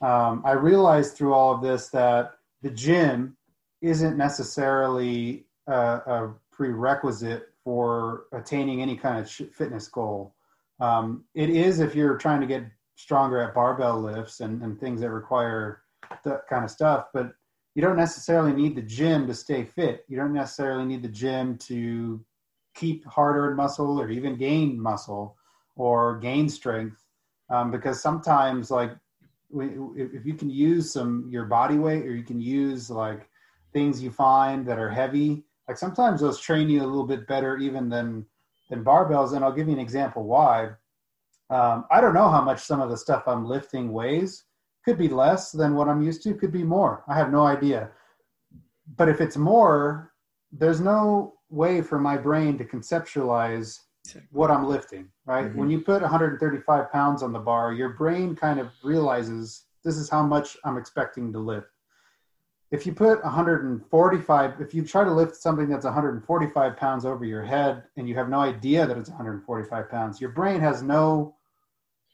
um, 0.01 0.43
I 0.45 0.51
realized 0.51 1.15
through 1.15 1.33
all 1.33 1.53
of 1.53 1.62
this 1.62 1.89
that 1.89 2.33
the 2.62 2.69
gym 2.69 3.38
isn't 3.81 4.17
necessarily 4.17 5.45
a, 5.67 5.73
a 5.73 6.33
prerequisite 6.51 7.49
for 7.63 8.25
attaining 8.33 8.81
any 8.81 8.95
kind 8.95 9.19
of 9.19 9.29
fitness 9.29 9.88
goal. 9.88 10.36
Um, 10.79 11.25
it 11.33 11.49
is 11.49 11.79
if 11.79 11.95
you're 11.95 12.17
trying 12.17 12.41
to 12.41 12.47
get 12.47 12.63
stronger 12.95 13.41
at 13.41 13.53
barbell 13.53 14.01
lifts 14.01 14.39
and, 14.39 14.62
and 14.62 14.79
things 14.79 15.01
that 15.01 15.12
require 15.12 15.81
that 16.23 16.47
kind 16.47 16.63
of 16.63 16.71
stuff, 16.71 17.07
but 17.13 17.31
you 17.75 17.81
don't 17.81 17.97
necessarily 17.97 18.53
need 18.53 18.75
the 18.75 18.81
gym 18.81 19.27
to 19.27 19.33
stay 19.33 19.63
fit. 19.63 20.03
You 20.07 20.17
don't 20.17 20.33
necessarily 20.33 20.86
need 20.86 21.03
the 21.03 21.10
gym 21.10 21.57
to 21.60 22.23
keep 22.75 23.05
hard 23.05 23.36
earned 23.36 23.57
muscle 23.57 23.99
or 23.99 24.10
even 24.10 24.36
gain 24.36 24.81
muscle 24.81 25.36
or 25.75 26.17
gain 26.19 26.49
strength. 26.49 27.03
Um, 27.49 27.71
because 27.71 28.01
sometimes, 28.01 28.71
like, 28.71 28.91
if 29.51 30.25
you 30.25 30.33
can 30.33 30.49
use 30.49 30.91
some 30.91 31.27
your 31.29 31.45
body 31.45 31.77
weight 31.77 32.05
or 32.05 32.13
you 32.15 32.23
can 32.23 32.41
use 32.41 32.89
like 32.89 33.29
things 33.73 34.01
you 34.01 34.12
find 34.12 34.65
that 34.65 34.79
are 34.79 34.89
heavy, 34.89 35.45
like 35.67 35.77
sometimes 35.77 36.21
those 36.21 36.39
train 36.39 36.69
you 36.69 36.81
a 36.81 36.86
little 36.86 37.05
bit 37.05 37.27
better 37.27 37.57
even 37.57 37.89
than 37.89 38.25
than 38.69 38.83
barbells. 38.83 39.33
And 39.33 39.43
I'll 39.43 39.53
give 39.53 39.67
you 39.67 39.73
an 39.73 39.79
example 39.79 40.23
why. 40.23 40.71
Um, 41.49 41.86
I 41.89 42.01
don't 42.01 42.13
know 42.13 42.29
how 42.29 42.41
much 42.41 42.60
some 42.60 42.81
of 42.81 42.89
the 42.89 42.97
stuff 42.97 43.23
I'm 43.27 43.45
lifting 43.45 43.93
weighs. 43.93 44.43
Could 44.83 44.97
be 44.97 45.10
less 45.10 45.51
than 45.51 45.75
what 45.75 45.88
I'm 45.88 46.01
used 46.01 46.23
to. 46.23 46.33
Could 46.33 46.51
be 46.51 46.63
more. 46.63 47.03
I 47.07 47.15
have 47.15 47.31
no 47.31 47.45
idea. 47.45 47.91
But 48.95 49.10
if 49.10 49.21
it's 49.21 49.38
more, 49.38 50.13
there's 50.51 50.79
no 50.79 51.36
way 51.49 51.81
for 51.81 51.99
my 51.99 52.17
brain 52.17 52.57
to 52.57 52.65
conceptualize 52.65 53.79
what 54.31 54.51
I'm 54.51 54.65
lifting, 54.67 55.09
right? 55.25 55.47
Mhm. 55.51 55.55
When 55.55 55.69
you 55.69 55.81
put 55.81 56.01
135 56.01 56.91
pounds 56.91 57.23
on 57.23 57.31
the 57.33 57.39
bar, 57.39 57.73
your 57.73 57.89
brain 57.89 58.35
kind 58.35 58.59
of 58.59 58.71
realizes 58.83 59.65
this 59.83 59.97
is 59.97 60.09
how 60.09 60.23
much 60.23 60.57
I'm 60.63 60.77
expecting 60.77 61.31
to 61.33 61.39
lift. 61.39 61.67
If 62.71 62.85
you 62.85 62.93
put 62.93 63.23
145, 63.23 64.59
if 64.59 64.73
you 64.73 64.83
try 64.83 65.03
to 65.05 65.11
lift 65.11 65.35
something 65.35 65.69
that's 65.69 65.85
145 65.85 66.75
pounds 66.75 67.05
over 67.05 67.23
your 67.23 67.43
head 67.43 67.83
and 67.95 68.09
you 68.09 68.15
have 68.15 68.27
no 68.29 68.39
idea 68.39 68.85
that 68.85 68.97
it's 68.97 69.09
145 69.09 69.89
pounds, 69.89 70.19
your 70.19 70.31
brain 70.31 70.59
has 70.59 70.83
no 70.83 71.35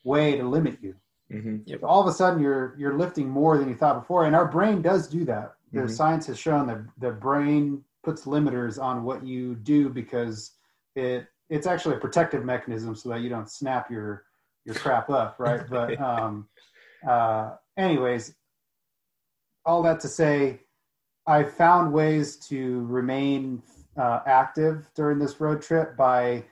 way 0.04 0.38
to 0.38 0.44
limit 0.44 0.78
you. 0.82 0.96
Mhm. 1.32 1.68
So 1.68 1.88
all 1.88 2.02
of 2.02 2.08
a 2.08 2.12
sudden 2.12 2.42
you're 2.42 2.76
you're 2.78 2.98
lifting 2.98 3.28
more 3.30 3.58
than 3.58 3.70
you 3.70 3.76
thought 3.76 4.00
before 4.02 4.26
and 4.26 4.36
our 4.36 4.48
brain 4.48 4.82
does 4.82 5.08
do 5.08 5.26
that 5.26 5.56
the 5.72 5.82
Mhm. 5.82 5.90
science 5.90 6.28
has 6.28 6.38
shown 6.38 6.68
that 6.68 6.82
the 7.00 7.12
brain 7.12 7.84
puts 8.04 8.26
limiters 8.26 8.80
on 8.80 9.04
what 9.04 9.24
you 9.26 9.56
do 9.56 9.90
because 9.90 10.52
it 10.96 11.28
it's 11.54 11.68
actually 11.68 11.96
a 11.96 12.00
protective 12.00 12.44
mechanism 12.44 12.96
so 12.96 13.10
that 13.10 13.22
you 13.22 13.30
don't 13.30 13.50
snap 13.50 13.92
your 13.92 14.24
your 14.66 14.76
crap 14.76 15.10
up 15.10 15.36
right 15.38 15.62
but 15.70 16.00
um 16.02 16.48
uh 17.08 17.52
anyways 17.78 18.34
all 19.66 19.84
that 19.84 20.00
to 20.00 20.08
say 20.08 20.60
i 21.28 21.44
found 21.44 21.94
ways 21.94 22.38
to 22.38 22.86
remain 22.86 23.62
uh, 23.96 24.22
active 24.26 24.90
during 24.96 25.20
this 25.20 25.40
road 25.40 25.62
trip 25.62 25.96
by 25.96 26.44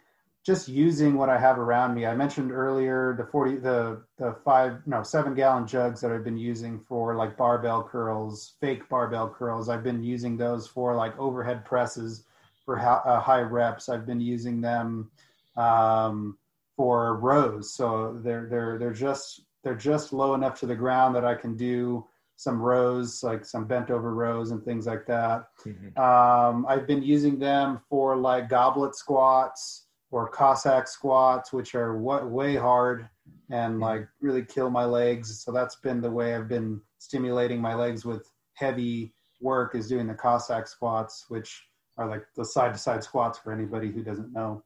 just 0.43 0.67
using 0.67 1.15
what 1.15 1.29
I 1.29 1.39
have 1.39 1.59
around 1.59 1.93
me. 1.93 2.05
I 2.05 2.15
mentioned 2.15 2.51
earlier 2.51 3.15
the 3.15 3.25
40, 3.25 3.57
the, 3.57 4.01
the 4.17 4.35
five, 4.43 4.77
no, 4.87 5.03
seven 5.03 5.35
gallon 5.35 5.67
jugs 5.67 6.01
that 6.01 6.11
I've 6.11 6.23
been 6.23 6.37
using 6.37 6.79
for 6.87 7.15
like 7.15 7.37
barbell 7.37 7.83
curls, 7.83 8.53
fake 8.59 8.89
barbell 8.89 9.29
curls. 9.29 9.69
I've 9.69 9.83
been 9.83 10.03
using 10.03 10.37
those 10.37 10.67
for 10.67 10.95
like 10.95 11.17
overhead 11.19 11.63
presses 11.63 12.25
for 12.65 12.79
uh, 12.79 13.19
high 13.19 13.41
reps. 13.41 13.89
I've 13.89 14.05
been 14.05 14.21
using 14.21 14.61
them 14.61 15.11
um, 15.57 16.37
for 16.75 17.17
rows. 17.17 17.73
So 17.73 18.19
they're, 18.23 18.47
they're, 18.49 18.77
they're 18.77 18.93
just, 18.93 19.41
they're 19.63 19.75
just 19.75 20.13
low 20.13 20.33
enough 20.33 20.59
to 20.59 20.65
the 20.65 20.75
ground 20.75 21.15
that 21.15 21.25
I 21.25 21.35
can 21.35 21.55
do 21.55 22.05
some 22.35 22.59
rows, 22.59 23.21
like 23.21 23.45
some 23.45 23.65
bent 23.65 23.91
over 23.91 24.15
rows 24.15 24.49
and 24.49 24.63
things 24.63 24.87
like 24.87 25.05
that. 25.05 25.47
Mm-hmm. 25.63 26.01
Um, 26.01 26.65
I've 26.67 26.87
been 26.87 27.03
using 27.03 27.37
them 27.37 27.81
for 27.87 28.15
like 28.15 28.49
goblet 28.49 28.95
squats 28.95 29.85
or 30.09 30.27
Cossack 30.27 30.87
squats, 30.87 31.53
which 31.53 31.75
are 31.75 31.97
what, 31.97 32.29
way 32.29 32.55
hard 32.55 33.07
and 33.51 33.73
mm-hmm. 33.73 33.83
like 33.83 34.07
really 34.21 34.43
kill 34.43 34.71
my 34.71 34.85
legs. 34.85 35.43
So 35.43 35.51
that's 35.51 35.75
been 35.75 36.01
the 36.01 36.09
way 36.09 36.33
I've 36.33 36.47
been 36.47 36.81
stimulating 36.97 37.61
my 37.61 37.75
legs 37.75 38.05
with 38.05 38.31
heavy 38.55 39.13
work 39.39 39.75
is 39.75 39.87
doing 39.87 40.07
the 40.07 40.13
Cossack 40.15 40.67
squats, 40.67 41.25
which 41.29 41.63
are 41.97 42.07
like 42.07 42.25
the 42.35 42.45
side 42.45 42.73
to 42.73 42.79
side 42.79 43.03
squats 43.03 43.39
for 43.39 43.51
anybody 43.51 43.91
who 43.91 44.03
doesn't 44.03 44.33
know. 44.33 44.63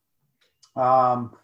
Um, 0.76 1.36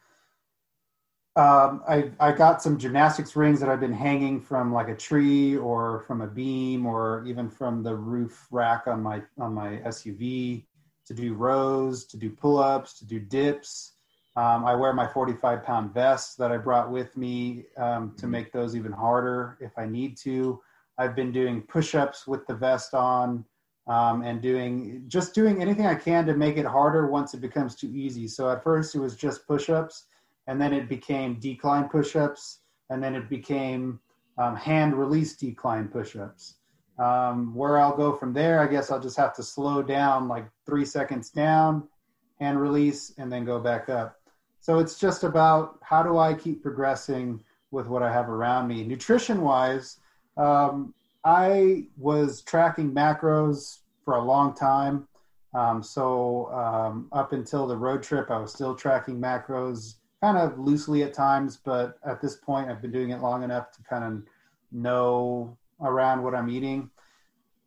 um, 1.37 1.81
I, 1.87 2.11
I 2.19 2.33
got 2.33 2.61
some 2.61 2.77
gymnastics 2.77 3.37
rings 3.37 3.61
that 3.61 3.69
I've 3.69 3.79
been 3.79 3.93
hanging 3.93 4.41
from 4.41 4.73
like 4.73 4.89
a 4.89 4.95
tree 4.95 5.55
or 5.55 6.01
from 6.01 6.19
a 6.21 6.27
beam 6.27 6.85
or 6.85 7.23
even 7.25 7.49
from 7.49 7.83
the 7.83 7.95
roof 7.95 8.47
rack 8.51 8.87
on 8.87 9.01
my 9.01 9.21
on 9.39 9.53
my 9.53 9.77
SUV 9.85 10.65
to 11.05 11.13
do 11.13 11.33
rows, 11.33 12.05
to 12.05 12.17
do 12.17 12.29
pull-ups, 12.29 12.99
to 12.99 13.05
do 13.05 13.19
dips. 13.19 13.93
Um, 14.35 14.65
I 14.65 14.75
wear 14.75 14.93
my 14.93 15.07
45 15.07 15.63
pound 15.63 15.93
vest 15.93 16.37
that 16.37 16.51
I 16.51 16.57
brought 16.57 16.91
with 16.91 17.15
me 17.15 17.65
um, 17.77 18.13
to 18.17 18.27
make 18.27 18.51
those 18.51 18.75
even 18.75 18.91
harder 18.91 19.57
if 19.61 19.71
I 19.77 19.85
need 19.85 20.17
to. 20.17 20.61
I've 20.97 21.15
been 21.15 21.31
doing 21.31 21.61
push-ups 21.61 22.27
with 22.27 22.45
the 22.45 22.53
vest 22.53 22.93
on 22.93 23.45
um, 23.87 24.23
and 24.23 24.41
doing 24.41 25.03
just 25.07 25.33
doing 25.33 25.61
anything 25.61 25.85
I 25.85 25.95
can 25.95 26.25
to 26.27 26.35
make 26.35 26.57
it 26.57 26.65
harder 26.65 27.07
once 27.07 27.33
it 27.33 27.41
becomes 27.41 27.75
too 27.75 27.91
easy. 27.93 28.27
So 28.27 28.49
at 28.49 28.63
first 28.63 28.95
it 28.95 28.99
was 28.99 29.15
just 29.15 29.47
push-ups, 29.47 30.05
and 30.47 30.61
then 30.61 30.73
it 30.73 30.87
became 30.87 31.39
decline 31.39 31.89
push-ups, 31.89 32.59
and 32.89 33.03
then 33.03 33.15
it 33.15 33.29
became 33.29 33.99
um, 34.37 34.55
hand 34.55 34.95
release 34.95 35.35
decline 35.35 35.87
push-ups. 35.87 36.55
Um, 36.99 37.55
where 37.55 37.79
I'll 37.79 37.95
go 37.95 38.13
from 38.13 38.33
there, 38.33 38.59
I 38.59 38.67
guess 38.67 38.91
I'll 38.91 38.99
just 38.99 39.17
have 39.17 39.33
to 39.35 39.43
slow 39.43 39.81
down 39.81 40.27
like 40.27 40.45
three 40.65 40.85
seconds 40.85 41.29
down, 41.31 41.87
hand 42.39 42.61
release, 42.61 43.13
and 43.17 43.31
then 43.31 43.43
go 43.45 43.59
back 43.59 43.89
up. 43.89 44.17
So 44.59 44.77
it's 44.77 44.99
just 44.99 45.23
about 45.23 45.79
how 45.81 46.03
do 46.03 46.19
I 46.19 46.35
keep 46.35 46.61
progressing 46.61 47.43
with 47.71 47.87
what 47.87 48.03
I 48.03 48.11
have 48.11 48.29
around 48.29 48.67
me. 48.67 48.83
Nutrition 48.83 49.41
wise, 49.41 49.97
um, 50.37 50.93
I 51.23 51.85
was 51.97 52.41
tracking 52.41 52.91
macros 52.91 53.79
for 54.03 54.15
a 54.15 54.23
long 54.23 54.53
time. 54.53 55.07
Um, 55.53 55.83
so 55.83 56.51
um, 56.53 57.09
up 57.11 57.33
until 57.33 57.67
the 57.67 57.75
road 57.75 58.01
trip, 58.03 58.31
I 58.31 58.39
was 58.39 58.53
still 58.53 58.75
tracking 58.75 59.19
macros 59.19 59.95
kind 60.21 60.37
of 60.37 60.57
loosely 60.57 61.03
at 61.03 61.13
times, 61.13 61.57
but 61.57 61.97
at 62.05 62.21
this 62.21 62.35
point, 62.37 62.69
I've 62.69 62.81
been 62.81 62.91
doing 62.91 63.09
it 63.09 63.21
long 63.21 63.43
enough 63.43 63.71
to 63.73 63.83
kind 63.83 64.03
of 64.03 64.23
know 64.71 65.57
around 65.81 66.23
what 66.23 66.35
I'm 66.35 66.49
eating. 66.49 66.89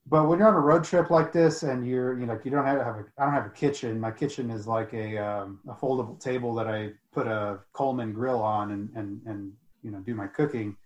But 0.07 0.29
when 0.29 0.39
you're 0.39 0.49
on 0.49 0.55
a 0.55 0.61
road 0.61 0.85
trip 0.85 1.11
like 1.11 1.33
this 1.33 1.63
and 1.63 1.87
you're, 1.87 2.19
you 2.19 2.27
know, 2.27 2.39
you 2.45 2.51
don't 2.51 2.67
have, 2.67 2.79
have 2.79 2.97
a, 2.97 3.05
I 3.19 3.25
don't 3.25 3.35
have 3.35 3.47
a 3.47 3.51
kitchen. 3.51 3.99
My 3.99 4.11
kitchen 4.11 4.51
is 4.51 4.67
like 4.67 4.93
a, 4.93 5.17
um, 5.17 5.61
a 5.69 5.75
foldable 5.75 6.21
table 6.21 6.55
that 6.55 6.69
I 6.69 6.93
put 7.13 7.27
a 7.27 7.59
Coleman 7.73 8.13
grill 8.13 8.43
on 8.43 8.73
and, 8.73 8.91
and, 8.95 9.21
and, 9.27 9.53
you 9.83 9.91
know, 9.91 9.99
do 10.01 10.15
my 10.15 10.27
cooking. 10.27 10.77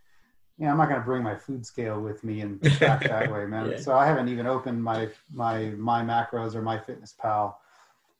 Yeah, 0.58 0.72
I'm 0.72 0.76
not 0.76 0.88
going 0.88 1.00
to 1.00 1.04
bring 1.04 1.22
my 1.22 1.36
food 1.36 1.64
scale 1.64 2.00
with 2.00 2.24
me 2.24 2.40
and 2.40 2.62
track 2.78 3.04
that 3.04 3.30
way, 3.32 3.46
man. 3.46 3.70
Yeah. 3.70 3.78
So 3.78 3.96
I 3.96 4.06
haven't 4.06 4.28
even 4.28 4.46
opened 4.46 4.82
my, 4.82 5.08
my, 5.32 5.66
my 5.70 6.02
macros 6.02 6.54
or 6.54 6.62
MyFitnessPal. 6.62 7.54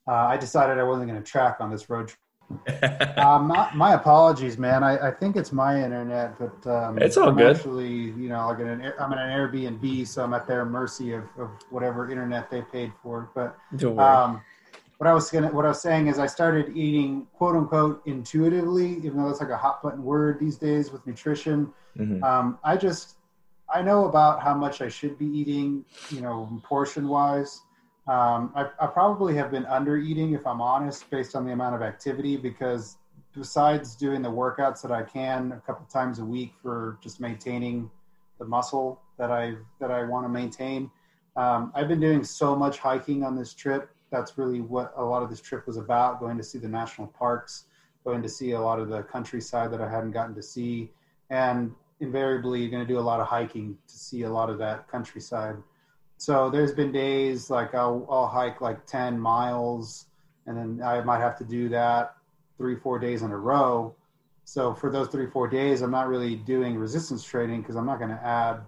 Uh, 0.06 0.12
I 0.12 0.36
decided 0.36 0.78
I 0.78 0.84
wasn't 0.84 1.08
going 1.08 1.22
to 1.22 1.28
track 1.28 1.56
on 1.60 1.70
this 1.70 1.90
road 1.90 2.08
trip 2.08 2.18
uh, 2.50 3.38
my, 3.44 3.70
my, 3.74 3.94
apologies, 3.94 4.56
man. 4.56 4.82
I, 4.82 5.08
I, 5.08 5.10
think 5.10 5.36
it's 5.36 5.52
my 5.52 5.82
internet, 5.82 6.38
but 6.38 6.66
um, 6.70 6.98
it's 6.98 7.16
all 7.16 7.28
I'm 7.28 7.36
good. 7.36 7.56
Actually, 7.56 7.92
you 7.92 8.28
know, 8.28 8.48
like 8.48 8.60
an, 8.60 8.92
I'm 8.98 9.12
in 9.12 9.18
an 9.18 9.30
Airbnb, 9.30 10.06
so 10.06 10.24
I'm 10.24 10.32
at 10.32 10.46
their 10.46 10.64
mercy 10.64 11.12
of, 11.12 11.24
of 11.38 11.50
whatever 11.70 12.10
internet 12.10 12.50
they 12.50 12.62
paid 12.62 12.92
for. 13.02 13.30
But 13.34 13.58
um, 13.98 14.40
what 14.98 15.06
I 15.06 15.14
was 15.14 15.30
gonna, 15.30 15.48
what 15.48 15.64
I 15.64 15.68
was 15.68 15.80
saying 15.80 16.08
is, 16.08 16.18
I 16.18 16.26
started 16.26 16.76
eating 16.76 17.26
quote 17.32 17.54
unquote 17.54 18.02
intuitively, 18.06 18.96
even 18.96 19.16
though 19.16 19.28
that's 19.28 19.40
like 19.40 19.50
a 19.50 19.56
hot 19.56 19.82
button 19.82 20.02
word 20.02 20.38
these 20.40 20.56
days 20.56 20.90
with 20.90 21.06
nutrition. 21.06 21.72
Mm-hmm. 21.96 22.22
Um, 22.22 22.58
I 22.64 22.76
just 22.76 23.16
I 23.72 23.82
know 23.82 24.06
about 24.06 24.42
how 24.42 24.54
much 24.54 24.80
I 24.80 24.88
should 24.88 25.16
be 25.18 25.26
eating, 25.26 25.84
you 26.10 26.20
know, 26.20 26.48
portion 26.64 27.06
wise. 27.06 27.60
Um, 28.08 28.52
I, 28.56 28.70
I, 28.80 28.86
probably 28.86 29.36
have 29.36 29.50
been 29.50 29.66
under 29.66 29.98
eating, 29.98 30.32
if 30.32 30.46
I'm 30.46 30.62
honest, 30.62 31.10
based 31.10 31.36
on 31.36 31.44
the 31.44 31.52
amount 31.52 31.74
of 31.74 31.82
activity. 31.82 32.38
Because 32.38 32.96
besides 33.34 33.94
doing 33.94 34.22
the 34.22 34.30
workouts 34.30 34.80
that 34.82 34.90
I 34.90 35.02
can 35.02 35.52
a 35.52 35.60
couple 35.60 35.84
times 35.86 36.18
a 36.18 36.24
week 36.24 36.54
for 36.62 36.98
just 37.02 37.20
maintaining 37.20 37.90
the 38.38 38.46
muscle 38.46 39.00
that 39.18 39.30
I 39.30 39.56
that 39.78 39.90
I 39.90 40.04
want 40.04 40.24
to 40.24 40.30
maintain, 40.30 40.90
um, 41.36 41.70
I've 41.74 41.88
been 41.88 42.00
doing 42.00 42.24
so 42.24 42.56
much 42.56 42.78
hiking 42.78 43.22
on 43.22 43.36
this 43.36 43.52
trip. 43.52 43.90
That's 44.10 44.38
really 44.38 44.60
what 44.60 44.92
a 44.96 45.04
lot 45.04 45.22
of 45.22 45.30
this 45.30 45.40
trip 45.40 45.66
was 45.66 45.76
about: 45.76 46.20
going 46.20 46.36
to 46.38 46.44
see 46.44 46.58
the 46.58 46.68
national 46.68 47.08
parks, 47.08 47.64
going 48.04 48.22
to 48.22 48.28
see 48.28 48.52
a 48.52 48.60
lot 48.60 48.78
of 48.78 48.88
the 48.88 49.02
countryside 49.02 49.70
that 49.72 49.80
I 49.80 49.90
hadn't 49.90 50.12
gotten 50.12 50.34
to 50.34 50.42
see, 50.42 50.90
and 51.30 51.74
invariably, 52.00 52.60
you're 52.60 52.70
going 52.70 52.86
to 52.86 52.92
do 52.92 52.98
a 52.98 53.00
lot 53.00 53.20
of 53.20 53.26
hiking 53.26 53.76
to 53.86 53.94
see 53.98 54.22
a 54.22 54.30
lot 54.30 54.50
of 54.50 54.58
that 54.58 54.88
countryside. 54.88 55.56
So 56.16 56.50
there's 56.50 56.72
been 56.72 56.92
days 56.92 57.50
like 57.50 57.74
I'll, 57.74 58.06
I'll 58.10 58.26
hike 58.26 58.60
like 58.60 58.84
10 58.86 59.18
miles 59.18 60.06
and 60.46 60.56
then 60.56 60.82
I 60.84 61.00
might 61.02 61.20
have 61.20 61.36
to 61.38 61.44
do 61.44 61.68
that 61.70 62.14
three, 62.56 62.76
four 62.76 62.98
days 62.98 63.22
in 63.22 63.30
a 63.30 63.36
row. 63.36 63.94
So 64.44 64.74
for 64.74 64.90
those 64.90 65.08
three, 65.08 65.28
four 65.30 65.46
days, 65.46 65.82
I'm 65.82 65.90
not 65.90 66.08
really 66.08 66.34
doing 66.34 66.76
resistance 66.76 67.22
training 67.22 67.60
because 67.60 67.76
I'm 67.76 67.86
not 67.86 67.98
going 67.98 68.10
to 68.10 68.24
add 68.24 68.60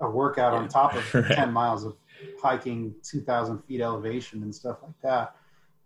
a 0.00 0.08
workout 0.08 0.52
on 0.52 0.68
top 0.68 0.94
of 0.94 1.26
10 1.34 1.52
miles 1.52 1.84
of 1.84 1.96
hiking 2.42 2.94
2000 3.02 3.58
feet 3.64 3.80
elevation 3.80 4.42
and 4.42 4.54
stuff 4.54 4.78
like 4.82 5.00
that. 5.02 5.34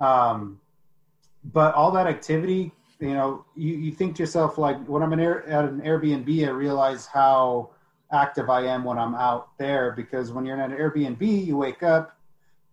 Um, 0.05 0.61
but 1.53 1.75
all 1.75 1.90
that 1.92 2.07
activity, 2.07 2.72
you 3.01 3.14
know, 3.14 3.44
you, 3.55 3.75
you 3.75 3.92
think 3.92 4.16
to 4.16 4.22
yourself, 4.22 4.59
like 4.59 4.85
when 4.87 5.03
I'm 5.03 5.12
air, 5.18 5.46
at 5.49 5.64
an 5.64 5.81
Airbnb, 5.83 6.46
I 6.46 6.51
realize 6.51 7.07
how 7.07 7.70
active 8.12 8.49
I 8.49 8.64
am 8.66 8.85
when 8.85 8.99
I'm 8.99 9.14
out 9.14 9.57
there 9.59 9.92
because 9.92 10.33
when 10.33 10.44
you're 10.44 10.61
in 10.61 10.72
an 10.72 10.79
Airbnb, 10.79 11.46
you 11.46 11.57
wake 11.57 11.83
up, 11.83 12.18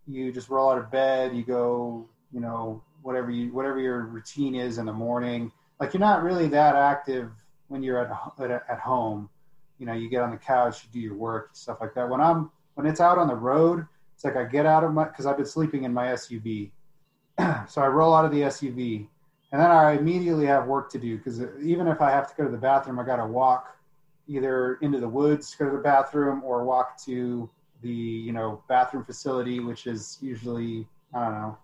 you 0.06 0.32
just 0.32 0.48
roll 0.48 0.70
out 0.70 0.78
of 0.78 0.90
bed, 0.90 1.34
you 1.34 1.44
go, 1.44 2.08
you 2.32 2.40
know, 2.40 2.82
whatever 3.02 3.30
you 3.30 3.52
whatever 3.52 3.78
your 3.78 4.06
routine 4.06 4.54
is 4.54 4.78
in 4.78 4.86
the 4.86 4.92
morning. 4.92 5.52
Like 5.78 5.92
you're 5.92 6.00
not 6.00 6.22
really 6.22 6.48
that 6.48 6.74
active 6.74 7.30
when 7.68 7.82
you're 7.82 7.98
at 7.98 8.10
at, 8.40 8.50
at 8.68 8.80
home. 8.80 9.28
You 9.78 9.86
know, 9.86 9.92
you 9.92 10.08
get 10.08 10.22
on 10.22 10.30
the 10.30 10.36
couch, 10.36 10.84
you 10.84 10.90
do 10.92 11.00
your 11.00 11.14
work, 11.14 11.50
stuff 11.52 11.78
like 11.80 11.94
that. 11.94 12.08
When 12.08 12.20
I'm 12.20 12.50
when 12.74 12.86
it's 12.86 13.00
out 13.00 13.18
on 13.18 13.28
the 13.28 13.34
road, 13.34 13.86
it's 14.14 14.24
like 14.24 14.36
I 14.36 14.44
get 14.44 14.66
out 14.66 14.84
of 14.84 14.92
my 14.92 15.04
because 15.04 15.26
I've 15.26 15.36
been 15.36 15.46
sleeping 15.46 15.84
in 15.84 15.92
my 15.92 16.08
SUV, 16.08 16.70
so 17.68 17.82
I 17.82 17.86
roll 17.86 18.14
out 18.14 18.24
of 18.24 18.30
the 18.30 18.42
SUV, 18.42 19.06
and 19.52 19.60
then 19.60 19.70
I 19.70 19.92
immediately 19.92 20.46
have 20.46 20.66
work 20.66 20.90
to 20.92 20.98
do 20.98 21.16
because 21.16 21.42
even 21.62 21.86
if 21.88 22.00
I 22.00 22.10
have 22.10 22.28
to 22.30 22.34
go 22.36 22.44
to 22.44 22.50
the 22.50 22.58
bathroom, 22.58 22.98
I 22.98 23.04
got 23.04 23.16
to 23.16 23.26
walk 23.26 23.76
either 24.26 24.76
into 24.80 24.98
the 25.00 25.08
woods, 25.08 25.54
go 25.54 25.66
to 25.66 25.76
the 25.76 25.82
bathroom, 25.82 26.42
or 26.44 26.64
walk 26.64 26.98
to 27.04 27.48
the 27.82 27.90
you 27.90 28.32
know 28.32 28.62
bathroom 28.68 29.04
facility, 29.04 29.60
which 29.60 29.86
is 29.86 30.18
usually 30.20 30.86
I 31.14 31.24
don't 31.24 31.34
know, 31.34 31.58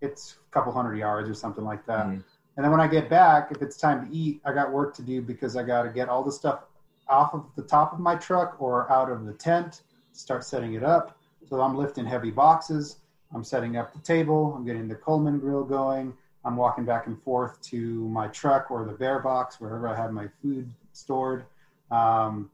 it's 0.00 0.36
a 0.48 0.52
couple 0.52 0.72
hundred 0.72 0.96
yards 0.96 1.28
or 1.28 1.34
something 1.34 1.64
like 1.64 1.84
that. 1.86 2.06
Mm-hmm. 2.06 2.20
And 2.56 2.64
then 2.64 2.70
when 2.70 2.80
I 2.80 2.86
get 2.86 3.10
back, 3.10 3.52
if 3.52 3.60
it's 3.60 3.76
time 3.76 4.08
to 4.08 4.16
eat, 4.16 4.40
I 4.44 4.52
got 4.52 4.72
work 4.72 4.94
to 4.96 5.02
do 5.02 5.20
because 5.20 5.56
I 5.56 5.62
got 5.62 5.82
to 5.82 5.90
get 5.90 6.08
all 6.08 6.24
the 6.24 6.32
stuff 6.32 6.60
off 7.08 7.34
of 7.34 7.44
the 7.54 7.62
top 7.62 7.92
of 7.92 8.00
my 8.00 8.16
truck 8.16 8.56
or 8.58 8.90
out 8.90 9.10
of 9.10 9.26
the 9.26 9.34
tent, 9.34 9.82
start 10.16 10.44
setting 10.44 10.74
it 10.74 10.82
up. 10.82 11.18
So 11.48 11.60
I'm 11.60 11.76
lifting 11.76 12.06
heavy 12.06 12.30
boxes. 12.30 12.96
I'm 13.34 13.44
setting 13.44 13.76
up 13.76 13.92
the 13.92 14.00
table. 14.00 14.54
I'm 14.56 14.64
getting 14.64 14.88
the 14.88 14.94
Coleman 14.94 15.38
grill 15.38 15.64
going. 15.64 16.14
I'm 16.44 16.56
walking 16.56 16.84
back 16.84 17.06
and 17.06 17.20
forth 17.22 17.60
to 17.62 18.08
my 18.08 18.28
truck 18.28 18.70
or 18.70 18.84
the 18.84 18.92
bear 18.92 19.18
box, 19.18 19.60
wherever 19.60 19.88
I 19.88 19.96
have 19.96 20.12
my 20.12 20.28
food 20.40 20.70
stored. 20.92 21.44
Um, 21.90 22.50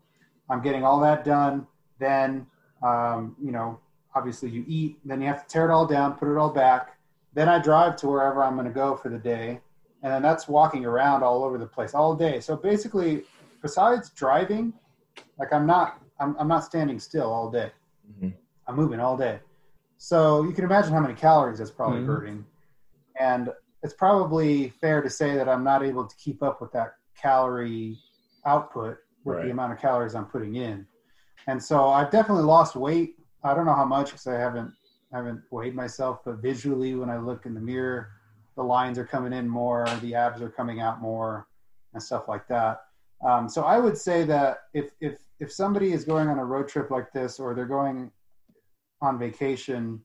I'm 0.48 0.62
getting 0.62 0.82
all 0.82 0.98
that 1.00 1.24
done. 1.24 1.66
Then, 1.98 2.46
um, 2.82 3.36
you 3.42 3.52
know, 3.52 3.78
obviously 4.14 4.50
you 4.50 4.64
eat. 4.66 4.98
Then 5.04 5.20
you 5.20 5.26
have 5.26 5.46
to 5.46 5.48
tear 5.52 5.70
it 5.70 5.72
all 5.72 5.86
down, 5.86 6.14
put 6.14 6.32
it 6.32 6.38
all 6.38 6.50
back. 6.50 6.96
Then 7.34 7.48
I 7.48 7.58
drive 7.58 7.96
to 7.96 8.08
wherever 8.08 8.42
I'm 8.42 8.54
going 8.54 8.66
to 8.66 8.72
go 8.72 8.96
for 8.96 9.08
the 9.08 9.18
day. 9.18 9.60
And 10.02 10.12
then 10.12 10.22
that's 10.22 10.48
walking 10.48 10.84
around 10.84 11.22
all 11.22 11.44
over 11.44 11.58
the 11.58 11.66
place 11.66 11.94
all 11.94 12.14
day. 12.14 12.40
So 12.40 12.56
basically, 12.56 13.22
besides 13.60 14.10
driving, 14.10 14.72
like 15.38 15.52
I'm 15.52 15.66
not, 15.66 16.01
I'm, 16.22 16.36
I'm 16.38 16.48
not 16.48 16.64
standing 16.64 16.98
still 16.98 17.30
all 17.30 17.50
day. 17.50 17.70
Mm-hmm. 18.10 18.30
I'm 18.66 18.76
moving 18.76 19.00
all 19.00 19.16
day. 19.16 19.40
So 19.98 20.44
you 20.44 20.52
can 20.52 20.64
imagine 20.64 20.92
how 20.92 21.00
many 21.00 21.14
calories 21.14 21.58
that's 21.58 21.70
probably 21.70 21.98
mm-hmm. 21.98 22.06
burning. 22.06 22.46
And 23.18 23.50
it's 23.82 23.94
probably 23.94 24.72
fair 24.80 25.02
to 25.02 25.10
say 25.10 25.34
that 25.34 25.48
I'm 25.48 25.64
not 25.64 25.82
able 25.84 26.06
to 26.06 26.16
keep 26.16 26.42
up 26.42 26.60
with 26.60 26.72
that 26.72 26.94
calorie 27.20 27.98
output 28.46 28.98
with 29.24 29.36
Right. 29.36 29.44
the 29.46 29.50
amount 29.50 29.72
of 29.72 29.78
calories 29.78 30.14
I'm 30.14 30.26
putting 30.26 30.56
in. 30.56 30.86
And 31.46 31.62
so 31.62 31.88
I've 31.88 32.10
definitely 32.10 32.44
lost 32.44 32.74
weight. 32.76 33.16
I 33.44 33.54
don't 33.54 33.66
know 33.66 33.74
how 33.74 33.84
much 33.84 34.06
because 34.06 34.26
I 34.26 34.38
haven't 34.38 34.72
haven't 35.12 35.42
weighed 35.50 35.74
myself, 35.74 36.20
but 36.24 36.36
visually 36.36 36.94
when 36.94 37.10
I 37.10 37.18
look 37.18 37.44
in 37.44 37.54
the 37.54 37.60
mirror, 37.60 38.08
the 38.56 38.62
lines 38.62 38.98
are 38.98 39.04
coming 39.04 39.32
in 39.32 39.46
more, 39.46 39.86
the 40.00 40.14
abs 40.14 40.40
are 40.40 40.48
coming 40.48 40.80
out 40.80 41.02
more, 41.02 41.48
and 41.92 42.02
stuff 42.02 42.28
like 42.28 42.48
that. 42.48 42.82
Um, 43.24 43.48
so 43.48 43.62
I 43.62 43.78
would 43.78 43.96
say 43.96 44.24
that 44.24 44.64
if 44.74 44.90
if 45.00 45.20
if 45.42 45.50
somebody 45.52 45.92
is 45.92 46.04
going 46.04 46.28
on 46.28 46.38
a 46.38 46.44
road 46.44 46.68
trip 46.68 46.88
like 46.88 47.12
this, 47.12 47.40
or 47.40 47.52
they're 47.52 47.66
going 47.66 48.12
on 49.00 49.18
vacation, 49.18 50.00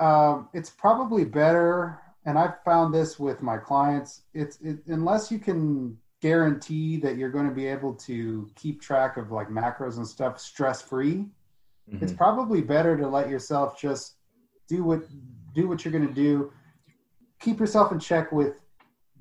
um, 0.00 0.48
it's 0.52 0.68
probably 0.68 1.24
better. 1.24 2.00
And 2.26 2.36
I've 2.36 2.60
found 2.64 2.92
this 2.92 3.20
with 3.20 3.40
my 3.40 3.56
clients. 3.56 4.22
It's 4.34 4.58
it, 4.60 4.78
unless 4.88 5.30
you 5.30 5.38
can 5.38 5.96
guarantee 6.20 6.96
that 6.96 7.16
you're 7.16 7.30
going 7.30 7.48
to 7.48 7.54
be 7.54 7.68
able 7.68 7.94
to 7.94 8.50
keep 8.56 8.82
track 8.82 9.16
of 9.16 9.30
like 9.30 9.48
macros 9.48 9.98
and 9.98 10.06
stuff 10.06 10.40
stress 10.40 10.82
free. 10.82 11.26
It's 12.02 12.12
probably 12.12 12.60
better 12.60 12.98
to 12.98 13.08
let 13.08 13.30
yourself 13.30 13.80
just 13.80 14.16
do 14.68 14.82
what 14.82 15.04
do 15.54 15.68
what 15.68 15.84
you're 15.84 15.92
going 15.92 16.06
to 16.06 16.12
do. 16.12 16.52
Keep 17.38 17.60
yourself 17.60 17.92
in 17.92 18.00
check 18.00 18.32
with 18.32 18.54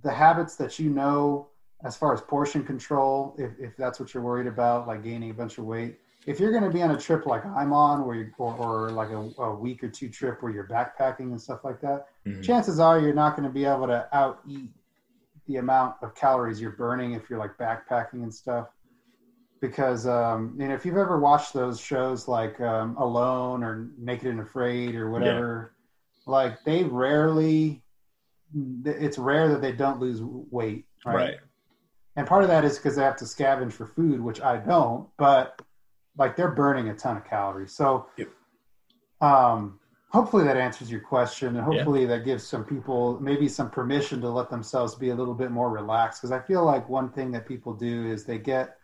the 0.03 0.11
habits 0.11 0.55
that 0.55 0.79
you 0.79 0.89
know 0.89 1.47
as 1.84 1.95
far 1.95 2.13
as 2.13 2.21
portion 2.21 2.63
control, 2.63 3.36
if, 3.38 3.51
if 3.59 3.78
that's 3.78 3.99
what 3.99 4.13
you're 4.13 4.23
worried 4.23 4.47
about, 4.47 4.88
like 4.88 5.03
gaining 5.03 5.30
a 5.30 5.34
bunch 5.34 5.57
of 5.57 5.65
weight. 5.65 5.99
If 6.25 6.39
you're 6.39 6.51
going 6.51 6.63
to 6.63 6.69
be 6.69 6.82
on 6.82 6.91
a 6.91 6.97
trip 6.97 7.25
like 7.25 7.45
I'm 7.45 7.71
on, 7.71 8.05
where 8.05 8.15
you 8.15 8.32
or, 8.38 8.53
or 8.55 8.89
like 8.91 9.09
a, 9.09 9.30
a 9.41 9.55
week 9.55 9.84
or 9.84 9.89
two 9.89 10.09
trip 10.09 10.41
where 10.41 10.51
you're 10.51 10.67
backpacking 10.67 11.32
and 11.32 11.39
stuff 11.39 11.63
like 11.63 11.80
that, 11.82 12.07
Mhm. 12.25 12.43
chances 12.43 12.80
are 12.80 12.99
you're 12.99 13.13
not 13.13 13.38
going 13.38 13.47
to 13.47 13.53
be 13.53 13.63
able 13.65 13.88
to 13.88 14.07
out 14.11 14.39
eat 14.47 14.71
the 15.45 15.57
amount 15.57 15.95
of 16.01 16.13
calories 16.15 16.59
you're 16.59 16.71
burning 16.71 17.13
if 17.13 17.30
you're 17.30 17.39
like 17.39 17.57
backpacking 17.57 18.23
and 18.23 18.34
stuff. 18.34 18.67
Because 19.61 20.05
um, 20.05 20.55
you 20.59 20.67
know, 20.67 20.73
if 20.73 20.86
you've 20.86 20.97
ever 20.97 21.19
watched 21.19 21.53
those 21.53 21.80
shows 21.80 22.28
like 22.28 22.59
um, 22.59 22.97
Alone 22.97 23.63
or 23.63 23.89
Naked 23.97 24.28
and 24.28 24.41
Afraid 24.41 24.95
or 24.95 25.09
whatever, 25.09 25.73
like 26.25 26.63
they 26.63 26.84
rarely, 26.84 27.82
it's 28.84 29.17
rare 29.17 29.47
that 29.49 29.61
they 29.61 29.71
don't 29.71 29.99
lose 29.99 30.21
weight, 30.21 30.86
right? 31.05 31.15
right. 31.15 31.38
And 32.18 32.26
part 32.28 32.41
of 32.43 32.49
that 32.49 32.65
is 32.65 32.78
because 32.78 32.95
they 32.95 33.03
have 33.03 33.15
to 33.18 33.26
scavenge 33.26 33.74
for 33.74 33.86
food, 33.86 34.20
which 34.20 34.41
I 34.41 34.57
don't, 34.57 35.07
but 35.18 35.61
like 36.18 36.36
they're 36.36 36.51
burning 36.51 36.89
a 36.89 36.95
ton 36.95 37.15
of 37.15 37.24
calories. 37.24 37.74
So, 37.74 38.07
Yep. 38.18 38.30
um, 39.22 39.80
hopefully 40.09 40.43
that 40.45 40.57
answers 40.57 40.89
your 40.89 40.99
question, 41.01 41.49
and 41.49 41.57
Yeah. 41.57 41.63
hopefully 41.63 42.07
that 42.07 42.26
gives 42.26 42.43
some 42.43 42.65
people 42.65 43.20
maybe 43.22 43.47
some 43.47 43.70
permission 43.70 44.20
to 44.22 44.30
let 44.30 44.49
themselves 44.49 44.95
be 44.95 45.11
a 45.11 45.15
little 45.15 45.36
bit 45.36 45.51
more 45.51 45.70
relaxed. 45.70 46.20
Because 46.22 46.32
I 46.32 46.39
feel 46.39 46.65
like 46.65 46.89
one 46.89 47.11
thing 47.11 47.32
that 47.32 47.45
people 47.45 47.74
do 47.74 48.05
is 48.07 48.26
they 48.26 48.39
get 48.39 48.78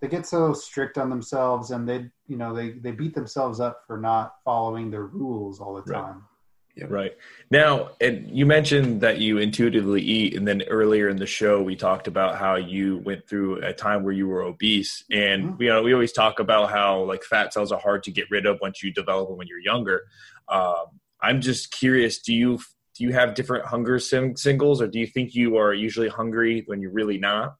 they 0.00 0.08
get 0.08 0.24
so 0.26 0.54
strict 0.54 0.96
on 0.96 1.10
themselves, 1.10 1.72
and 1.72 1.86
they 1.86 2.10
you 2.26 2.38
know 2.38 2.54
they 2.54 2.70
they 2.70 2.92
beat 2.92 3.14
themselves 3.14 3.60
up 3.60 3.82
for 3.86 3.98
not 3.98 4.36
following 4.42 4.90
their 4.90 5.04
rules 5.04 5.60
all 5.60 5.74
the 5.74 5.82
Right. 5.82 6.14
Time. 6.80 6.90
Right. 6.90 7.16
Now, 7.50 7.90
and 8.00 8.30
you 8.30 8.46
mentioned 8.46 9.00
that 9.00 9.18
you 9.18 9.38
intuitively 9.38 10.02
eat, 10.02 10.36
and 10.36 10.46
then 10.46 10.62
earlier 10.62 11.08
in 11.08 11.16
the 11.16 11.26
show 11.26 11.62
we 11.62 11.76
talked 11.76 12.06
about 12.08 12.36
how 12.38 12.56
you 12.56 12.98
went 12.98 13.28
through 13.28 13.62
a 13.64 13.72
time 13.72 14.02
where 14.04 14.12
you 14.12 14.28
were 14.28 14.42
obese, 14.42 15.04
and 15.10 15.44
Mhm. 15.44 15.60
you 15.60 15.68
know 15.68 15.82
we 15.82 15.92
always 15.92 16.12
talk 16.12 16.38
about 16.38 16.70
how 16.70 17.02
like 17.02 17.22
fat 17.24 17.52
cells 17.52 17.72
are 17.72 17.80
hard 17.80 18.02
to 18.04 18.10
get 18.10 18.30
rid 18.30 18.46
of 18.46 18.58
once 18.60 18.82
you 18.82 18.92
develop 18.92 19.28
them 19.28 19.38
when 19.38 19.46
you're 19.48 19.58
younger. 19.58 20.02
Um, 20.48 20.86
I'm 21.22 21.40
just 21.40 21.72
curious, 21.72 22.20
do 22.20 22.34
you 22.34 22.58
do 22.96 23.04
you 23.04 23.12
have 23.12 23.34
different 23.34 23.64
hunger 23.66 23.98
singles, 23.98 24.82
or 24.82 24.86
do 24.86 24.98
you 24.98 25.06
think 25.06 25.34
you 25.34 25.56
are 25.56 25.72
usually 25.72 26.08
hungry 26.08 26.64
when 26.66 26.80
you're 26.80 26.92
really 26.92 27.18
not? 27.18 27.56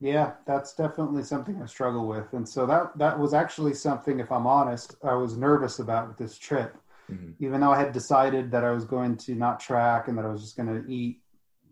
Yeah, 0.00 0.34
that's 0.46 0.74
definitely 0.74 1.22
something 1.22 1.60
I 1.62 1.66
struggle 1.66 2.06
with, 2.06 2.32
and 2.34 2.46
so 2.48 2.66
that 2.66 2.98
that 2.98 3.18
was 3.18 3.32
actually 3.32 3.74
something, 3.74 4.20
if 4.20 4.30
I'm 4.30 4.46
honest, 4.46 4.96
I 5.02 5.14
was 5.14 5.36
nervous 5.38 5.78
about 5.78 6.08
with 6.08 6.18
this 6.18 6.36
trip. 6.38 6.76
Mhm. 7.10 7.34
Even 7.38 7.60
though 7.60 7.72
I 7.72 7.78
had 7.78 7.92
decided 7.92 8.50
that 8.50 8.64
I 8.64 8.70
was 8.70 8.84
going 8.84 9.16
to 9.18 9.34
not 9.34 9.60
track 9.60 10.08
and 10.08 10.16
that 10.18 10.24
I 10.24 10.28
was 10.28 10.42
just 10.42 10.56
going 10.56 10.82
to 10.82 10.90
eat 10.90 11.20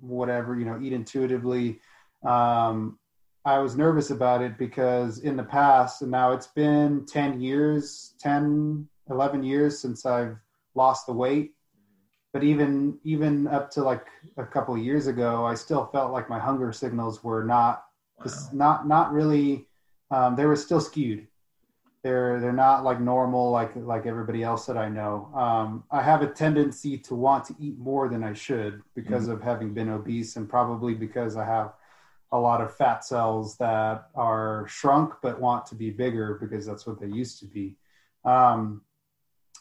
whatever, 0.01 0.57
you 0.57 0.65
know, 0.65 0.79
eat 0.81 0.93
intuitively, 0.93 1.81
um, 2.25 2.99
I 3.45 3.59
was 3.59 3.77
nervous 3.77 4.11
about 4.11 4.43
it 4.43 4.57
because 4.57 5.19
in 5.19 5.37
the 5.37 5.45
past, 5.45 6.03
and 6.03 6.11
now 6.11 6.33
it's 6.33 6.47
been 6.47 7.05
10 7.07 7.41
years, 7.41 8.15
10, 8.19 8.89
11 9.11 9.43
years 9.43 9.81
since 9.81 10.07
I've 10.07 10.37
lost 10.75 11.07
the 11.07 11.13
weight. 11.13 11.55
But 12.33 12.43
even 12.43 12.99
even 13.05 13.47
up 13.47 13.71
to 13.73 13.83
like 13.83 14.09
a 14.37 14.45
couple 14.45 14.75
of 14.75 14.81
years 14.83 15.07
ago, 15.07 15.45
I 15.45 15.55
still 15.55 15.87
felt 15.87 16.11
like 16.11 16.29
my 16.29 16.39
hunger 16.39 16.73
signals 16.73 17.23
were 17.23 17.45
not 17.45 17.85
it's 18.25 18.53
not 18.53 18.89
not 18.89 19.13
really 19.13 19.69
um, 20.11 20.35
they 20.37 20.47
were 20.47 20.57
still 20.57 20.81
skewed 20.81 21.29
they're 22.05 22.39
they're 22.39 22.53
not 22.53 22.85
like 22.85 23.01
normal 23.01 23.51
like 23.51 23.75
like 23.75 24.07
everybody 24.07 24.45
else 24.45 24.67
that 24.67 24.77
i 24.77 24.89
know. 24.89 25.29
Um, 25.35 25.85
i 25.91 26.01
have 26.01 26.23
a 26.23 26.29
tendency 26.29 26.99
to 26.99 27.15
want 27.17 27.47
to 27.47 27.57
eat 27.59 27.77
more 27.79 28.09
than 28.09 28.23
i 28.23 28.35
should 28.35 28.83
because 28.95 29.27
of 29.27 29.43
having 29.43 29.75
been 29.75 29.89
obese 29.89 30.37
and 30.37 30.49
probably 30.49 30.95
because 30.95 31.37
i 31.37 31.45
have 31.45 31.73
a 32.31 32.39
lot 32.39 32.61
of 32.61 32.77
fat 32.77 33.05
cells 33.05 33.57
that 33.57 34.09
are 34.15 34.67
shrunk 34.69 35.15
but 35.23 35.41
want 35.41 35.67
to 35.67 35.75
be 35.75 35.91
bigger 35.91 36.39
because 36.41 36.67
that's 36.67 36.87
what 36.87 37.01
they 37.01 37.07
used 37.07 37.39
to 37.39 37.47
be. 37.47 37.77
Um, 38.25 38.83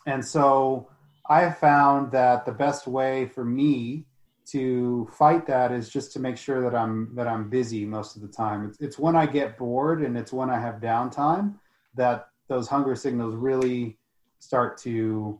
and 0.06 0.24
so 0.26 0.89
i 1.30 1.50
found 1.50 2.12
that 2.12 2.46
the 2.46 2.52
best 2.52 2.88
way 2.88 3.28
for 3.28 3.46
me 3.46 4.06
to 4.46 5.08
fight 5.14 5.46
that 5.48 5.72
is 5.72 5.88
just 5.89 6.12
to 6.12 6.20
make 6.20 6.38
sure 6.38 6.62
that 6.62 6.76
I'm 6.76 7.16
that 7.16 7.28
I'm 7.28 7.50
busy 7.50 7.86
most 7.86 8.18
of 8.18 8.22
the 8.22 8.28
time. 8.28 8.66
It's, 8.66 8.78
it's 8.82 9.00
when 9.00 9.16
I 9.16 9.26
get 9.26 9.58
bored 9.58 10.02
and 10.02 10.18
it's 10.18 10.34
when 10.34 10.50
I 10.50 10.60
have 10.60 10.82
downtime 10.82 11.54
that 11.96 12.28
those 12.48 12.68
hunger 12.68 12.96
signals 12.96 13.36
really 13.36 13.98
start 14.39 14.78
to 14.80 15.39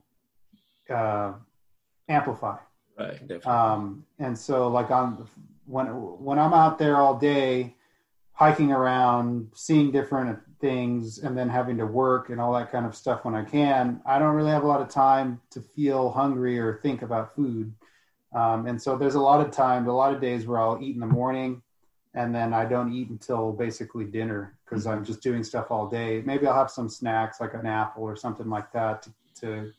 uh, 0.90 1.34
amplify. 2.10 2.58
Right. 2.98 3.20
Definitely. 3.20 3.52
Um, 3.52 4.06
and 4.20 4.38
so, 4.38 4.68
like 4.68 4.92
on 4.92 5.28
when 5.66 5.88
when 5.88 6.40
I'm 6.40 6.54
out 6.54 6.78
there 6.78 6.98
all 6.98 7.18
day, 7.18 7.76
hiking 8.34 8.72
around, 8.72 9.50
seeing 9.56 9.92
different 9.92 10.40
things, 10.60 11.18
and 11.20 11.38
then 11.38 11.50
having 11.50 11.78
to 11.78 11.86
work 11.86 12.30
and 12.30 12.40
all 12.40 12.54
that 12.54 12.72
kind 12.72 12.86
of 12.86 12.96
stuff 12.96 13.26
when 13.26 13.34
I 13.34 13.44
can, 13.44 14.00
I 14.06 14.20
don't 14.20 14.36
really 14.36 14.52
have 14.52 14.64
a 14.64 14.68
lot 14.68 14.82
of 14.82 14.90
time 14.90 15.42
to 15.52 15.60
feel 15.60 16.12
hungry 16.12 16.60
or 16.60 16.80
think 16.84 17.02
about 17.02 17.36
food. 17.36 17.74
Um, 18.34 18.68
and 18.68 18.82
so 18.82 18.98
there's 18.98 19.16
a 19.16 19.20
lot 19.20 19.46
of 19.46 19.52
times, 19.52 19.88
a 19.88 19.92
lot 19.92 20.14
of 20.14 20.22
days 20.22 20.46
where 20.46 20.60
I'll 20.60 20.80
eat 20.82 20.94
in 20.94 21.00
the 21.00 21.08
morning, 21.08 21.63
and 22.16 22.34
then 22.34 22.54
I 22.54 22.66
don't 22.66 22.94
eat 22.94 23.10
until 23.10 23.52
basically 23.52 24.06
dinner 24.06 24.58
because 24.66 24.86
I'm 24.86 25.04
just 25.04 25.22
doing 25.22 25.44
stuff 25.44 25.72
all 25.72 25.88
day. 25.88 26.22
Maybe 26.26 26.46
I'll 26.46 26.54
have 26.54 26.70
some 26.70 26.90
snacks 26.90 27.42
like 27.42 27.54
an 27.54 27.66
apple 27.66 28.04
or 28.04 28.16
something 28.16 28.50
like 28.50 28.72
that 28.74 29.02
to, 29.04 29.12
to 29.42 29.72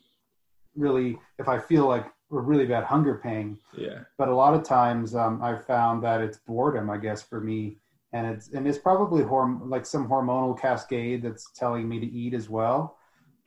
really, 0.76 1.18
if 1.38 1.48
I 1.48 1.58
feel 1.58 1.86
like 1.86 2.06
a 2.32 2.40
really 2.40 2.66
bad 2.66 2.84
hunger 2.84 3.14
pang. 3.22 3.58
yeah. 3.76 4.00
But 4.18 4.28
a 4.28 4.34
lot 4.34 4.54
of 4.54 4.64
times 4.64 5.14
um, 5.14 5.40
I've 5.42 5.64
found 5.64 6.02
that 6.02 6.20
it's 6.20 6.38
boredom, 6.38 6.90
I 6.90 6.96
guess, 6.96 7.22
for 7.22 7.40
me, 7.40 7.76
and 8.12 8.26
it's 8.26 8.48
and 8.48 8.66
it's 8.66 8.78
probably 8.78 9.22
horm- 9.22 9.68
like 9.68 9.86
some 9.86 10.08
hormonal 10.08 10.58
cascade 10.58 11.22
that's 11.22 11.50
telling 11.52 11.88
me 11.88 12.00
to 12.00 12.06
eat 12.06 12.34
as 12.34 12.48
well. 12.48 12.96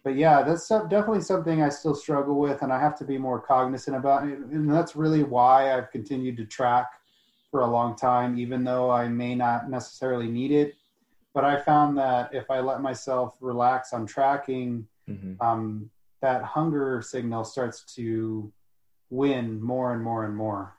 But 0.04 0.16
yeah, 0.16 0.42
that's 0.42 0.70
definitely 0.70 1.22
something 1.22 1.62
I 1.62 1.68
still 1.68 1.96
struggle 1.96 2.40
with, 2.40 2.62
and 2.62 2.72
I 2.72 2.80
have 2.80 2.98
to 3.00 3.04
be 3.04 3.18
more 3.18 3.42
cognizant 3.42 3.98
about. 3.98 4.26
it. 4.26 4.38
And 4.40 4.72
that's 4.72 4.96
really 4.96 5.24
why 5.24 5.76
I've 5.78 5.92
continued 5.92 6.38
to 6.38 6.46
track 6.46 6.88
for 7.52 7.62
a 7.62 7.68
long 7.68 7.96
time, 7.96 8.38
even 8.38 8.64
though 8.64 8.90
I 8.90 9.08
may 9.08 9.36
not 9.36 9.70
necessarily 9.70 10.28
need 10.28 10.52
it. 10.52 10.76
But 11.34 11.46
I 11.46 11.62
found 11.62 11.98
that 11.98 12.34
if 12.34 12.50
I 12.50 12.60
let 12.60 12.82
myself 12.82 13.38
relax 13.42 13.94
on 13.94 14.06
tracking, 14.06 14.88
Mhm. 15.08 15.42
um, 15.42 15.90
that 16.22 16.44
hunger 16.44 17.02
signal 17.02 17.44
starts 17.44 17.84
to 17.96 18.52
win 19.10 19.62
more 19.62 19.94
and 19.94 20.04
more 20.04 20.26
and 20.26 20.36
more. 20.36 20.74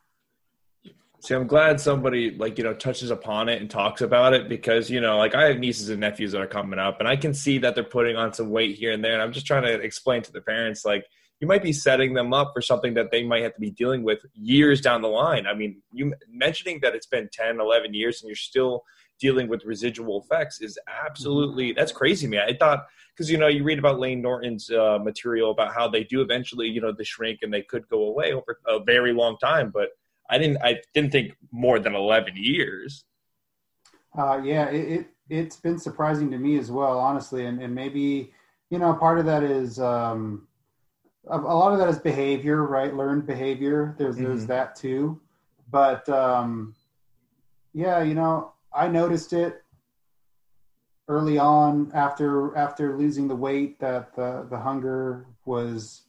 See, 1.21 1.35
I'm 1.35 1.47
glad 1.47 1.81
somebody 1.81 2.31
like 2.31 2.59
you 2.59 2.65
know 2.65 2.75
touches 2.75 3.11
upon 3.11 3.49
it 3.49 3.61
and 3.61 3.69
talks 3.71 4.03
about 4.03 4.35
it 4.35 4.49
because 4.49 4.89
you 4.91 5.01
know, 5.01 5.17
like 5.17 5.35
I 5.35 5.49
have 5.49 5.59
nieces 5.59 5.89
and 5.89 6.01
nephews 6.01 6.33
that 6.33 6.41
are 6.41 6.47
coming 6.47 6.79
up, 6.79 7.01
and 7.01 7.09
I 7.09 7.17
can 7.17 7.35
see 7.35 7.59
that 7.59 7.75
they're 7.75 7.83
putting 7.83 8.17
on 8.17 8.33
some 8.33 8.51
weight 8.51 8.77
here 8.77 8.93
and 8.93 9.03
there, 9.03 9.15
and 9.15 9.23
I'm 9.23 9.33
just 9.33 9.47
trying 9.47 9.65
to 9.65 9.75
explain 9.81 10.23
to 10.23 10.33
the 10.33 10.41
parents 10.41 10.85
like 10.85 11.07
you 11.41 11.47
might 11.47 11.63
be 11.63 11.73
setting 11.73 12.15
them 12.15 12.33
up 12.33 12.53
for 12.53 12.61
something 12.61 12.95
that 12.95 13.11
they 13.11 13.23
might 13.23 13.43
have 13.43 13.55
to 13.55 13.61
be 13.61 13.71
dealing 13.71 14.03
with 14.03 14.21
years 14.35 14.81
down 14.81 15.03
the 15.03 15.09
line. 15.09 15.47
I 15.47 15.55
mean, 15.55 15.83
you 15.93 16.15
mentioning 16.31 16.81
that 16.83 16.95
it's 16.95 17.07
been 17.07 17.29
10, 17.33 17.61
11 17.61 17.95
years 17.95 18.21
and 18.21 18.29
you're 18.29 18.37
still 18.37 18.85
dealing 19.21 19.49
with 19.49 19.65
residual 19.65 20.21
effects 20.21 20.61
is 20.61 20.79
absolutely 21.05 21.73
that's 21.73 21.93
crazy 21.93 22.27
man. 22.27 22.49
I 22.49 22.57
thought 22.57 22.87
because 23.15 23.31
you 23.31 23.37
know 23.37 23.49
you 23.49 23.65
read 23.65 23.79
about 23.79 23.99
Layne 23.99 24.23
Norton's 24.23 24.71
uh, 24.71 24.99
material 25.03 25.51
about 25.51 25.75
how 25.75 25.89
they 25.89 26.05
do 26.05 26.21
eventually 26.21 26.69
you 26.69 26.81
know 26.81 26.93
they 26.93 27.05
shrink 27.05 27.41
and 27.43 27.53
they 27.53 27.63
could 27.63 27.89
go 27.89 28.05
away 28.05 28.33
over 28.33 28.59
a 28.67 28.79
very 28.81 29.13
long 29.13 29.37
time, 29.39 29.71
but 29.73 29.91
I 30.31 30.39
didn't. 30.39 30.59
I 30.63 30.81
didn't 30.95 31.13
think 31.13 31.37
more 31.51 31.79
than 31.79 31.95
eleven 31.95 32.35
years. 32.37 33.05
Uh, 34.17 34.41
yeah, 34.45 34.67
it, 34.69 34.93
it 34.93 35.07
it's 35.31 35.57
been 35.57 35.79
surprising 35.79 36.31
to 36.31 36.39
me 36.39 36.59
as 36.59 36.71
well, 36.71 36.99
honestly, 36.99 37.47
and 37.47 37.63
and 37.63 37.75
maybe 37.75 38.33
you 38.71 38.79
know 38.79 38.93
part 38.95 39.19
of 39.19 39.27
that 39.27 39.43
is 39.43 39.81
um, 39.81 40.47
a, 41.31 41.39
lot 41.39 41.73
of 41.73 41.79
that 41.79 41.89
is 41.89 41.99
behavior, 41.99 42.65
right? 42.65 42.95
Learned 42.95 43.27
behavior. 43.27 43.95
There's 43.99 44.17
there's 44.17 44.47
that 44.47 44.77
too, 44.77 45.21
but 45.71 46.09
um, 46.09 46.75
yeah, 47.73 48.03
you 48.03 48.15
know, 48.15 48.53
I 48.75 48.89
noticed 48.89 49.33
it 49.33 49.63
early 51.09 51.39
on 51.39 51.91
after 51.95 52.57
after 52.57 52.97
losing 52.97 53.29
the 53.29 53.37
weight 53.37 53.79
that 53.81 54.15
the 54.15 54.47
the 54.49 54.59
hunger 54.59 55.27
was 55.45 56.03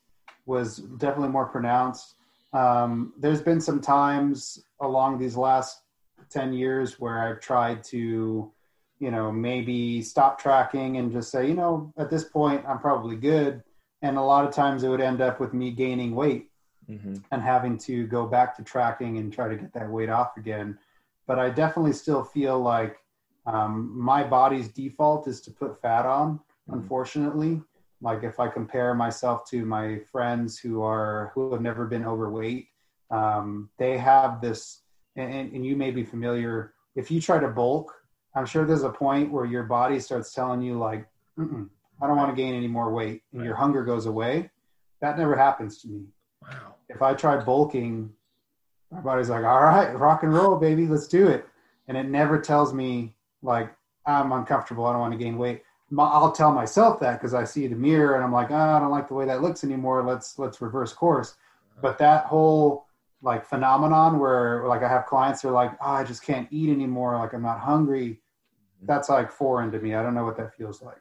was 0.45 0.77
definitely 0.77 1.29
more 1.29 1.45
pronounced. 1.45 2.15
Um, 2.53 3.13
there's 3.17 3.41
been 3.41 3.61
some 3.61 3.79
times 3.79 4.63
along 4.81 5.19
these 5.19 5.37
last 5.37 5.81
10 6.31 6.53
years 6.53 6.99
where 6.99 7.19
I've 7.19 7.39
tried 7.39 7.83
to, 7.85 8.51
you 8.99 9.11
know, 9.11 9.31
maybe 9.31 10.01
stop 10.01 10.39
tracking 10.39 10.97
and 10.97 11.11
just 11.11 11.31
say, 11.31 11.47
you 11.47 11.53
know, 11.53 11.93
at 11.97 12.09
this 12.09 12.23
point, 12.23 12.65
I'm 12.67 12.79
probably 12.79 13.15
good. 13.15 13.63
And 14.01 14.17
a 14.17 14.21
lot 14.21 14.45
of 14.45 14.53
times 14.53 14.83
it 14.83 14.89
would 14.89 15.01
end 15.01 15.21
up 15.21 15.39
with 15.39 15.53
me 15.53 15.71
gaining 15.71 16.15
weight 16.15 16.47
Mm-hmm. 16.89 17.17
and 17.31 17.39
having 17.43 17.77
to 17.77 18.07
go 18.07 18.25
back 18.25 18.57
to 18.57 18.63
tracking 18.63 19.19
and 19.19 19.31
try 19.31 19.47
to 19.47 19.55
get 19.55 19.71
that 19.73 19.87
weight 19.87 20.09
off 20.09 20.37
again. 20.37 20.75
But 21.27 21.37
I 21.37 21.51
definitely 21.51 21.93
still 21.93 22.23
feel 22.23 22.59
like 22.59 22.97
um, 23.45 23.91
my 23.95 24.23
body's 24.23 24.69
default 24.69 25.27
is 25.27 25.39
to 25.41 25.51
put 25.51 25.79
fat 25.79 26.07
on, 26.07 26.39
unfortunately. 26.71 27.61
Like 28.01 28.23
if 28.23 28.39
I 28.39 28.47
compare 28.47 28.95
myself 28.95 29.47
to 29.51 29.65
my 29.65 29.99
friends 30.11 30.57
who 30.57 30.81
are 30.81 31.31
who 31.35 31.51
have 31.51 31.61
never 31.61 31.85
been 31.85 32.05
overweight, 32.05 32.69
um, 33.11 33.69
they 33.77 33.95
have 33.99 34.41
this, 34.41 34.81
and, 35.15 35.53
and 35.53 35.63
you 35.63 35.75
may 35.75 35.91
be 35.91 36.03
familiar. 36.03 36.73
If 36.95 37.11
you 37.11 37.21
try 37.21 37.37
to 37.39 37.49
bulk, 37.49 37.93
I'm 38.33 38.47
sure 38.47 38.65
there's 38.65 38.81
a 38.81 38.89
point 38.89 39.31
where 39.31 39.45
your 39.45 39.63
body 39.63 39.99
starts 39.99 40.33
telling 40.33 40.63
you 40.63 40.79
like, 40.79 41.07
Mm-mm, 41.37 41.69
I 42.01 42.07
don't 42.07 42.17
want 42.17 42.35
to 42.35 42.41
gain 42.41 42.53
any 42.53 42.67
more 42.67 42.91
weight, 42.91 43.23
and 43.33 43.43
your 43.43 43.55
hunger 43.55 43.83
goes 43.83 44.05
away. 44.05 44.49
That 45.01 45.17
never 45.17 45.35
happens 45.35 45.81
to 45.81 45.87
me 45.87 46.05
Wow. 46.41 46.75
if 46.87 47.01
I 47.01 47.13
try 47.13 47.37
bulking, 47.37 48.11
my 48.91 49.01
body's 49.01 49.29
like, 49.29 49.43
all 49.43 49.61
right, 49.61 49.97
rock 49.97 50.23
and 50.23 50.33
roll, 50.33 50.55
baby, 50.57 50.87
let's 50.87 51.07
do 51.07 51.27
it. 51.27 51.45
And 51.87 51.97
it 51.97 52.07
never 52.07 52.39
tells 52.39 52.73
me 52.73 53.13
like 53.41 53.73
I'm 54.05 54.31
uncomfortable. 54.31 54.85
I 54.85 54.91
don't 54.93 55.01
want 55.01 55.13
to 55.13 55.17
gain 55.19 55.37
weight. 55.37 55.63
I'll 55.97 56.31
tell 56.31 56.51
myself 56.51 56.99
that 56.99 57.13
because 57.19 57.33
I 57.33 57.43
see 57.43 57.67
the 57.67 57.75
mirror 57.75 58.15
and 58.15 58.23
I'm 58.23 58.31
like, 58.31 58.51
oh, 58.51 58.55
I 58.55 58.79
don't 58.79 58.91
like 58.91 59.07
the 59.07 59.15
way 59.15 59.25
that 59.25 59.41
looks 59.41 59.63
anymore. 59.63 60.03
Let's 60.03 60.37
let's 60.37 60.61
reverse 60.61 60.93
course. 60.93 61.35
But 61.81 61.97
that 61.99 62.25
whole 62.25 62.87
like 63.21 63.45
phenomenon 63.45 64.19
where 64.19 64.65
like 64.67 64.83
I 64.83 64.87
have 64.87 65.05
clients 65.05 65.41
who 65.41 65.49
are 65.49 65.53
like, 65.53 65.71
oh, 65.81 65.91
I 65.91 66.03
just 66.03 66.23
can't 66.23 66.47
eat 66.51 66.69
anymore. 66.69 67.17
Like 67.17 67.33
I'm 67.33 67.41
not 67.41 67.59
hungry. 67.59 68.07
Mm-hmm. 68.77 68.85
That's 68.85 69.09
like 69.09 69.31
foreign 69.31 69.71
to 69.71 69.79
me. 69.79 69.95
I 69.95 70.03
don't 70.03 70.13
know 70.13 70.25
what 70.25 70.37
that 70.37 70.55
feels 70.55 70.81
like. 70.81 70.97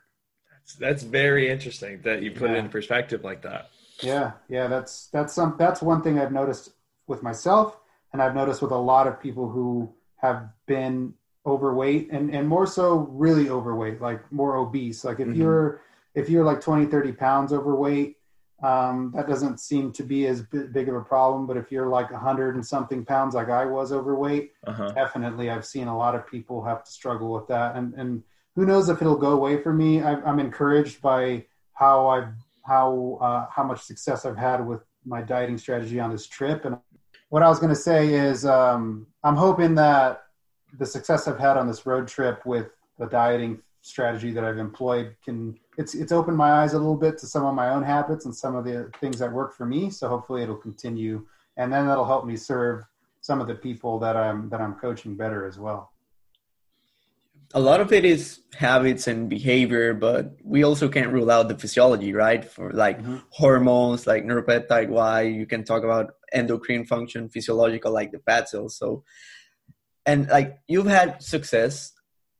That's, 0.76 1.02
very 1.02 1.48
interesting 1.48 2.00
that 2.02 2.22
you 2.22 2.30
put 2.30 2.50
it 2.50 2.56
in 2.56 2.68
perspective 2.68 3.24
like 3.24 3.42
that. 3.42 3.70
Yeah, 4.02 4.32
yeah, 4.48 4.68
that's 4.68 5.06
that's 5.06 5.32
some 5.32 5.56
that's 5.58 5.82
one 5.82 6.02
thing 6.02 6.18
I've 6.18 6.32
noticed 6.32 6.70
with 7.06 7.22
myself, 7.22 7.78
and 8.12 8.22
I've 8.22 8.34
noticed 8.34 8.62
with 8.62 8.70
a 8.70 8.76
lot 8.78 9.06
of 9.06 9.20
people 9.20 9.48
who 9.48 9.92
have 10.16 10.50
been 10.66 11.14
overweight 11.46 12.10
and 12.12 12.32
and 12.34 12.46
more 12.46 12.66
so 12.66 12.98
really 13.10 13.48
overweight, 13.48 14.00
like 14.00 14.30
more 14.30 14.56
obese. 14.56 15.04
Like 15.04 15.20
if 15.20 15.28
Mhm. 15.28 15.36
you're 15.36 15.80
if 16.14 16.28
you're 16.28 16.44
like 16.44 16.60
20, 16.60 16.86
30 16.86 17.12
pounds 17.12 17.52
overweight, 17.52 18.16
um, 18.62 19.12
that 19.16 19.26
doesn't 19.26 19.58
seem 19.60 19.92
to 19.92 20.02
be 20.02 20.26
as 20.26 20.42
bi- 20.42 20.66
big 20.72 20.88
of 20.88 20.94
a 20.94 21.00
problem. 21.00 21.46
But 21.46 21.56
if 21.56 21.72
you're 21.72 21.88
like 21.88 22.10
100 22.12 22.54
and 22.54 22.66
something 22.66 23.04
pounds, 23.04 23.34
like 23.34 23.48
I 23.48 23.64
was 23.64 23.92
overweight, 23.92 24.52
Uh-huh. 24.66 24.92
definitely 24.94 25.50
I've 25.50 25.66
seen 25.66 25.88
a 25.88 25.96
lot 25.96 26.14
of 26.14 26.26
people 26.26 26.62
have 26.64 26.84
to 26.84 26.90
struggle 26.90 27.32
with 27.32 27.48
that, 27.48 27.74
and 27.74 27.94
and 27.94 28.22
who 28.58 28.66
knows 28.66 28.88
if 28.88 29.00
it'll 29.00 29.14
go 29.14 29.30
away 29.30 29.62
for 29.62 29.72
me. 29.72 30.02
I, 30.02 30.14
I'm 30.22 30.40
encouraged 30.40 31.00
by 31.00 31.44
how 31.74 32.08
I've 32.08 32.34
how 32.66 33.18
uh, 33.20 33.46
how 33.48 33.62
much 33.62 33.82
success 33.82 34.26
I've 34.26 34.36
had 34.36 34.66
with 34.66 34.80
my 35.06 35.22
dieting 35.22 35.56
strategy 35.56 36.00
on 36.00 36.10
this 36.10 36.26
trip. 36.26 36.64
And 36.64 36.76
what 37.28 37.44
I 37.44 37.48
was 37.48 37.60
going 37.60 37.70
to 37.70 37.80
say 37.80 38.12
is, 38.14 38.44
um, 38.44 39.06
I'm 39.22 39.36
hoping 39.36 39.76
that 39.76 40.24
the 40.76 40.84
success 40.84 41.28
I've 41.28 41.38
had 41.38 41.56
on 41.56 41.68
this 41.68 41.86
road 41.86 42.08
trip 42.08 42.44
with 42.44 42.66
the 42.98 43.06
dieting 43.06 43.62
strategy 43.82 44.32
that 44.32 44.42
I've 44.42 44.58
employed 44.58 45.14
can 45.24 45.56
it's 45.76 45.94
it's 45.94 46.10
opened 46.10 46.36
my 46.36 46.50
eyes 46.50 46.72
a 46.72 46.78
little 46.78 46.96
bit 46.96 47.16
to 47.18 47.28
some 47.28 47.44
of 47.44 47.54
my 47.54 47.68
own 47.70 47.84
habits 47.84 48.24
and 48.24 48.34
some 48.34 48.56
of 48.56 48.64
the 48.64 48.90
things 49.00 49.20
that 49.20 49.32
work 49.32 49.54
for 49.54 49.66
me. 49.66 49.88
So 49.88 50.08
hopefully 50.08 50.42
it'll 50.42 50.56
continue, 50.56 51.24
and 51.58 51.72
then 51.72 51.86
that'll 51.86 52.04
help 52.04 52.26
me 52.26 52.36
serve 52.36 52.82
some 53.20 53.40
of 53.40 53.46
the 53.46 53.54
people 53.54 54.00
that 54.00 54.16
I'm 54.16 54.48
that 54.48 54.60
I'm 54.60 54.74
coaching 54.74 55.14
better 55.14 55.46
as 55.46 55.60
well. 55.60 55.92
A 57.54 57.60
lot 57.60 57.80
of 57.80 57.92
it 57.92 58.04
is 58.04 58.40
habits 58.54 59.06
and 59.06 59.28
behavior, 59.28 59.94
but 59.94 60.36
we 60.44 60.62
also 60.64 60.88
can't 60.88 61.12
rule 61.12 61.30
out 61.30 61.48
the 61.48 61.56
physiology, 61.56 62.12
right? 62.12 62.44
For 62.44 62.72
like 62.72 63.00
Mhm. 63.00 63.22
hormones, 63.30 64.06
like 64.06 64.24
neuropeptide 64.24 64.88
Y, 64.88 65.22
you 65.22 65.46
can 65.46 65.64
talk 65.64 65.82
about 65.82 66.14
endocrine 66.32 66.84
function, 66.84 67.28
physiological, 67.28 67.92
like 67.92 68.12
the 68.12 68.18
fat 68.18 68.48
cells. 68.48 68.76
So, 68.76 69.04
and 70.04 70.28
like 70.28 70.58
you've 70.68 70.86
had 70.86 71.22
success, 71.22 71.92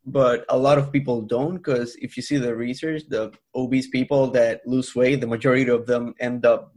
but 0.04 0.44
a 0.48 0.58
lot 0.58 0.78
of 0.78 0.92
people 0.92 1.22
don't 1.22 1.56
because 1.56 1.96
if 1.96 2.16
you 2.16 2.22
see 2.22 2.36
the 2.36 2.54
research, 2.54 3.02
the 3.08 3.32
obese 3.54 3.88
people 3.88 4.30
that 4.32 4.60
lose 4.66 4.94
weight, 4.94 5.20
the 5.20 5.26
majority 5.26 5.70
of 5.70 5.86
them 5.86 6.14
end 6.20 6.44
up 6.44 6.74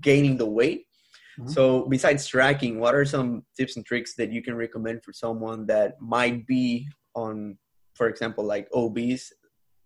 gaining 0.00 0.36
the 0.36 0.46
weight. 0.46 0.86
Mhm. 1.38 1.50
So, 1.50 1.86
besides 1.88 2.26
tracking, 2.26 2.78
what 2.80 2.94
are 2.94 3.04
some 3.04 3.44
tips 3.56 3.76
and 3.76 3.84
tricks 3.84 4.14
that 4.16 4.32
you 4.32 4.42
can 4.42 4.54
recommend 4.54 5.02
for 5.04 5.12
someone 5.12 5.66
that 5.66 6.00
might 6.00 6.46
be 6.46 6.88
on, 7.16 7.56
for 7.94 8.08
example, 8.08 8.44
like 8.44 8.68
obese, 8.72 9.32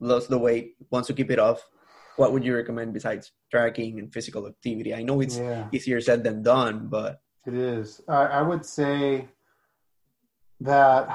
lost 0.01 0.29
the 0.29 0.39
weight, 0.39 0.75
wants 0.91 1.07
to 1.07 1.15
keep 1.15 1.31
it 1.31 1.39
off? 1.39 1.65
What 2.17 2.33
would 2.33 2.45
you 2.45 2.55
recommend 2.55 2.93
besides 2.93 3.33
tracking 3.51 3.99
and 3.99 4.13
physical 4.13 4.47
activity? 4.47 4.93
I 4.93 5.03
know 5.03 5.21
it's 5.23 5.39
Yeah. 5.39 5.69
easier 5.73 6.01
said 6.03 6.25
than 6.25 6.43
done, 6.43 6.89
but 6.89 7.23
It 7.47 7.55
is. 7.55 8.03
I, 8.07 8.25
I 8.27 8.43
would 8.43 8.67
say 8.67 9.29
that 10.61 11.09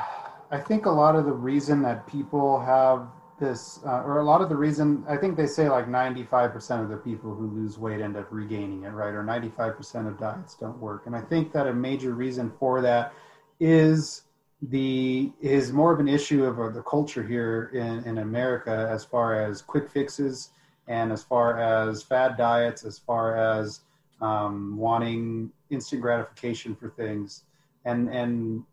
I 0.49 0.57
think 0.57 0.86
a 0.88 0.91
lot 0.91 1.16
of 1.16 1.26
the 1.26 1.34
reason 1.34 1.84
that 1.84 2.07
people 2.07 2.59
have 2.59 3.07
this, 3.39 3.80
uh, 3.86 4.01
or 4.01 4.20
a 4.20 4.24
lot 4.24 4.41
of 4.41 4.49
the 4.49 4.55
reason, 4.55 5.03
I 5.07 5.18
think 5.18 5.36
they 5.36 5.45
say 5.45 5.70
like 5.70 5.88
95% 5.88 6.82
of 6.82 6.89
the 6.89 6.97
people 6.97 7.36
who 7.36 7.47
lose 7.47 7.78
weight 7.78 8.01
end 8.01 8.16
up 8.16 8.28
regaining 8.32 8.84
it, 8.84 8.89
right? 8.89 9.13
Or 9.13 9.24
95% 9.24 10.07
of 10.07 10.18
diets 10.18 10.55
don't 10.55 10.80
work. 10.80 11.05
And 11.05 11.16
I 11.16 11.22
think 11.22 11.51
that 11.51 11.68
a 11.68 11.74
major 11.74 12.13
reason 12.13 12.51
for 12.59 12.82
that 12.82 13.13
is 13.59 14.24
the 14.62 15.32
is 15.41 15.72
more 15.72 15.93
of 15.93 15.99
an 15.99 16.08
issue 16.08 16.45
of 16.45 16.74
the 16.74 16.82
culture 16.82 17.24
here 17.24 17.72
in, 17.74 18.03
in 18.06 18.18
America 18.20 18.88
as 18.91 19.03
far 19.03 19.39
as 19.41 19.62
quick 19.62 19.89
fixes 19.89 20.49
and 20.88 21.12
as 21.12 21.24
far 21.24 21.60
as 21.60 22.03
fad 22.03 22.38
diets, 22.38 22.84
as 22.84 22.97
far 22.97 23.38
as 23.38 23.82
um, 24.22 24.78
wanting 24.78 25.51
instant 25.70 26.01
gratification 26.01 26.76
for 26.76 26.89
things. 26.89 27.43
And 27.84 28.10
and 28.10 28.64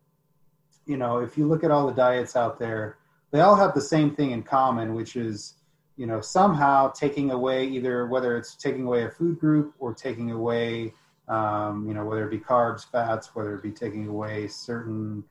you 0.85 0.97
know, 0.97 1.19
if 1.19 1.37
you 1.37 1.47
look 1.47 1.63
at 1.63 1.71
all 1.71 1.87
the 1.87 1.93
diets 1.93 2.35
out 2.35 2.59
there, 2.59 2.97
they 3.31 3.41
all 3.41 3.55
have 3.55 3.73
the 3.73 3.81
same 3.81 4.15
thing 4.15 4.31
in 4.31 4.43
common, 4.43 4.93
which 4.93 5.15
is 5.15 5.55
you 5.97 6.05
know 6.05 6.21
somehow 6.21 6.91
taking 6.91 7.31
away 7.31 7.67
either 7.67 8.07
whether 8.07 8.37
it's 8.37 8.55
taking 8.55 8.85
away 8.85 9.03
a 9.03 9.09
food 9.09 9.39
group 9.39 9.73
or 9.79 9.93
taking 9.93 10.31
away 10.31 10.93
um, 11.27 11.85
you 11.87 11.93
know 11.93 12.05
whether 12.05 12.25
it 12.25 12.31
be 12.31 12.39
carbs, 12.39 12.89
fats, 12.89 13.35
whether 13.35 13.55
it 13.55 13.61
be 13.61 13.71
taking 13.71 14.07
away 14.07 14.47
certain 14.47 15.23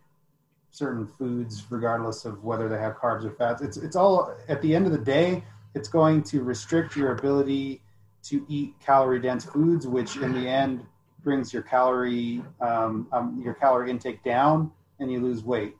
certain 0.72 1.06
foods, 1.06 1.64
regardless 1.70 2.24
of 2.24 2.42
whether 2.42 2.68
they 2.68 2.78
have 2.78 2.96
carbs 2.96 3.24
or 3.24 3.30
fats. 3.30 3.62
It's 3.62 3.76
it's 3.76 3.94
all 3.94 4.34
at 4.48 4.60
the 4.62 4.74
end 4.74 4.86
of 4.86 4.92
the 4.92 4.98
day, 4.98 5.44
it's 5.74 5.88
going 5.88 6.22
to 6.24 6.42
restrict 6.42 6.96
your 6.96 7.12
ability 7.12 7.82
to 8.24 8.44
eat 8.48 8.74
calorie 8.80 9.20
dense 9.20 9.44
foods, 9.44 9.86
which 9.86 10.16
in 10.16 10.32
the 10.32 10.48
end 10.48 10.84
brings 11.22 11.52
your 11.52 11.62
calorie 11.62 12.42
um, 12.60 13.06
um, 13.12 13.40
your 13.44 13.54
calorie 13.54 13.90
intake 13.90 14.24
down, 14.24 14.72
and 14.98 15.12
you 15.12 15.20
lose 15.20 15.44
weight. 15.44 15.76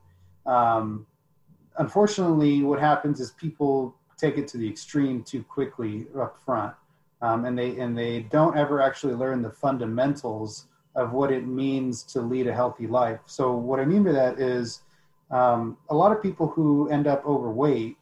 Um, 0.47 1.07
unfortunately, 1.79 2.63
what 2.63 2.79
happens 2.79 3.19
is 3.19 3.33
people 3.33 3.97
take 4.19 4.37
it 4.37 4.47
to 4.49 4.59
the 4.59 4.69
extreme 4.69 5.25
too 5.25 5.43
quickly 5.43 6.07
up 6.21 6.39
front, 6.45 6.75
um, 7.23 7.47
and 7.47 7.59
they 7.59 7.79
and 7.79 7.97
they 7.97 8.21
don't 8.21 8.59
ever 8.59 8.83
actually 8.83 9.15
learn 9.15 9.41
the 9.41 9.51
fundamentals 9.51 10.67
of 10.95 11.13
what 11.13 11.33
it 11.33 11.47
means 11.47 12.03
to 12.03 12.21
lead 12.21 12.47
a 12.47 12.55
healthy 12.55 12.87
life. 12.87 13.21
So 13.27 13.53
what 13.53 13.81
I 13.81 13.85
mean 13.85 14.03
by 14.03 14.13
that 14.13 14.39
is 14.39 14.83
um, 15.31 15.79
a 15.89 15.95
lot 15.95 16.13
of 16.13 16.23
people 16.23 16.49
who 16.49 16.89
end 16.91 17.07
up 17.07 17.25
overweight 17.25 17.97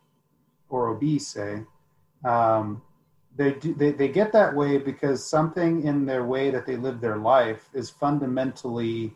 or 0.69 0.89
obese, 0.89 1.29
say, 1.29 1.63
um, 2.25 2.83
they, 3.37 3.53
do, 3.53 3.73
they 3.75 3.93
they 3.93 4.09
get 4.09 4.33
that 4.33 4.55
way 4.55 4.77
because 4.77 5.25
something 5.25 5.85
in 5.85 6.05
their 6.05 6.25
way 6.25 6.51
that 6.51 6.67
they 6.67 6.77
live 6.77 7.01
their 7.01 7.17
life 7.17 7.69
is 7.73 7.89
fundamentally 7.89 9.13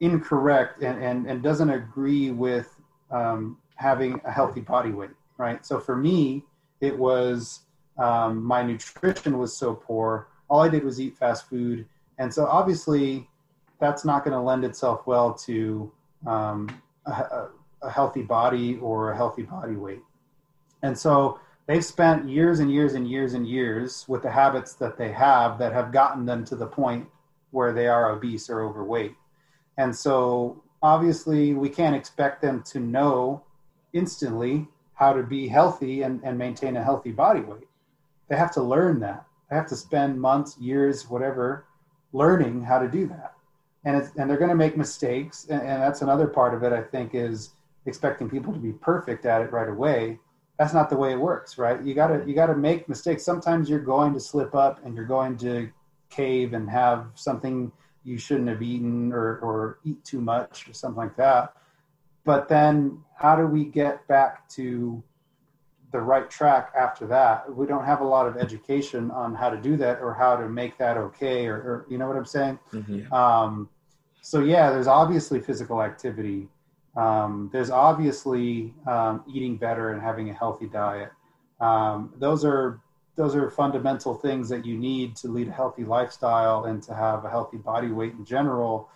incorrect 0.00 0.82
and, 0.82 1.02
and, 1.02 1.26
and 1.26 1.42
doesn't 1.42 1.70
agree 1.70 2.30
with 2.30 2.80
um, 3.10 3.58
having 3.76 4.20
a 4.24 4.30
healthy 4.30 4.60
body 4.60 4.90
weight, 4.90 5.10
right? 5.38 5.64
So 5.64 5.78
for 5.78 5.96
me, 5.96 6.42
it 6.80 6.98
was 6.98 7.60
um, 7.98 8.42
my 8.42 8.62
nutrition 8.62 9.38
was 9.38 9.56
so 9.56 9.74
poor. 9.74 10.28
All 10.48 10.60
I 10.60 10.68
did 10.68 10.84
was 10.84 11.00
eat 11.00 11.16
fast 11.16 11.48
food. 11.48 11.86
And 12.18 12.32
so 12.32 12.46
obviously, 12.46 13.28
that's 13.80 14.04
not 14.04 14.24
going 14.24 14.34
to 14.34 14.40
lend 14.40 14.64
itself 14.64 15.06
well 15.06 15.34
to 15.34 15.90
um, 16.26 16.80
a, 17.06 17.48
a, 17.82 17.90
healthy 17.90 18.22
body 18.22 18.78
or 18.80 19.10
a 19.12 19.16
healthy 19.16 19.42
body 19.42 19.76
weight. 19.76 20.00
And 20.82 20.96
so 20.96 21.38
they've 21.66 21.84
spent 21.84 22.28
years 22.28 22.60
and 22.60 22.72
years 22.72 22.94
and 22.94 23.08
years 23.08 23.34
and 23.34 23.46
years 23.46 24.06
with 24.08 24.22
the 24.22 24.30
habits 24.30 24.74
that 24.74 24.96
they 24.96 25.12
have 25.12 25.58
that 25.58 25.72
have 25.72 25.92
gotten 25.92 26.24
them 26.24 26.44
to 26.46 26.56
the 26.56 26.66
point 26.66 27.06
where 27.50 27.72
they 27.72 27.86
are 27.86 28.10
obese 28.10 28.48
or 28.48 28.62
overweight. 28.62 29.14
And 29.76 29.94
so 29.94 30.62
obviously 30.82 31.54
we 31.54 31.68
can't 31.68 31.96
expect 31.96 32.40
them 32.40 32.62
to 32.62 32.80
know 32.80 33.42
instantly 33.92 34.66
how 34.94 35.12
to 35.12 35.22
be 35.22 35.48
healthy 35.48 36.02
and, 36.02 36.20
and 36.24 36.38
maintain 36.38 36.76
a 36.76 36.82
healthy 36.82 37.10
body 37.10 37.40
weight. 37.40 37.68
They 38.28 38.36
have 38.36 38.52
to 38.54 38.62
learn 38.62 39.00
that. 39.00 39.26
They 39.50 39.56
have 39.56 39.68
to 39.68 39.76
spend 39.76 40.20
months, 40.20 40.56
years, 40.58 41.08
whatever, 41.08 41.66
learning 42.14 42.62
how 42.62 42.78
to 42.78 42.88
do 42.88 43.06
that. 43.08 43.34
And 43.84 43.96
it's, 43.96 44.16
and 44.16 44.30
they're 44.30 44.38
going 44.38 44.48
to 44.48 44.56
make 44.56 44.78
mistakes. 44.78 45.46
And, 45.50 45.60
and 45.60 45.82
that's 45.82 46.00
another 46.00 46.26
part 46.26 46.54
of 46.54 46.62
it, 46.62 46.72
I 46.72 46.82
think, 46.82 47.14
is 47.14 47.50
expecting 47.84 48.30
people 48.30 48.52
to 48.52 48.58
be 48.58 48.72
perfect 48.72 49.26
at 49.26 49.42
it 49.42 49.52
right 49.52 49.68
away 49.68 50.18
that's 50.58 50.72
not 50.72 50.88
the 50.88 50.96
way 50.96 51.12
it 51.12 51.18
works 51.18 51.58
right 51.58 51.82
you 51.82 51.94
got 51.94 52.08
to 52.08 52.24
you 52.26 52.34
got 52.34 52.46
to 52.46 52.56
make 52.56 52.88
mistakes 52.88 53.24
sometimes 53.24 53.68
you're 53.68 53.80
going 53.80 54.12
to 54.12 54.20
slip 54.20 54.54
up 54.54 54.84
and 54.84 54.94
you're 54.94 55.04
going 55.04 55.36
to 55.36 55.70
cave 56.10 56.54
and 56.54 56.70
have 56.70 57.06
something 57.14 57.70
you 58.04 58.18
shouldn't 58.18 58.48
have 58.48 58.62
eaten 58.62 59.12
or 59.12 59.38
or 59.38 59.78
eat 59.84 60.02
too 60.04 60.20
much 60.20 60.68
or 60.68 60.72
something 60.72 60.96
like 60.96 61.16
that 61.16 61.54
but 62.24 62.48
then 62.48 62.98
how 63.16 63.36
do 63.36 63.46
we 63.46 63.64
get 63.64 64.06
back 64.06 64.48
to 64.48 65.02
the 65.94 66.00
right 66.00 66.28
track 66.28 66.72
after 66.76 67.06
that 67.06 67.36
we 67.54 67.66
don't 67.66 67.84
have 67.84 68.00
a 68.00 68.04
lot 68.04 68.26
of 68.26 68.36
education 68.36 69.10
on 69.12 69.34
how 69.34 69.48
to 69.48 69.56
do 69.56 69.76
that 69.76 70.00
or 70.00 70.12
how 70.12 70.34
to 70.36 70.48
make 70.48 70.76
that 70.76 70.96
okay 70.96 71.46
or, 71.46 71.56
or 71.56 71.86
you 71.88 71.96
know 71.98 72.08
what 72.08 72.16
i'm 72.16 72.24
saying 72.24 72.58
mm-hmm. 72.72 73.12
um, 73.12 73.68
so 74.20 74.40
yeah 74.40 74.70
there's 74.70 74.88
obviously 74.88 75.40
physical 75.40 75.80
activity 75.80 76.48
um, 76.96 77.50
there's 77.52 77.70
obviously 77.70 78.72
um, 78.86 79.24
eating 79.32 79.56
better 79.56 79.90
and 79.90 80.00
having 80.00 80.30
a 80.30 80.32
healthy 80.32 80.66
diet. 80.66 81.10
Um, 81.60 82.12
those 82.18 82.44
are 82.44 82.80
those 83.16 83.36
are 83.36 83.48
fundamental 83.48 84.14
things 84.14 84.48
that 84.48 84.66
you 84.66 84.76
need 84.76 85.14
to 85.16 85.28
lead 85.28 85.46
a 85.48 85.52
healthy 85.52 85.84
lifestyle 85.84 86.64
and 86.64 86.82
to 86.82 86.94
have 86.94 87.24
a 87.24 87.30
healthy 87.30 87.58
body 87.58 87.88
weight 87.88 88.12
in 88.12 88.24
general. 88.24 88.88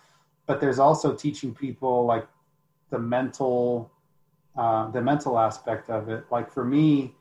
But 0.45 0.59
there's 0.59 0.79
also 0.79 1.13
teaching 1.13 1.53
people 1.53 2.05
like 2.05 2.27
the 2.89 2.99
mental 2.99 3.91
uh, 4.59 4.91
the 4.91 5.01
mental 5.01 5.39
aspect 5.39 5.89
of 5.89 6.09
it. 6.09 6.25
Like 6.29 6.51
for 6.51 6.65
me, 6.65 7.15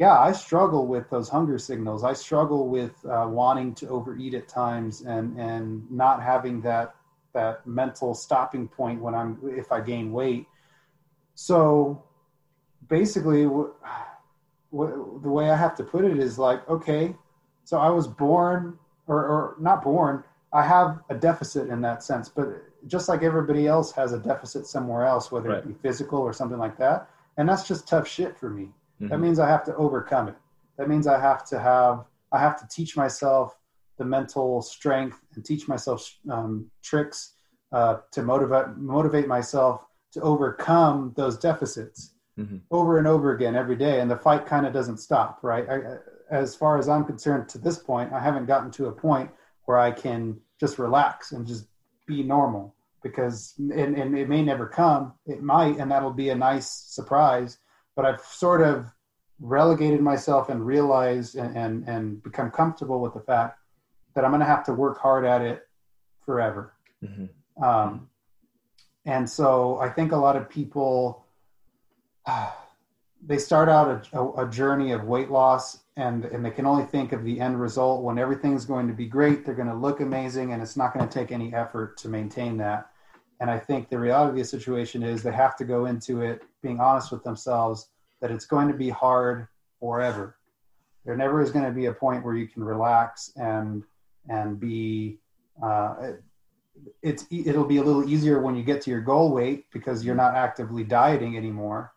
yeah, 0.00 0.18
I 0.18 0.32
struggle 0.32 0.88
with 0.88 1.08
those 1.08 1.28
hunger 1.28 1.56
signals. 1.56 2.02
I 2.02 2.14
struggle 2.14 2.66
with 2.66 2.92
uh, 3.06 3.26
wanting 3.28 3.74
to 3.76 3.88
overeat 3.88 4.34
at 4.34 4.48
times 4.48 5.02
and 5.02 5.38
and 5.38 5.88
not 5.88 6.20
having 6.20 6.60
that 6.62 6.96
that 7.32 7.64
mental 7.64 8.12
stopping 8.14 8.66
point 8.66 9.00
when 9.00 9.14
I'm 9.14 9.38
if 9.44 9.70
I 9.70 9.80
gain 9.80 10.12
weight. 10.12 10.46
So 11.36 12.02
basically, 12.88 13.44
w- 13.44 13.72
w- 14.72 15.20
the 15.22 15.30
way 15.30 15.50
I 15.50 15.56
have 15.56 15.76
to 15.76 15.84
put 15.84 16.04
it 16.04 16.18
is 16.18 16.38
like, 16.38 16.68
okay, 16.68 17.14
so 17.64 17.78
I 17.78 17.90
was 17.90 18.08
born 18.08 18.78
or, 19.06 19.18
or 19.24 19.56
not 19.60 19.82
born. 19.82 20.24
I 20.52 20.62
have 20.64 21.00
a 21.08 21.14
deficit 21.14 21.68
in 21.68 21.82
that 21.82 22.02
sense, 22.02 22.28
but 22.28 22.48
just 22.86 23.08
like 23.08 23.22
everybody 23.22 23.66
else 23.66 23.92
has 23.92 24.12
a 24.12 24.18
deficit 24.18 24.66
somewhere 24.66 25.04
else, 25.04 25.30
whether 25.30 25.50
right. 25.50 25.58
it 25.58 25.68
be 25.68 25.74
physical 25.74 26.20
or 26.20 26.32
something 26.32 26.58
like 26.58 26.76
that, 26.78 27.08
and 27.36 27.48
that's 27.48 27.66
just 27.66 27.88
tough 27.88 28.06
shit 28.08 28.36
for 28.38 28.50
me. 28.50 28.64
Mm-hmm. 28.64 29.08
That 29.08 29.18
means 29.18 29.38
I 29.38 29.48
have 29.48 29.64
to 29.64 29.76
overcome 29.76 30.28
it. 30.28 30.36
That 30.78 30.88
means 30.88 31.06
I 31.06 31.20
have 31.20 31.44
to 31.46 31.58
have 31.58 32.04
I 32.32 32.38
have 32.38 32.58
to 32.60 32.68
teach 32.68 32.96
myself 32.96 33.56
the 33.98 34.04
mental 34.04 34.62
strength 34.62 35.18
and 35.34 35.44
teach 35.44 35.68
myself 35.68 36.10
um, 36.30 36.70
tricks 36.82 37.34
uh, 37.72 37.98
to 38.12 38.22
motivate 38.22 38.76
motivate 38.76 39.28
myself 39.28 39.84
to 40.12 40.20
overcome 40.22 41.12
those 41.16 41.38
deficits 41.38 42.14
mm-hmm. 42.38 42.56
over 42.70 42.98
and 42.98 43.06
over 43.06 43.34
again 43.34 43.54
every 43.54 43.76
day, 43.76 44.00
and 44.00 44.10
the 44.10 44.16
fight 44.16 44.46
kind 44.46 44.66
of 44.66 44.72
doesn't 44.72 44.98
stop. 44.98 45.40
Right? 45.42 45.68
I, 45.68 45.98
as 46.30 46.54
far 46.54 46.78
as 46.78 46.88
I'm 46.88 47.04
concerned, 47.04 47.48
to 47.50 47.58
this 47.58 47.78
point, 47.78 48.12
I 48.12 48.20
haven't 48.20 48.46
gotten 48.46 48.70
to 48.72 48.86
a 48.86 48.92
point 48.92 49.30
where 49.64 49.78
I 49.78 49.90
can 49.90 50.40
just 50.58 50.78
relax 50.78 51.32
and 51.32 51.46
just 51.46 51.66
be 52.10 52.22
normal 52.22 52.74
because 53.02 53.54
and, 53.58 53.96
and 53.96 54.18
it 54.18 54.28
may 54.28 54.42
never 54.42 54.66
come. 54.66 55.14
It 55.26 55.42
might, 55.42 55.78
and 55.78 55.90
that'll 55.90 56.12
be 56.12 56.30
a 56.30 56.34
nice 56.34 56.68
surprise. 56.70 57.58
But 57.96 58.04
I've 58.04 58.20
sort 58.20 58.62
of 58.62 58.86
relegated 59.40 60.00
myself 60.00 60.50
and 60.50 60.64
realized 60.64 61.36
and, 61.36 61.56
and, 61.56 61.88
and 61.88 62.22
become 62.22 62.50
comfortable 62.50 63.00
with 63.00 63.14
the 63.14 63.20
fact 63.20 63.58
that 64.14 64.24
I'm 64.24 64.30
going 64.30 64.40
to 64.40 64.46
have 64.46 64.64
to 64.64 64.74
work 64.74 64.98
hard 65.00 65.24
at 65.24 65.40
it 65.40 65.66
forever. 66.26 66.74
Mm-hmm. 67.02 67.64
Um, 67.64 68.08
and 69.06 69.28
so 69.28 69.78
I 69.78 69.88
think 69.88 70.12
a 70.12 70.16
lot 70.16 70.36
of 70.36 70.48
people, 70.48 71.24
uh, 72.26 72.52
they 73.26 73.38
start 73.38 73.68
out 73.68 74.08
a, 74.12 74.42
a, 74.42 74.48
journey 74.48 74.92
of 74.92 75.04
weight 75.04 75.30
loss 75.30 75.80
and, 75.96 76.24
and 76.26 76.44
they 76.44 76.50
can 76.50 76.66
only 76.66 76.84
think 76.84 77.12
of 77.12 77.24
the 77.24 77.38
end 77.40 77.60
result 77.60 78.02
when 78.02 78.18
everything's 78.18 78.64
going 78.64 78.88
to 78.88 78.94
be 78.94 79.06
great. 79.06 79.44
They're 79.44 79.54
going 79.54 79.68
to 79.68 79.74
look 79.74 80.00
amazing 80.00 80.52
and 80.52 80.62
it's 80.62 80.76
not 80.76 80.94
going 80.94 81.06
to 81.06 81.12
take 81.12 81.30
any 81.30 81.52
effort 81.54 81.96
to 81.98 82.08
maintain 82.08 82.56
that. 82.58 82.90
And 83.40 83.50
I 83.50 83.58
think 83.58 83.88
the 83.88 83.98
reality 83.98 84.40
of 84.40 84.44
the 84.46 84.48
situation 84.48 85.02
is 85.02 85.22
they 85.22 85.32
have 85.32 85.56
to 85.56 85.64
go 85.64 85.86
into 85.86 86.22
it 86.22 86.42
being 86.62 86.80
honest 86.80 87.12
with 87.12 87.22
themselves 87.24 87.88
that 88.20 88.30
it's 88.30 88.46
going 88.46 88.68
to 88.68 88.74
be 88.74 88.88
hard 88.88 89.48
forever. 89.78 90.36
There 91.04 91.16
never 91.16 91.42
is 91.42 91.50
going 91.50 91.64
to 91.64 91.72
be 91.72 91.86
a 91.86 91.92
point 91.92 92.24
where 92.24 92.36
you 92.36 92.46
can 92.46 92.62
relax 92.62 93.32
and 93.36 93.84
and 94.28 94.60
be 94.60 95.18
uh, 95.62 96.12
it's 97.02 97.26
it'll 97.30 97.64
be 97.64 97.78
a 97.78 97.82
little 97.82 98.08
easier 98.08 98.40
when 98.40 98.54
you 98.54 98.62
get 98.62 98.82
to 98.82 98.90
your 98.90 99.00
goal 99.00 99.32
weight 99.32 99.64
because 99.72 100.04
you're 100.04 100.14
not 100.14 100.34
actively 100.34 100.84
dieting 100.84 101.36
anymore 101.36 101.92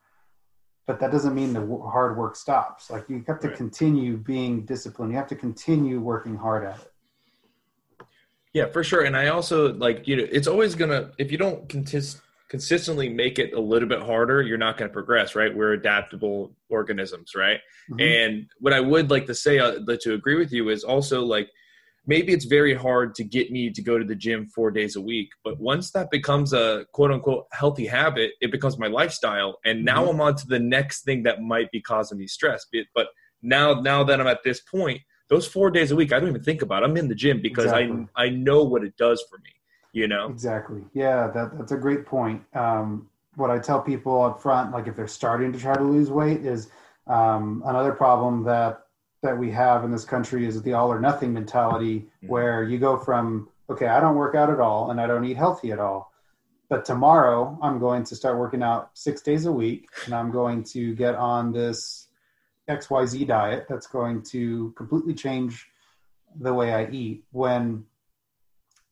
but 0.85 0.99
that 0.99 1.11
doesn't 1.11 1.33
mean 1.33 1.53
the 1.53 1.65
hard 1.89 2.17
work 2.17 2.35
stops. 2.35 2.89
Like 2.89 3.07
you 3.09 3.23
have 3.27 3.39
to 3.41 3.47
right. 3.47 3.57
continue 3.57 4.17
being 4.17 4.65
disciplined. 4.65 5.11
You 5.11 5.17
have 5.17 5.27
to 5.27 5.35
continue 5.35 5.99
working 5.99 6.35
hard 6.35 6.65
at 6.65 6.79
it. 6.79 8.05
Yeah 8.53 8.67
for 8.67 8.83
sure. 8.83 9.03
And 9.03 9.15
i 9.15 9.27
also 9.27 9.73
like 9.73 10.07
you 10.07 10.15
know 10.17 10.27
it's 10.31 10.47
always 10.47 10.75
gonna 10.75 11.11
if 11.17 11.31
you 11.31 11.37
don't 11.37 11.67
consist, 11.69 12.21
consistently 12.49 13.09
make 13.09 13.39
it 13.39 13.53
a 13.53 13.59
little 13.59 13.89
bit 13.89 14.01
harder 14.01 14.41
you're 14.41 14.59
not 14.59 14.77
going 14.77 14.89
to 14.89 14.93
progress 14.93 15.35
right? 15.35 15.55
We're 15.55 15.73
adaptable 15.73 16.55
organisms 16.69 17.33
right? 17.35 17.59
Mm-hmm. 17.89 17.99
and 17.99 18.47
what 18.59 18.71
i 18.71 18.79
would 18.79 19.09
like 19.09 19.25
to 19.25 19.35
say 19.35 19.59
uh, 19.59 19.79
to 20.03 20.13
agree 20.13 20.37
with 20.37 20.53
you 20.53 20.69
is 20.69 20.85
also 20.85 21.25
like 21.25 21.49
maybe 22.05 22.33
it's 22.33 22.45
very 22.45 22.73
hard 22.73 23.15
to 23.15 23.23
get 23.23 23.51
me 23.51 23.69
to 23.69 23.81
go 23.81 23.97
to 23.97 24.05
the 24.05 24.15
gym 24.15 24.47
four 24.47 24.71
days 24.71 24.95
a 24.95 25.01
week 25.01 25.29
but 25.43 25.59
once 25.59 25.91
that 25.91 26.09
becomes 26.11 26.53
a 26.53 26.85
quote 26.91 27.11
unquote 27.11 27.47
healthy 27.51 27.85
habit 27.85 28.31
it 28.41 28.51
becomes 28.51 28.77
my 28.77 28.87
lifestyle 28.87 29.59
and 29.65 29.83
now 29.83 30.01
mm-hmm. 30.01 30.09
i'm 30.11 30.21
on 30.21 30.35
to 30.35 30.47
the 30.47 30.59
next 30.59 31.03
thing 31.03 31.23
that 31.23 31.41
might 31.41 31.71
be 31.71 31.81
causing 31.81 32.17
me 32.17 32.27
stress 32.27 32.65
but 32.93 33.07
now 33.41 33.79
now 33.81 34.03
that 34.03 34.19
i'm 34.19 34.27
at 34.27 34.43
this 34.43 34.61
point 34.61 34.99
those 35.29 35.47
four 35.47 35.71
days 35.71 35.91
a 35.91 35.95
week 35.95 36.11
i 36.11 36.19
don't 36.19 36.29
even 36.29 36.43
think 36.43 36.61
about 36.61 36.83
it. 36.83 36.85
i'm 36.85 36.97
in 36.97 37.07
the 37.07 37.15
gym 37.15 37.41
because 37.41 37.65
exactly. 37.65 38.07
i 38.15 38.25
i 38.25 38.29
know 38.29 38.63
what 38.63 38.83
it 38.83 38.95
does 38.97 39.23
for 39.29 39.37
me 39.39 39.51
you 39.93 40.07
know 40.07 40.27
exactly 40.27 40.81
yeah 40.93 41.27
that, 41.27 41.57
that's 41.57 41.71
a 41.71 41.77
great 41.77 42.05
point 42.05 42.41
um, 42.55 43.07
what 43.35 43.49
i 43.49 43.57
tell 43.57 43.81
people 43.81 44.21
up 44.21 44.41
front 44.41 44.71
like 44.71 44.87
if 44.87 44.95
they're 44.95 45.07
starting 45.07 45.51
to 45.53 45.59
try 45.59 45.75
to 45.75 45.83
lose 45.83 46.09
weight 46.09 46.45
is 46.45 46.69
um, 47.05 47.61
another 47.65 47.91
problem 47.91 48.43
that 48.45 48.82
that 49.23 49.37
we 49.37 49.49
have 49.49 49.83
in 49.83 49.91
this 49.91 50.05
country 50.05 50.45
is 50.45 50.61
the 50.61 50.73
all 50.73 50.91
or 50.91 50.99
nothing 50.99 51.33
mentality 51.33 51.99
mm-hmm. 51.99 52.27
where 52.27 52.63
you 52.63 52.77
go 52.77 52.97
from 52.97 53.49
okay 53.69 53.87
i 53.87 53.99
don't 53.99 54.15
work 54.15 54.35
out 54.35 54.51
at 54.51 54.59
all 54.59 54.91
and 54.91 55.01
i 55.01 55.07
don't 55.07 55.25
eat 55.25 55.37
healthy 55.37 55.71
at 55.71 55.79
all 55.79 56.11
but 56.69 56.85
tomorrow 56.85 57.57
i'm 57.61 57.79
going 57.79 58.03
to 58.03 58.15
start 58.15 58.37
working 58.37 58.61
out 58.61 58.91
six 58.93 59.21
days 59.21 59.45
a 59.45 59.51
week 59.51 59.87
and 60.05 60.13
i'm 60.13 60.29
going 60.29 60.63
to 60.63 60.93
get 60.93 61.15
on 61.15 61.51
this 61.51 62.09
xyz 62.69 63.25
diet 63.25 63.65
that's 63.67 63.87
going 63.87 64.21
to 64.21 64.71
completely 64.77 65.13
change 65.13 65.67
the 66.41 66.53
way 66.53 66.73
i 66.73 66.87
eat 66.89 67.23
when 67.31 67.83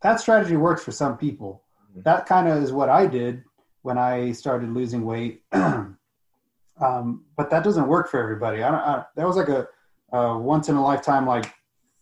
that 0.02 0.20
strategy 0.20 0.56
works 0.56 0.84
for 0.84 0.92
some 0.92 1.18
people 1.18 1.62
mm-hmm. 1.92 2.02
that 2.04 2.26
kind 2.26 2.48
of 2.48 2.64
is 2.64 2.72
what 2.72 2.90
i 2.90 3.06
did 3.06 3.44
when 3.82 3.98
i 3.98 4.32
started 4.32 4.70
losing 4.74 5.04
weight 5.04 5.44
um, 5.52 7.26
but 7.36 7.50
that 7.50 7.64
doesn't 7.66 7.88
work 7.88 8.10
for 8.10 8.22
everybody 8.22 8.64
I, 8.64 8.70
I, 8.70 9.06
that 9.16 9.28
was 9.28 9.36
like 9.36 9.50
a 9.50 9.68
uh, 10.12 10.38
once 10.39 10.70
in 10.70 10.76
a 10.76 10.84
lifetime 10.84 11.26
like 11.26 11.53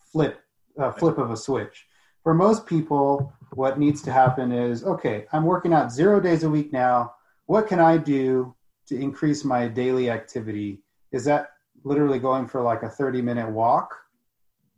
flip 0.04 0.42
uh, 0.78 0.92
flip 0.92 1.18
of 1.18 1.32
a 1.32 1.38
switch. 1.38 1.86
For 2.24 2.34
most 2.34 2.66
people, 2.66 3.34
what 3.54 3.80
needs 3.80 4.02
to 4.04 4.12
happen 4.12 4.52
is 4.52 4.84
okay, 4.84 5.26
I'm 5.32 5.44
working 5.44 5.74
out 5.74 5.92
zero 5.92 6.20
days 6.20 6.44
a 6.44 6.50
week 6.50 6.72
now. 6.74 7.14
What 7.46 7.68
can 7.68 7.80
I 7.80 7.98
do 7.98 8.56
to 8.88 8.96
increase 8.96 9.44
my 9.44 9.68
daily 9.68 10.10
activity? 10.10 10.82
Is 11.12 11.26
that 11.26 11.52
literally 11.84 12.20
going 12.20 12.48
for 12.48 12.62
like 12.62 12.84
a 12.84 12.90
30 12.90 13.22
minute 13.22 13.50
walk? 13.50 13.96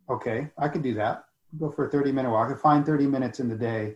Okay, 0.09 0.49
I 0.57 0.67
can 0.67 0.82
do 0.82 0.93
that. 0.95 1.25
Go 1.59 1.69
for 1.69 1.88
a 1.88 1.89
30 1.89 2.11
minute 2.11 2.32
walk. 2.32 2.51
I 2.51 2.55
find 2.55 2.86
30 2.86 3.07
minutes 3.07 3.39
in 3.39 3.49
the 3.49 3.55
day 3.55 3.95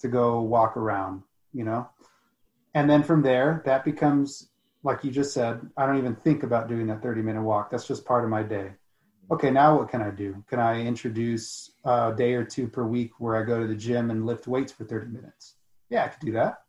to 0.00 0.08
go 0.08 0.40
walk 0.40 0.76
around, 0.76 1.22
you 1.52 1.64
know? 1.64 1.88
And 2.74 2.90
then 2.90 3.02
from 3.02 3.22
there, 3.22 3.62
that 3.64 3.84
becomes 3.84 4.50
like 4.84 5.02
you 5.02 5.10
just 5.10 5.32
said, 5.32 5.60
I 5.76 5.86
don't 5.86 5.98
even 5.98 6.14
think 6.14 6.42
about 6.42 6.68
doing 6.68 6.86
that 6.88 7.02
30 7.02 7.22
minute 7.22 7.42
walk. 7.42 7.70
That's 7.70 7.88
just 7.88 8.04
part 8.04 8.22
of 8.22 8.30
my 8.30 8.42
day. 8.42 8.72
Okay, 9.30 9.50
now 9.50 9.78
what 9.78 9.88
can 9.88 10.02
I 10.02 10.10
do? 10.10 10.44
Can 10.48 10.60
I 10.60 10.82
introduce 10.82 11.72
a 11.84 12.12
day 12.14 12.34
or 12.34 12.44
two 12.44 12.68
per 12.68 12.84
week 12.84 13.12
where 13.18 13.36
I 13.36 13.42
go 13.42 13.58
to 13.58 13.66
the 13.66 13.74
gym 13.74 14.10
and 14.10 14.26
lift 14.26 14.46
weights 14.46 14.70
for 14.70 14.84
30 14.84 15.06
minutes? 15.06 15.54
Yeah, 15.88 16.04
I 16.04 16.08
could 16.08 16.24
do 16.24 16.32
that. 16.32 16.62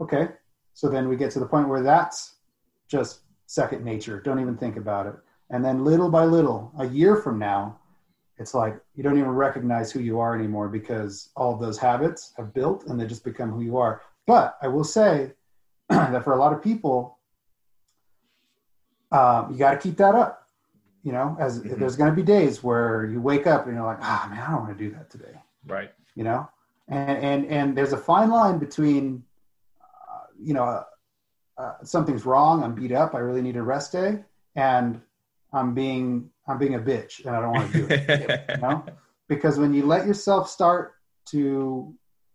Okay, 0.00 0.28
so 0.74 0.88
then 0.88 1.08
we 1.08 1.16
get 1.16 1.32
to 1.32 1.40
the 1.40 1.46
point 1.46 1.68
where 1.68 1.82
that's 1.82 2.36
just 2.86 3.22
second 3.46 3.84
nature. 3.84 4.20
Don't 4.20 4.38
even 4.38 4.56
think 4.56 4.76
about 4.76 5.06
it. 5.06 5.16
And 5.50 5.64
then 5.64 5.84
little 5.84 6.08
by 6.08 6.24
little, 6.24 6.72
a 6.78 6.86
year 6.86 7.16
from 7.16 7.40
now, 7.40 7.80
it's 8.36 8.54
like 8.54 8.78
you 8.94 9.02
don't 9.02 9.18
even 9.18 9.30
recognize 9.30 9.90
who 9.90 9.98
you 9.98 10.20
are 10.20 10.36
anymore 10.36 10.68
because 10.68 11.30
all 11.34 11.52
of 11.52 11.60
those 11.60 11.78
habits 11.78 12.32
have 12.36 12.54
built 12.54 12.86
and 12.86 13.00
they 13.00 13.06
just 13.06 13.24
become 13.24 13.50
who 13.50 13.62
you 13.62 13.76
are. 13.76 14.02
But 14.28 14.56
I 14.62 14.68
will 14.68 14.84
say 14.84 15.32
that 15.88 16.22
for 16.22 16.34
a 16.34 16.38
lot 16.38 16.52
of 16.52 16.62
people, 16.62 17.17
um, 19.12 19.52
you 19.52 19.58
got 19.58 19.72
to 19.72 19.78
keep 19.78 19.96
that 19.98 20.14
up. 20.14 20.46
You 21.02 21.12
know, 21.12 21.36
as 21.40 21.60
mm-hmm. 21.60 21.78
there's 21.78 21.96
going 21.96 22.10
to 22.10 22.16
be 22.16 22.22
days 22.22 22.62
where 22.62 23.06
you 23.06 23.20
wake 23.20 23.46
up 23.46 23.66
and 23.66 23.74
you're 23.74 23.84
like, 23.84 23.98
ah, 24.00 24.24
oh, 24.24 24.30
man, 24.30 24.42
I 24.42 24.50
don't 24.50 24.62
want 24.62 24.76
to 24.76 24.84
do 24.84 24.90
that 24.94 25.10
today. 25.10 25.40
Right. 25.66 25.90
You 26.14 26.24
know, 26.24 26.48
and 26.88 27.18
and 27.18 27.46
and 27.46 27.78
there's 27.78 27.92
a 27.92 27.96
fine 27.96 28.30
line 28.30 28.58
between, 28.58 29.22
uh, 29.80 30.26
you 30.42 30.54
know, 30.54 30.64
uh, 30.64 30.84
uh, 31.56 31.74
something's 31.82 32.26
wrong. 32.26 32.62
I'm 32.62 32.74
beat 32.74 32.92
up. 32.92 33.14
I 33.14 33.18
really 33.18 33.42
need 33.42 33.56
a 33.56 33.62
rest 33.62 33.92
day, 33.92 34.24
and 34.56 35.00
I'm 35.52 35.74
being 35.74 36.30
I'm 36.46 36.58
being 36.58 36.74
a 36.74 36.78
bitch 36.78 37.24
and 37.24 37.34
I 37.34 37.40
don't 37.40 37.52
want 37.52 37.72
to 37.72 37.78
do 37.78 37.86
it. 37.90 38.44
you 38.56 38.56
know, 38.62 38.84
because 39.28 39.58
when 39.58 39.74
you 39.74 39.84
let 39.84 40.06
yourself 40.06 40.48
start 40.48 40.94
to 41.26 41.94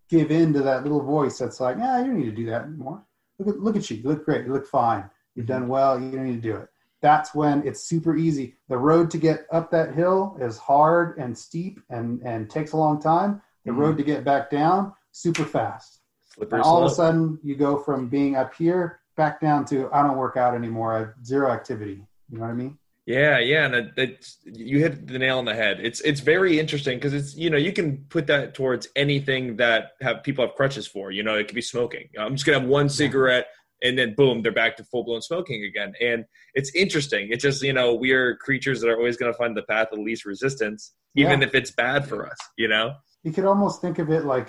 give 0.10 0.32
in 0.32 0.54
to 0.54 0.62
that 0.62 0.84
little 0.84 1.02
voice 1.02 1.40
that's 1.40 1.60
like, 1.60 1.78
yeah, 1.78 2.00
you 2.00 2.06
don't 2.06 2.18
need 2.18 2.26
to 2.26 2.32
do 2.32 2.46
that 2.46 2.64
anymore. 2.64 3.04
Look 3.40 3.56
at 3.56 3.62
look 3.62 3.76
at 3.76 3.90
you. 3.90 3.98
You 3.98 4.10
look 4.10 4.26
great. 4.26 4.46
You 4.46 4.54
look 4.54 4.68
fine. 4.68 5.10
You've 5.36 5.48
done 5.48 5.68
well. 5.68 6.00
You 6.00 6.12
don't 6.12 6.26
need 6.26 6.42
to 6.42 6.50
do 6.50 6.56
it. 6.58 6.70
That's 7.02 7.36
when 7.36 7.68
it's 7.68 7.84
super 7.84 8.16
easy. 8.16 8.56
The 8.70 8.78
road 8.78 9.12
to 9.12 9.18
get 9.18 9.46
up 9.52 9.72
that 9.72 9.94
hill 9.94 10.38
is 10.40 10.58
hard 10.58 11.18
and 11.18 11.38
steep 11.38 11.80
and 11.90 12.22
and 12.22 12.50
takes 12.50 12.72
a 12.72 12.78
long 12.78 13.02
time. 13.02 13.42
The 13.66 13.72
mm-hmm. 13.72 13.80
road 13.80 13.98
to 13.98 14.04
get 14.04 14.24
back 14.24 14.50
down 14.50 14.94
super 15.12 15.44
fast. 15.44 16.00
Slippery 16.34 16.60
and 16.60 16.66
all 16.66 16.78
slope. 16.78 16.86
of 16.86 16.92
a 16.92 16.96
sudden, 16.96 17.40
you 17.44 17.56
go 17.56 17.78
from 17.78 18.08
being 18.10 18.36
up 18.36 18.54
here 18.56 19.02
back 19.16 19.40
down 19.42 19.66
to 19.66 19.90
I 19.92 20.02
don't 20.04 20.18
work 20.18 20.38
out 20.38 20.56
anymore. 20.56 20.96
I 20.96 21.00
have 21.00 21.14
zero 21.24 21.52
activity. 21.52 22.06
You 22.30 22.38
know 22.38 22.42
what 22.42 22.52
I 22.52 22.54
mean? 22.54 22.78
Yeah, 23.06 23.40
yeah, 23.40 23.66
and 23.66 23.92
it, 23.98 24.30
you 24.46 24.80
hit 24.80 25.08
the 25.08 25.20
nail 25.20 25.38
on 25.38 25.44
the 25.44 25.54
head. 25.54 25.82
It's 25.82 26.00
it's 26.02 26.22
very 26.22 26.58
interesting 26.58 26.98
because 26.98 27.14
it's 27.14 27.36
you 27.36 27.50
know 27.50 27.58
you 27.58 27.74
can 27.74 27.98
put 28.08 28.28
that 28.28 28.54
towards 28.54 28.88
anything 28.96 29.58
that 29.58 29.92
have 30.02 30.24
people 30.24 30.46
have 30.46 30.56
crutches 30.56 30.88
for. 30.88 31.12
You 31.12 31.22
know, 31.22 31.36
it 31.36 31.48
could 31.48 31.56
be 31.56 31.62
smoking. 31.62 32.08
I'm 32.18 32.36
just 32.36 32.46
gonna 32.46 32.62
have 32.62 32.68
one 32.68 32.88
cigarette, 32.88 33.48
and 33.84 33.98
then 33.98 34.16
boom, 34.16 34.42
they're 34.42 34.52
back 34.52 34.78
to 34.78 34.84
full 34.84 35.04
blown 35.04 35.22
smoking 35.22 35.64
again. 35.66 35.94
And 36.02 36.26
it's 36.56 36.74
interesting. 36.74 37.28
It's 37.30 37.44
just 37.44 37.62
you 37.62 37.74
know 37.74 37.94
we 37.94 38.12
are 38.12 38.36
creatures 38.38 38.82
that 38.82 38.90
are 38.90 38.98
always 38.98 39.18
gonna 39.18 39.34
find 39.34 39.56
the 39.56 39.64
path 39.64 39.90
of 39.92 40.00
least 40.00 40.26
resistance, 40.26 40.94
even 41.16 41.42
yeah. 41.42 41.48
if 41.48 41.56
it's 41.56 41.72
bad 41.72 42.08
for 42.08 42.28
us. 42.28 42.38
You 42.58 42.70
know, 42.70 42.94
you 43.24 43.32
could 43.32 43.46
almost 43.46 43.82
think 43.82 44.00
of 44.00 44.10
it 44.10 44.26
like 44.26 44.48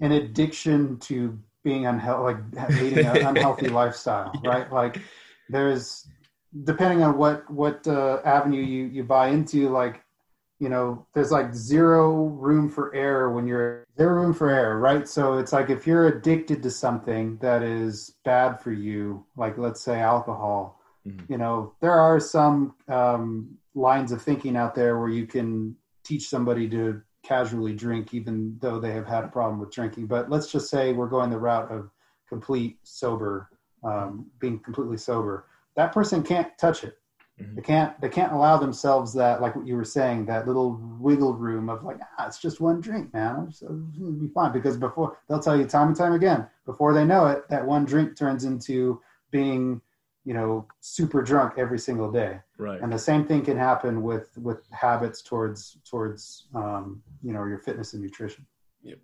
an 0.00 0.12
addiction 0.12 0.98
to 1.00 1.38
being 1.64 1.86
unhealthy, 1.86 2.36
like 2.54 2.70
leading 2.70 3.06
an 3.06 3.26
unhealthy 3.26 3.68
lifestyle, 3.80 4.32
right? 4.44 4.70
Like 4.72 5.00
there's 5.48 6.06
depending 6.64 7.02
on 7.02 7.16
what 7.16 7.50
what 7.50 7.86
uh, 7.86 8.20
avenue 8.24 8.62
you 8.62 8.86
you 8.86 9.04
buy 9.04 9.28
into, 9.28 9.68
like 9.68 10.02
you 10.60 10.68
know, 10.68 11.06
there's 11.14 11.32
like 11.32 11.54
zero 11.54 12.24
room 12.26 12.68
for 12.68 12.94
error 12.94 13.32
when 13.32 13.46
you're 13.46 13.86
zero 13.96 14.22
room 14.22 14.34
for 14.34 14.50
error, 14.50 14.78
right? 14.78 15.08
So 15.08 15.38
it's 15.38 15.52
like 15.52 15.70
if 15.70 15.86
you're 15.86 16.08
addicted 16.08 16.62
to 16.62 16.70
something 16.70 17.38
that 17.38 17.62
is 17.62 18.14
bad 18.24 18.60
for 18.60 18.70
you, 18.70 19.24
like 19.36 19.56
let's 19.56 19.80
say 19.80 20.00
alcohol, 20.00 20.78
mm-hmm. 21.06 21.32
you 21.32 21.38
know, 21.38 21.72
there 21.80 21.98
are 21.98 22.20
some 22.20 22.74
um, 22.88 23.56
lines 23.74 24.12
of 24.12 24.20
thinking 24.20 24.54
out 24.54 24.74
there 24.74 24.98
where 24.98 25.08
you 25.08 25.26
can 25.26 25.74
teach 26.04 26.28
somebody 26.28 26.68
to 26.68 27.00
casually 27.24 27.72
drink, 27.72 28.12
even 28.12 28.58
though 28.60 28.78
they 28.78 28.92
have 28.92 29.06
had 29.06 29.24
a 29.24 29.28
problem 29.28 29.58
with 29.60 29.72
drinking. 29.72 30.06
But 30.06 30.28
let's 30.28 30.52
just 30.52 30.68
say 30.68 30.92
we're 30.92 31.08
going 31.08 31.30
the 31.30 31.38
route 31.38 31.72
of 31.72 31.90
complete 32.28 32.78
sober, 32.82 33.48
um, 33.82 34.26
being 34.38 34.58
completely 34.58 34.98
sober 34.98 35.46
that 35.76 35.92
person 35.92 36.22
can't 36.22 36.56
touch 36.58 36.84
it. 36.84 36.98
Mm-hmm. 37.40 37.54
They 37.56 37.62
can't 37.62 38.00
they 38.00 38.08
can't 38.08 38.32
allow 38.32 38.56
themselves 38.56 39.12
that 39.14 39.40
like 39.40 39.56
what 39.56 39.66
you 39.66 39.76
were 39.76 39.84
saying 39.84 40.26
that 40.26 40.46
little 40.46 40.78
wiggle 40.98 41.34
room 41.34 41.68
of 41.68 41.82
like 41.84 41.98
ah 42.18 42.26
it's 42.26 42.38
just 42.38 42.60
one 42.60 42.80
drink 42.80 43.12
man. 43.12 43.52
It'll 43.62 44.12
be 44.12 44.28
fine. 44.28 44.52
Because 44.52 44.76
before 44.76 45.18
they'll 45.28 45.40
tell 45.40 45.56
you 45.56 45.64
time 45.64 45.88
and 45.88 45.96
time 45.96 46.12
again 46.12 46.46
before 46.66 46.92
they 46.92 47.04
know 47.04 47.26
it 47.26 47.48
that 47.48 47.66
one 47.66 47.84
drink 47.84 48.16
turns 48.16 48.44
into 48.44 49.00
being 49.30 49.80
you 50.24 50.34
know 50.34 50.66
super 50.80 51.22
drunk 51.22 51.54
every 51.56 51.78
single 51.78 52.10
day. 52.10 52.40
Right. 52.58 52.80
And 52.80 52.92
the 52.92 52.98
same 52.98 53.26
thing 53.26 53.42
can 53.42 53.56
happen 53.56 54.02
with 54.02 54.36
with 54.36 54.70
habits 54.70 55.22
towards 55.22 55.78
towards 55.88 56.46
um, 56.54 57.02
you 57.22 57.32
know 57.32 57.44
your 57.44 57.58
fitness 57.58 57.94
and 57.94 58.02
nutrition. 58.02 58.46
Yep. 58.82 58.98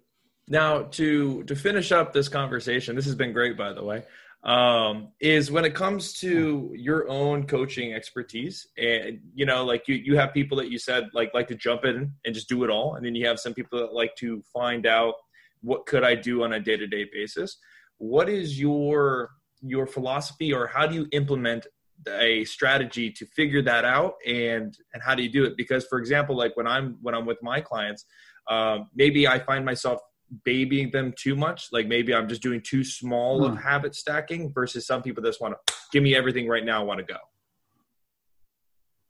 Now 0.48 0.82
to 0.82 1.42
to 1.44 1.56
finish 1.56 1.90
up 1.92 2.12
this 2.12 2.28
conversation 2.28 2.96
this 2.96 3.06
has 3.06 3.14
been 3.14 3.32
great 3.32 3.56
by 3.56 3.72
the 3.72 3.82
way 3.82 4.04
um, 4.46 5.08
is 5.20 5.50
when 5.50 5.64
it 5.64 5.74
comes 5.74 6.12
to 6.20 6.72
your 6.74 7.08
own 7.08 7.46
coaching 7.48 7.92
expertise 7.92 8.66
and 8.78 9.18
you 9.34 9.44
know 9.44 9.64
like 9.64 9.88
you, 9.88 9.96
you 9.96 10.16
have 10.16 10.32
people 10.32 10.56
that 10.56 10.70
you 10.70 10.78
said 10.78 11.08
like 11.12 11.34
like 11.34 11.48
to 11.48 11.56
jump 11.56 11.84
in 11.84 12.12
and 12.24 12.34
just 12.34 12.48
do 12.48 12.62
it 12.62 12.70
all 12.70 12.94
and 12.94 13.04
then 13.04 13.16
you 13.16 13.26
have 13.26 13.40
some 13.40 13.52
people 13.52 13.78
that 13.78 13.92
like 13.92 14.14
to 14.14 14.40
find 14.54 14.86
out 14.86 15.14
what 15.62 15.84
could 15.84 16.04
i 16.04 16.14
do 16.14 16.44
on 16.44 16.52
a 16.52 16.60
day-to-day 16.60 17.06
basis. 17.12 17.58
What 17.98 18.28
is 18.28 18.58
your 18.58 19.30
your 19.62 19.86
philosophy 19.86 20.52
or 20.52 20.68
how 20.68 20.86
do 20.86 20.94
you 20.94 21.08
implement 21.10 21.66
a 22.08 22.44
strategy 22.44 23.10
to 23.10 23.26
figure 23.26 23.62
that 23.62 23.84
out 23.84 24.14
and 24.24 24.76
and 24.94 25.02
how 25.02 25.16
do 25.16 25.24
you 25.24 25.28
do 25.30 25.44
it? 25.44 25.56
Because 25.56 25.86
for 25.86 25.98
example 25.98 26.36
like 26.36 26.56
when 26.56 26.68
i'm 26.68 26.98
when 27.02 27.16
i'm 27.16 27.26
with 27.26 27.42
my 27.42 27.60
clients 27.60 28.04
um, 28.48 28.90
maybe 28.94 29.26
i 29.26 29.40
find 29.40 29.64
myself 29.64 30.00
babying 30.44 30.90
them 30.90 31.12
too 31.16 31.36
much. 31.36 31.68
Like 31.72 31.86
maybe 31.86 32.14
I'm 32.14 32.28
just 32.28 32.42
doing 32.42 32.60
too 32.60 32.84
small 32.84 33.44
of 33.44 33.52
hmm. 33.52 33.58
habit 33.58 33.94
stacking 33.94 34.52
versus 34.52 34.86
some 34.86 35.02
people 35.02 35.22
just 35.22 35.40
want 35.40 35.54
to 35.54 35.74
give 35.92 36.02
me 36.02 36.14
everything 36.14 36.48
right 36.48 36.64
now. 36.64 36.80
I 36.80 36.84
want 36.84 36.98
to 36.98 37.12
go. 37.12 37.18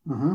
Mm-hmm. 0.08 0.34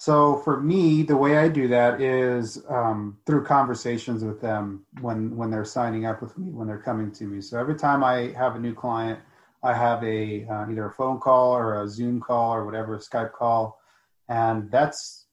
So 0.00 0.36
for 0.38 0.60
me, 0.60 1.02
the 1.02 1.16
way 1.16 1.38
I 1.38 1.48
do 1.48 1.66
that 1.68 2.00
is 2.00 2.62
um, 2.68 3.18
through 3.26 3.44
conversations 3.44 4.22
with 4.22 4.40
them 4.40 4.84
when 5.00 5.36
when 5.36 5.50
they're 5.50 5.64
signing 5.64 6.06
up 6.06 6.22
with 6.22 6.38
me, 6.38 6.50
when 6.52 6.68
they're 6.68 6.78
coming 6.78 7.10
to 7.12 7.24
me. 7.24 7.40
So 7.40 7.58
every 7.58 7.74
time 7.74 8.04
I 8.04 8.32
have 8.36 8.54
a 8.54 8.60
new 8.60 8.74
client, 8.74 9.18
I 9.62 9.74
have 9.74 10.02
a 10.04 10.46
uh, 10.46 10.70
either 10.70 10.86
a 10.86 10.92
phone 10.92 11.18
call 11.18 11.52
or 11.52 11.82
a 11.82 11.88
Zoom 11.88 12.20
call 12.20 12.54
or 12.54 12.64
whatever, 12.64 12.94
a 12.94 12.98
Skype 12.98 13.32
call, 13.32 13.80
and 14.28 14.70
that's 14.70 15.26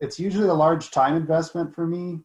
it's 0.00 0.18
usually 0.18 0.48
a 0.48 0.54
large 0.54 0.90
time 0.90 1.14
investment 1.14 1.74
for 1.74 1.86
me 1.86 2.20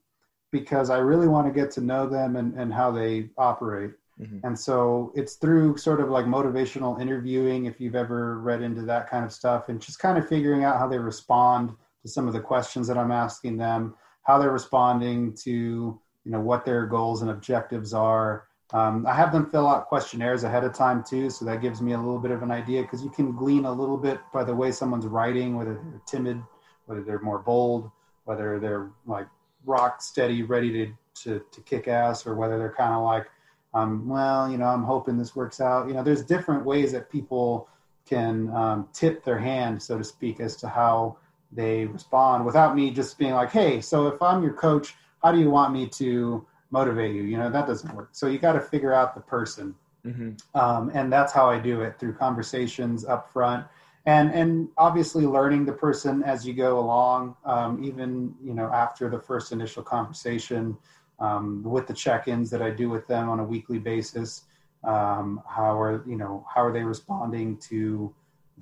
because 0.56 0.90
I 0.90 1.00
really 1.00 1.28
want 1.28 1.46
to 1.48 1.54
get 1.54 1.70
to 1.72 1.82
know 1.82 2.08
them 2.08 2.38
and, 2.38 2.58
and 2.58 2.74
how 2.74 2.90
they 2.90 3.30
operate. 3.38 3.92
Mm-hmm. 4.22 4.40
And 4.48 4.58
so 4.58 5.12
it's 5.14 5.34
through 5.36 5.76
sort 5.76 6.00
of 6.00 6.10
like 6.10 6.26
motivational 6.26 7.02
interviewing, 7.02 7.66
if 7.66 7.82
you've 7.82 7.96
ever 7.96 8.40
read 8.40 8.62
into 8.62 8.84
that 8.84 9.10
kind 9.10 9.26
of 9.26 9.34
stuff, 9.34 9.68
and 9.68 9.82
just 9.82 10.00
kind 10.00 10.18
of 10.18 10.30
figuring 10.30 10.64
out 10.64 10.78
how 10.78 10.88
they 10.88 10.98
respond 10.98 11.74
to 12.04 12.08
some 12.08 12.26
of 12.26 12.34
the 12.34 12.40
questions 12.40 12.88
that 12.88 12.98
I'm 12.98 13.12
asking 13.12 13.58
them, 13.58 13.96
how 14.24 14.38
they're 14.40 14.52
responding 14.52 15.34
to, 15.44 15.52
you 15.52 16.32
know, 16.32 16.40
what 16.40 16.64
their 16.64 16.86
goals 16.86 17.22
and 17.22 17.32
objectives 17.32 17.94
are. 17.94 18.46
Um, 18.72 19.06
I 19.06 19.14
have 19.14 19.34
them 19.34 19.52
fill 19.52 19.68
out 19.68 19.88
questionnaires 19.88 20.46
ahead 20.46 20.64
of 20.64 20.74
time 20.74 21.04
too, 21.04 21.30
so 21.30 21.44
that 21.44 21.62
gives 21.62 21.82
me 21.82 21.92
a 21.92 21.98
little 21.98 22.20
bit 22.20 22.32
of 22.32 22.44
an 22.44 22.52
idea 22.52 22.82
because 22.84 23.04
you 23.04 23.10
can 23.10 23.36
glean 23.36 23.66
a 23.66 23.74
little 23.82 23.98
bit 23.98 24.20
by 24.32 24.46
the 24.46 24.56
way 24.56 24.72
someone's 24.72 25.06
writing, 25.06 25.58
whether 25.58 25.74
they're 25.74 26.02
timid, 26.08 26.42
whether 26.86 27.04
they're 27.04 27.20
more 27.20 27.40
bold, 27.40 27.92
whether 28.24 28.58
they're 28.60 28.92
like 29.06 29.28
rock 29.66 30.02
steady, 30.02 30.44
ready 30.44 30.72
to 30.72 30.94
to, 31.24 31.42
to 31.52 31.62
kick 31.62 31.88
ass, 31.88 32.28
or 32.28 32.36
whether 32.36 32.58
they're 32.58 32.76
kind 32.78 32.94
of 32.94 33.04
like, 33.04 33.28
um, 33.74 34.08
well, 34.08 34.52
you 34.52 34.58
know, 34.58 34.66
I'm 34.66 34.84
hoping 34.84 35.18
this 35.18 35.36
works 35.36 35.62
out. 35.62 35.88
You 35.88 35.94
know, 35.94 36.04
there's 36.04 36.24
different 36.24 36.66
ways 36.66 36.92
that 36.92 37.10
people 37.10 37.70
can 38.06 38.50
um, 38.52 38.90
tip 38.94 39.24
their 39.24 39.40
hand, 39.40 39.82
so 39.82 39.98
to 39.98 40.04
speak, 40.04 40.40
as 40.40 40.56
to 40.58 40.68
how 40.68 41.18
they 41.52 41.86
respond 41.86 42.46
without 42.46 42.76
me 42.76 42.92
just 42.92 43.18
being 43.18 43.34
like, 43.34 43.52
hey, 43.52 43.80
so 43.80 44.08
if 44.08 44.22
I'm 44.22 44.44
your 44.44 44.54
coach, 44.54 44.96
how 45.24 45.32
do 45.32 45.40
you 45.40 45.50
want 45.50 45.74
me 45.74 45.88
to 45.88 46.46
motivate 46.70 47.16
you? 47.16 47.24
You 47.24 47.38
know, 47.38 47.50
that 47.50 47.66
doesn't 47.66 47.94
work. 47.96 48.10
So 48.12 48.28
you 48.28 48.38
got 48.38 48.54
to 48.54 48.62
figure 48.62 48.94
out 48.94 49.16
the 49.16 49.22
person. 49.22 49.74
Mm-hmm. 50.06 50.60
Um, 50.60 50.92
and 50.94 51.12
that's 51.12 51.32
how 51.34 51.50
I 51.50 51.60
do 51.60 51.82
it 51.82 51.98
through 51.98 52.14
conversations 52.14 53.06
up 53.06 53.32
front 53.32 53.66
and 54.06 54.32
and 54.34 54.70
obviously 54.78 55.26
learning 55.26 55.66
the 55.66 55.74
person 55.74 56.24
as 56.24 56.46
you 56.46 56.54
go 56.54 56.80
along 56.80 57.36
um, 57.46 57.84
even 57.84 58.34
you 58.44 58.54
know 58.54 58.72
after 58.72 59.10
the 59.10 59.20
first 59.20 59.52
initial 59.52 59.84
conversation 59.84 60.78
um, 61.20 61.64
with 61.64 61.88
the 61.88 61.94
check-ins 61.94 62.50
that 62.50 62.62
i 62.62 62.70
do 62.70 62.90
with 62.90 63.08
them 63.08 63.30
on 63.30 63.40
a 63.40 63.44
weekly 63.44 63.80
basis 63.80 64.44
um, 64.84 65.42
how 65.48 65.80
are 65.80 66.04
you 66.08 66.16
know 66.16 66.46
how 66.54 66.64
are 66.64 66.72
they 66.72 66.84
responding 66.84 67.58
to 67.58 68.14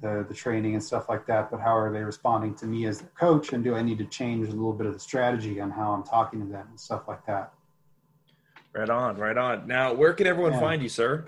the 0.01 0.25
the 0.27 0.33
training 0.33 0.73
and 0.73 0.83
stuff 0.83 1.09
like 1.09 1.25
that? 1.27 1.51
But 1.51 1.59
how 1.59 1.75
are 1.75 1.91
they 1.91 2.01
responding 2.01 2.55
to 2.55 2.65
me 2.65 2.85
as 2.85 2.99
their 2.99 3.11
coach? 3.19 3.53
And 3.53 3.63
do 3.63 3.75
i 3.75 3.81
need 3.81 3.97
to 3.99 4.05
change 4.05 4.47
a 4.47 4.51
little 4.51 4.73
bit 4.73 4.87
of 4.87 4.93
the 4.93 4.99
strategy 4.99 5.59
on 5.59 5.69
how 5.69 5.91
i'm 5.91 6.03
talking 6.03 6.39
to 6.39 6.45
them 6.45 6.67
and 6.69 6.79
stuff 6.79 7.07
like 7.07 7.25
that? 7.25 7.53
Right 8.73 8.89
on 8.89 9.17
right 9.17 9.37
on. 9.37 9.67
Now 9.67 9.93
where 9.93 10.13
can 10.13 10.27
everyone 10.27 10.53
yeah. 10.53 10.59
find 10.59 10.81
you 10.81 10.89
sir 10.89 11.25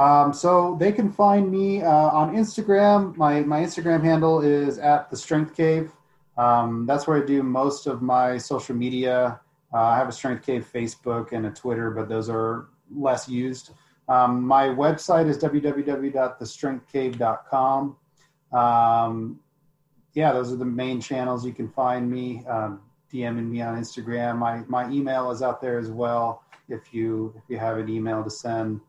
um, 0.00 0.32
so 0.32 0.76
they 0.80 0.92
can 0.92 1.12
find 1.12 1.50
me 1.50 1.82
uh, 1.82 1.90
on 1.90 2.34
Instagram. 2.34 3.14
My 3.16 3.40
my 3.40 3.60
Instagram 3.60 4.02
handle 4.02 4.40
is 4.40 4.78
at 4.78 5.10
the 5.10 5.16
Strength 5.16 5.54
Cave. 5.54 5.92
Um, 6.38 6.86
that's 6.86 7.06
where 7.06 7.22
I 7.22 7.26
do 7.26 7.42
most 7.42 7.86
of 7.86 8.00
my 8.00 8.38
social 8.38 8.74
media. 8.74 9.38
Uh, 9.74 9.82
I 9.82 9.98
have 9.98 10.08
a 10.08 10.12
Strength 10.12 10.46
Cave 10.46 10.66
Facebook 10.72 11.32
and 11.32 11.44
a 11.44 11.50
Twitter, 11.50 11.90
but 11.90 12.08
those 12.08 12.30
are 12.30 12.68
less 12.90 13.28
used. 13.28 13.72
Um, 14.08 14.42
my 14.42 14.68
website 14.68 15.28
is 15.28 15.36
www.thestrengthcave.com. 15.36 17.96
Um, 18.52 19.40
yeah, 20.14 20.32
those 20.32 20.50
are 20.50 20.56
the 20.56 20.64
main 20.64 20.98
channels 21.00 21.44
you 21.44 21.52
can 21.52 21.68
find 21.68 22.10
me. 22.10 22.42
Um, 22.46 22.80
DMing 23.12 23.50
me 23.50 23.60
on 23.60 23.76
Instagram. 23.76 24.38
My 24.38 24.62
my 24.66 24.90
email 24.90 25.30
is 25.30 25.42
out 25.42 25.60
there 25.60 25.78
as 25.78 25.90
well. 25.90 26.42
If 26.68 26.94
you 26.94 27.34
if 27.36 27.42
you 27.48 27.58
have 27.58 27.76
an 27.76 27.90
email 27.90 28.24
to 28.24 28.30
send, 28.30 28.80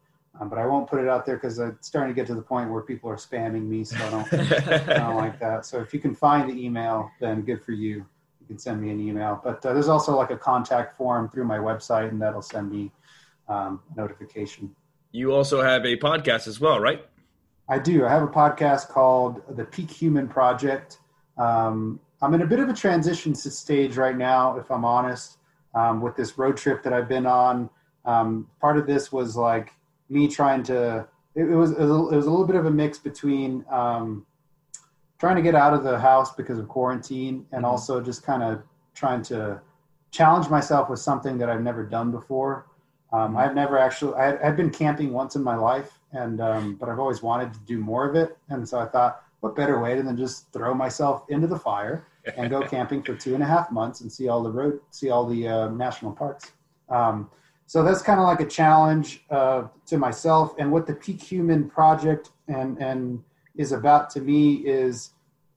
um, 0.42 0.50
but 0.50 0.58
I 0.58 0.66
won't 0.66 0.89
put 0.89 1.00
it 1.00 1.08
out 1.08 1.24
there 1.24 1.36
because 1.36 1.60
it's 1.60 1.88
starting 1.88 2.14
to 2.14 2.20
get 2.20 2.26
to 2.28 2.34
the 2.34 2.42
point 2.42 2.72
where 2.72 2.82
people 2.82 3.12
are 3.12 3.16
spamming 3.16 3.68
me, 3.68 3.84
so 3.84 3.96
I 3.98 4.10
don't 4.10 4.34
I 4.89 4.98
don't 4.98 5.16
like 5.16 5.39
that. 5.39 5.68
So 5.68 5.80
if 5.80 5.94
you 5.94 6.00
can 6.00 6.16
find 6.16 6.50
the 6.50 6.66
email, 6.66 7.12
then 7.20 7.42
good 7.42 7.64
for 7.64 7.74
you. 7.74 8.08
You 8.39 8.48
can 8.48 8.58
send 8.58 8.82
me 8.82 8.89
an 8.89 9.00
email. 9.00 9.39
But 9.44 9.64
uh, 9.64 9.74
there's 9.74 9.88
also 9.88 10.16
like 10.16 10.32
a 10.32 10.38
contact 10.38 10.98
form 10.98 11.30
through 11.30 11.46
my 11.46 11.60
website, 11.60 12.10
and 12.10 12.20
that'll 12.20 12.42
send 12.42 12.72
me 12.72 12.92
um, 13.48 13.82
notification. 13.96 14.76
You 15.12 15.32
also 15.32 15.62
have 15.62 15.86
a 15.86 15.96
podcast 15.96 16.48
as 16.48 16.60
well, 16.60 16.80
right? 16.80 17.06
I 17.70 17.78
do. 17.78 18.06
I 18.08 18.10
have 18.10 18.24
a 18.24 18.28
podcast 18.28 18.88
called 18.88 19.44
The 19.56 19.66
Peak 19.66 19.92
Human 19.92 20.28
Project. 20.28 20.98
Um, 21.38 22.00
I'm 22.20 22.34
in 22.34 22.42
a 22.42 22.48
bit 22.48 22.60
of 22.60 22.68
a 22.68 22.74
transition 22.74 23.36
stage 23.36 23.96
right 23.96 24.18
now, 24.18 24.58
if 24.58 24.72
I'm 24.72 24.86
honest, 24.86 25.38
um, 25.76 26.02
with 26.02 26.16
this 26.16 26.39
road 26.39 26.58
trip 26.58 26.82
that 26.82 26.94
I've 26.94 27.08
been 27.08 27.28
on. 27.28 27.70
Um, 28.06 28.48
part 28.60 28.78
of 28.78 28.88
this 28.88 29.12
was 29.12 29.38
like 29.38 29.74
me 30.12 30.28
trying 30.28 30.62
to. 30.64 31.07
It, 31.34 31.43
it, 31.43 31.55
was, 31.55 31.72
it 31.72 31.80
was 31.80 32.26
a 32.26 32.30
little 32.30 32.45
bit 32.45 32.57
of 32.57 32.66
a 32.66 32.72
mix 32.72 32.97
between 32.99 33.64
um, 33.70 34.26
trying 35.18 35.38
to 35.38 35.41
get 35.41 35.55
out 35.55 35.74
of 35.74 35.84
the 35.84 35.97
house 35.97 36.36
because 36.36 36.59
of 36.59 36.68
quarantine, 36.68 37.45
and 37.51 37.64
Mm-hmm. 37.64 37.66
also 37.66 38.01
just 38.01 38.24
kind 38.24 38.43
of 38.43 38.62
trying 38.93 39.22
to 39.24 39.62
challenge 40.12 40.49
myself 40.49 40.89
with 40.89 40.99
something 40.99 41.38
that 41.38 41.49
I've 41.49 41.62
never 41.62 41.84
done 41.86 42.12
before. 42.12 42.68
Um, 43.14 43.38
I've 43.38 43.55
never 43.55 43.78
actually. 43.78 44.16
I, 44.16 44.47
I've 44.47 44.57
been 44.57 44.70
camping 44.70 45.14
once 45.14 45.36
in 45.36 45.43
my 45.43 45.55
life, 45.55 45.99
and 46.12 46.41
um, 46.41 46.76
but 46.76 46.89
I've 46.89 46.99
always 46.99 47.22
wanted 47.22 47.53
to 47.53 47.59
do 47.62 47.80
more 47.80 48.07
of 48.09 48.16
it, 48.16 48.38
and 48.49 48.68
so 48.68 48.80
I 48.80 48.86
thought, 48.86 49.24
what 49.39 49.55
better 49.55 49.80
way 49.82 50.01
than 50.01 50.18
just 50.18 50.51
throw 50.51 50.74
myself 50.74 51.24
into 51.30 51.47
the 51.47 51.57
fire 51.57 52.05
and 52.38 52.49
go 52.49 52.62
camping 52.76 53.01
for 53.03 53.16
two 53.16 53.34
and 53.34 53.43
a 53.43 53.45
half 53.45 53.72
months 53.72 54.01
and 54.01 54.12
see 54.12 54.28
all 54.28 54.43
the 54.43 54.51
road, 54.51 54.80
see 54.91 55.09
all 55.09 55.26
the 55.26 55.47
uh, 55.47 55.68
national 55.70 56.12
parks. 56.12 56.51
Um, 56.89 57.30
so 57.72 57.84
that's 57.84 58.02
kind 58.02 58.20
of 58.20 58.26
like 58.26 58.42
a 58.42 58.46
challenge 58.46 59.24
uh, 59.30 59.64
to 59.86 59.98
myself, 59.98 60.56
and 60.60 60.70
what 60.70 60.86
the 60.86 60.94
Peak 60.94 61.22
Human 61.24 61.70
Project 61.70 62.32
and 62.50 62.78
and 62.82 63.24
is 63.56 63.72
about 63.72 64.10
to 64.10 64.20
me 64.20 64.56
is 64.80 65.12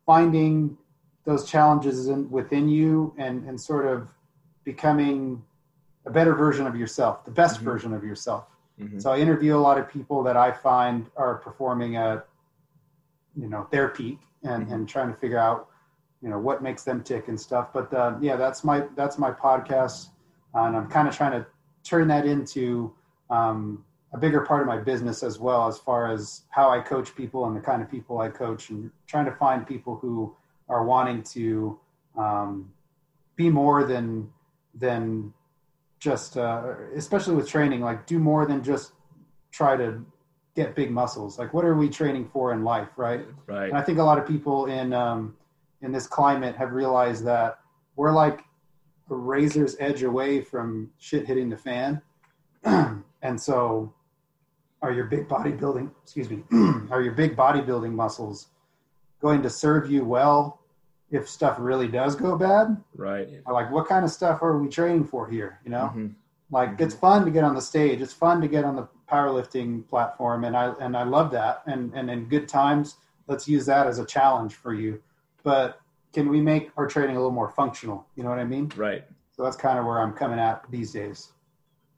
finding 0.06 0.78
those 1.24 1.44
challenges 1.44 2.06
in, 2.06 2.30
within 2.30 2.68
you 2.68 3.12
and 3.18 3.44
and 3.48 3.60
sort 3.60 3.84
of 3.84 4.06
becoming 4.62 5.42
a 6.06 6.10
better 6.18 6.34
version 6.36 6.68
of 6.68 6.76
yourself, 6.76 7.24
the 7.24 7.32
best 7.32 7.56
Mhm. 7.60 7.64
version 7.64 7.92
of 7.92 8.04
yourself. 8.04 8.44
Mhm. 8.80 9.02
So 9.02 9.10
I 9.10 9.18
interview 9.18 9.56
a 9.56 9.62
lot 9.68 9.76
of 9.76 9.88
people 9.88 10.22
that 10.22 10.36
I 10.36 10.52
find 10.52 11.10
are 11.16 11.34
performing 11.46 11.96
at, 11.96 12.28
you 13.34 13.48
know, 13.48 13.66
their 13.72 13.88
peak 13.88 14.20
and, 14.44 14.68
Mhm. 14.68 14.72
and 14.72 14.88
trying 14.88 15.08
to 15.08 15.18
figure 15.18 15.38
out, 15.48 15.66
you 16.22 16.28
know, 16.30 16.38
what 16.38 16.62
makes 16.62 16.84
them 16.84 17.02
tick 17.02 17.26
and 17.26 17.38
stuff. 17.48 17.72
But 17.72 17.92
uh, 17.92 18.14
yeah, 18.20 18.36
that's 18.36 18.62
my 18.62 18.78
that's 18.94 19.18
my 19.18 19.32
podcast, 19.32 20.10
and 20.54 20.76
I'm 20.76 20.86
kind 20.96 21.08
of 21.08 21.14
trying 21.16 21.32
to 21.40 21.44
turn 21.84 22.08
that 22.08 22.26
into 22.26 22.92
um, 23.30 23.84
a 24.12 24.18
bigger 24.18 24.40
part 24.40 24.60
of 24.60 24.66
my 24.66 24.78
business 24.78 25.22
as 25.22 25.38
well, 25.38 25.66
as 25.68 25.78
far 25.78 26.10
as 26.10 26.42
how 26.50 26.70
I 26.70 26.80
coach 26.80 27.14
people 27.14 27.46
and 27.46 27.56
the 27.56 27.60
kind 27.60 27.82
of 27.82 27.90
people 27.90 28.18
I 28.20 28.28
coach, 28.28 28.70
and 28.70 28.90
trying 29.06 29.26
to 29.26 29.32
find 29.32 29.66
people 29.66 29.96
who 29.96 30.34
are 30.68 30.84
wanting 30.84 31.22
to 31.22 31.78
um, 32.16 32.72
be 33.36 33.50
more 33.50 33.84
than 33.84 34.30
than 34.74 35.32
just 35.98 36.36
uh, 36.36 36.74
especially 36.96 37.34
with 37.34 37.48
training 37.48 37.80
like 37.80 38.06
do 38.06 38.18
more 38.18 38.44
than 38.46 38.62
just 38.62 38.92
try 39.52 39.76
to 39.76 40.04
get 40.56 40.74
big 40.74 40.90
muscles 40.90 41.38
like 41.38 41.54
what 41.54 41.64
are 41.64 41.74
we 41.74 41.88
training 41.88 42.28
for 42.32 42.52
in 42.52 42.62
life 42.64 42.88
right 42.96 43.24
Right. 43.46 43.68
and 43.68 43.78
i 43.78 43.82
think 43.82 43.98
a 43.98 44.02
lot 44.02 44.18
of 44.18 44.26
people 44.26 44.66
in 44.66 44.92
um, 44.92 45.34
in 45.82 45.92
this 45.92 46.06
climate 46.06 46.56
have 46.56 46.72
realized 46.72 47.24
that 47.24 47.58
we're 47.96 48.12
like 48.12 48.44
a 49.10 49.14
razor's 49.14 49.76
edge 49.78 50.02
away 50.02 50.40
from 50.40 50.90
shit 50.98 51.26
hitting 51.26 51.48
the 51.50 51.56
fan. 51.56 52.00
And 53.22 53.40
so 53.40 53.92
are 54.82 54.92
your 54.92 55.06
big 55.06 55.28
bodybuilding 55.28 55.90
excuse 56.02 56.28
me 56.28 56.42
are 56.90 57.00
your 57.00 57.14
big 57.14 57.34
bodybuilding 57.34 57.90
muscles 57.92 58.48
going 59.22 59.40
to 59.42 59.48
serve 59.48 59.90
you 59.90 60.04
well 60.04 60.60
if 61.10 61.26
stuff 61.26 61.56
really 61.58 61.88
does 61.88 62.14
go 62.16 62.36
bad? 62.36 62.76
Right. 62.94 63.28
or 63.46 63.54
like 63.54 63.70
what 63.72 63.88
kind 63.88 64.04
of 64.04 64.10
stuff 64.10 64.42
are 64.42 64.58
we 64.58 64.68
training 64.68 65.04
for 65.04 65.26
here 65.26 65.58
you 65.64 65.70
know? 65.70 65.90
Mhm. 65.96 66.12
like 66.50 66.78
it's 66.78 66.94
fun 66.94 67.24
to 67.24 67.30
get 67.30 67.44
on 67.44 67.54
the 67.54 67.62
stage. 67.62 68.02
It's 68.02 68.12
fun 68.12 68.42
to 68.42 68.48
get 68.48 68.64
on 68.64 68.76
the 68.76 68.88
powerlifting 69.10 69.88
platform 69.88 70.44
and 70.44 70.54
i 70.54 70.74
and 70.80 70.94
i 70.96 71.02
love 71.04 71.30
that. 71.30 71.62
And 71.66 71.92
and 71.94 72.10
in 72.10 72.26
good 72.26 72.46
times 72.46 72.96
let's 73.26 73.48
use 73.48 73.64
that 73.66 73.86
as 73.86 73.98
a 73.98 74.04
challenge 74.04 74.54
for 74.54 74.74
you. 74.74 75.00
But 75.42 75.80
can 76.14 76.28
we 76.28 76.40
make 76.40 76.70
our 76.76 76.86
training 76.86 77.16
a 77.16 77.18
little 77.18 77.32
more 77.32 77.50
functional 77.50 78.06
you 78.16 78.22
know 78.22 78.30
what 78.30 78.38
i 78.38 78.44
mean 78.44 78.70
Right. 78.76 79.04
so 79.32 79.42
that's 79.42 79.56
kind 79.56 79.78
of 79.78 79.84
where 79.84 79.98
i'm 80.00 80.12
coming 80.12 80.38
at 80.38 80.62
these 80.70 80.92
days 80.92 81.30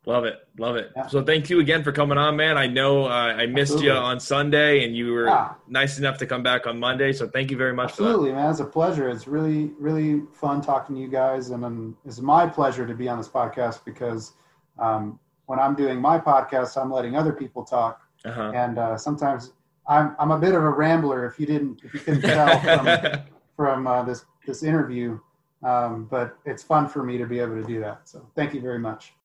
Love 0.08 0.24
it. 0.24 0.36
Love 0.56 0.76
it. 0.76 0.92
Yeah. 0.94 1.08
So 1.08 1.20
thank 1.24 1.50
you 1.50 1.58
again 1.58 1.82
for 1.82 1.90
coming 1.90 2.16
on, 2.16 2.36
man. 2.36 2.56
I 2.56 2.68
know 2.68 3.06
uh, 3.06 3.08
I 3.42 3.46
missed 3.46 3.72
Absolutely. 3.72 3.86
you 3.88 3.92
on 3.94 4.20
Sunday 4.20 4.84
and 4.84 4.94
you 4.96 5.10
were 5.12 5.28
Ah. 5.28 5.56
nice 5.66 5.98
enough 5.98 6.16
to 6.18 6.26
come 6.26 6.44
back 6.44 6.68
on 6.68 6.78
Monday. 6.78 7.12
So 7.12 7.26
thank 7.26 7.50
you 7.50 7.56
very 7.56 7.72
much 7.74 7.90
absolutely 7.90 8.30
man 8.30 8.48
it's 8.48 8.60
a 8.60 8.64
pleasure 8.64 9.08
it's 9.08 9.26
really 9.26 9.72
really 9.80 10.22
fun 10.32 10.60
talking 10.60 10.94
to 10.94 11.02
you 11.02 11.08
guys 11.08 11.50
and 11.50 11.64
um, 11.64 11.96
it's 12.04 12.20
my 12.20 12.46
pleasure 12.46 12.86
to 12.86 12.94
be 12.94 13.08
on 13.08 13.18
this 13.18 13.26
podcast 13.28 13.84
because 13.84 14.34
um, 14.78 15.18
when 15.46 15.58
i'm 15.58 15.74
doing 15.74 16.00
my 16.00 16.20
podcast 16.20 16.80
i'm 16.80 16.92
letting 16.92 17.16
other 17.16 17.32
people 17.32 17.64
talk. 17.64 18.00
Uh-huh. 18.24 18.52
and 18.54 18.78
uh, 18.78 18.96
sometimes 18.96 19.54
I'm 19.88 20.14
I'm 20.20 20.30
a 20.30 20.38
bit 20.38 20.54
of 20.54 20.62
a 20.62 20.70
rambler. 20.70 21.26
If 21.26 21.40
you 21.40 21.46
didn't, 21.46 21.80
if 21.82 21.94
you 21.94 21.98
couldn't 22.00 22.22
tell 22.22 23.24
from 23.56 23.86
uh, 23.86 24.02
this 24.02 24.24
this 24.46 24.62
interview, 24.62 25.18
um, 25.64 26.06
but 26.10 26.38
it's 26.44 26.62
fun 26.62 26.88
for 26.88 27.02
me 27.02 27.18
to 27.18 27.26
be 27.26 27.40
able 27.40 27.56
to 27.56 27.64
do 27.66 27.80
that. 27.80 28.08
So 28.08 28.24
thank 28.36 28.54
you 28.54 28.60
very 28.60 28.78
much. 28.78 29.16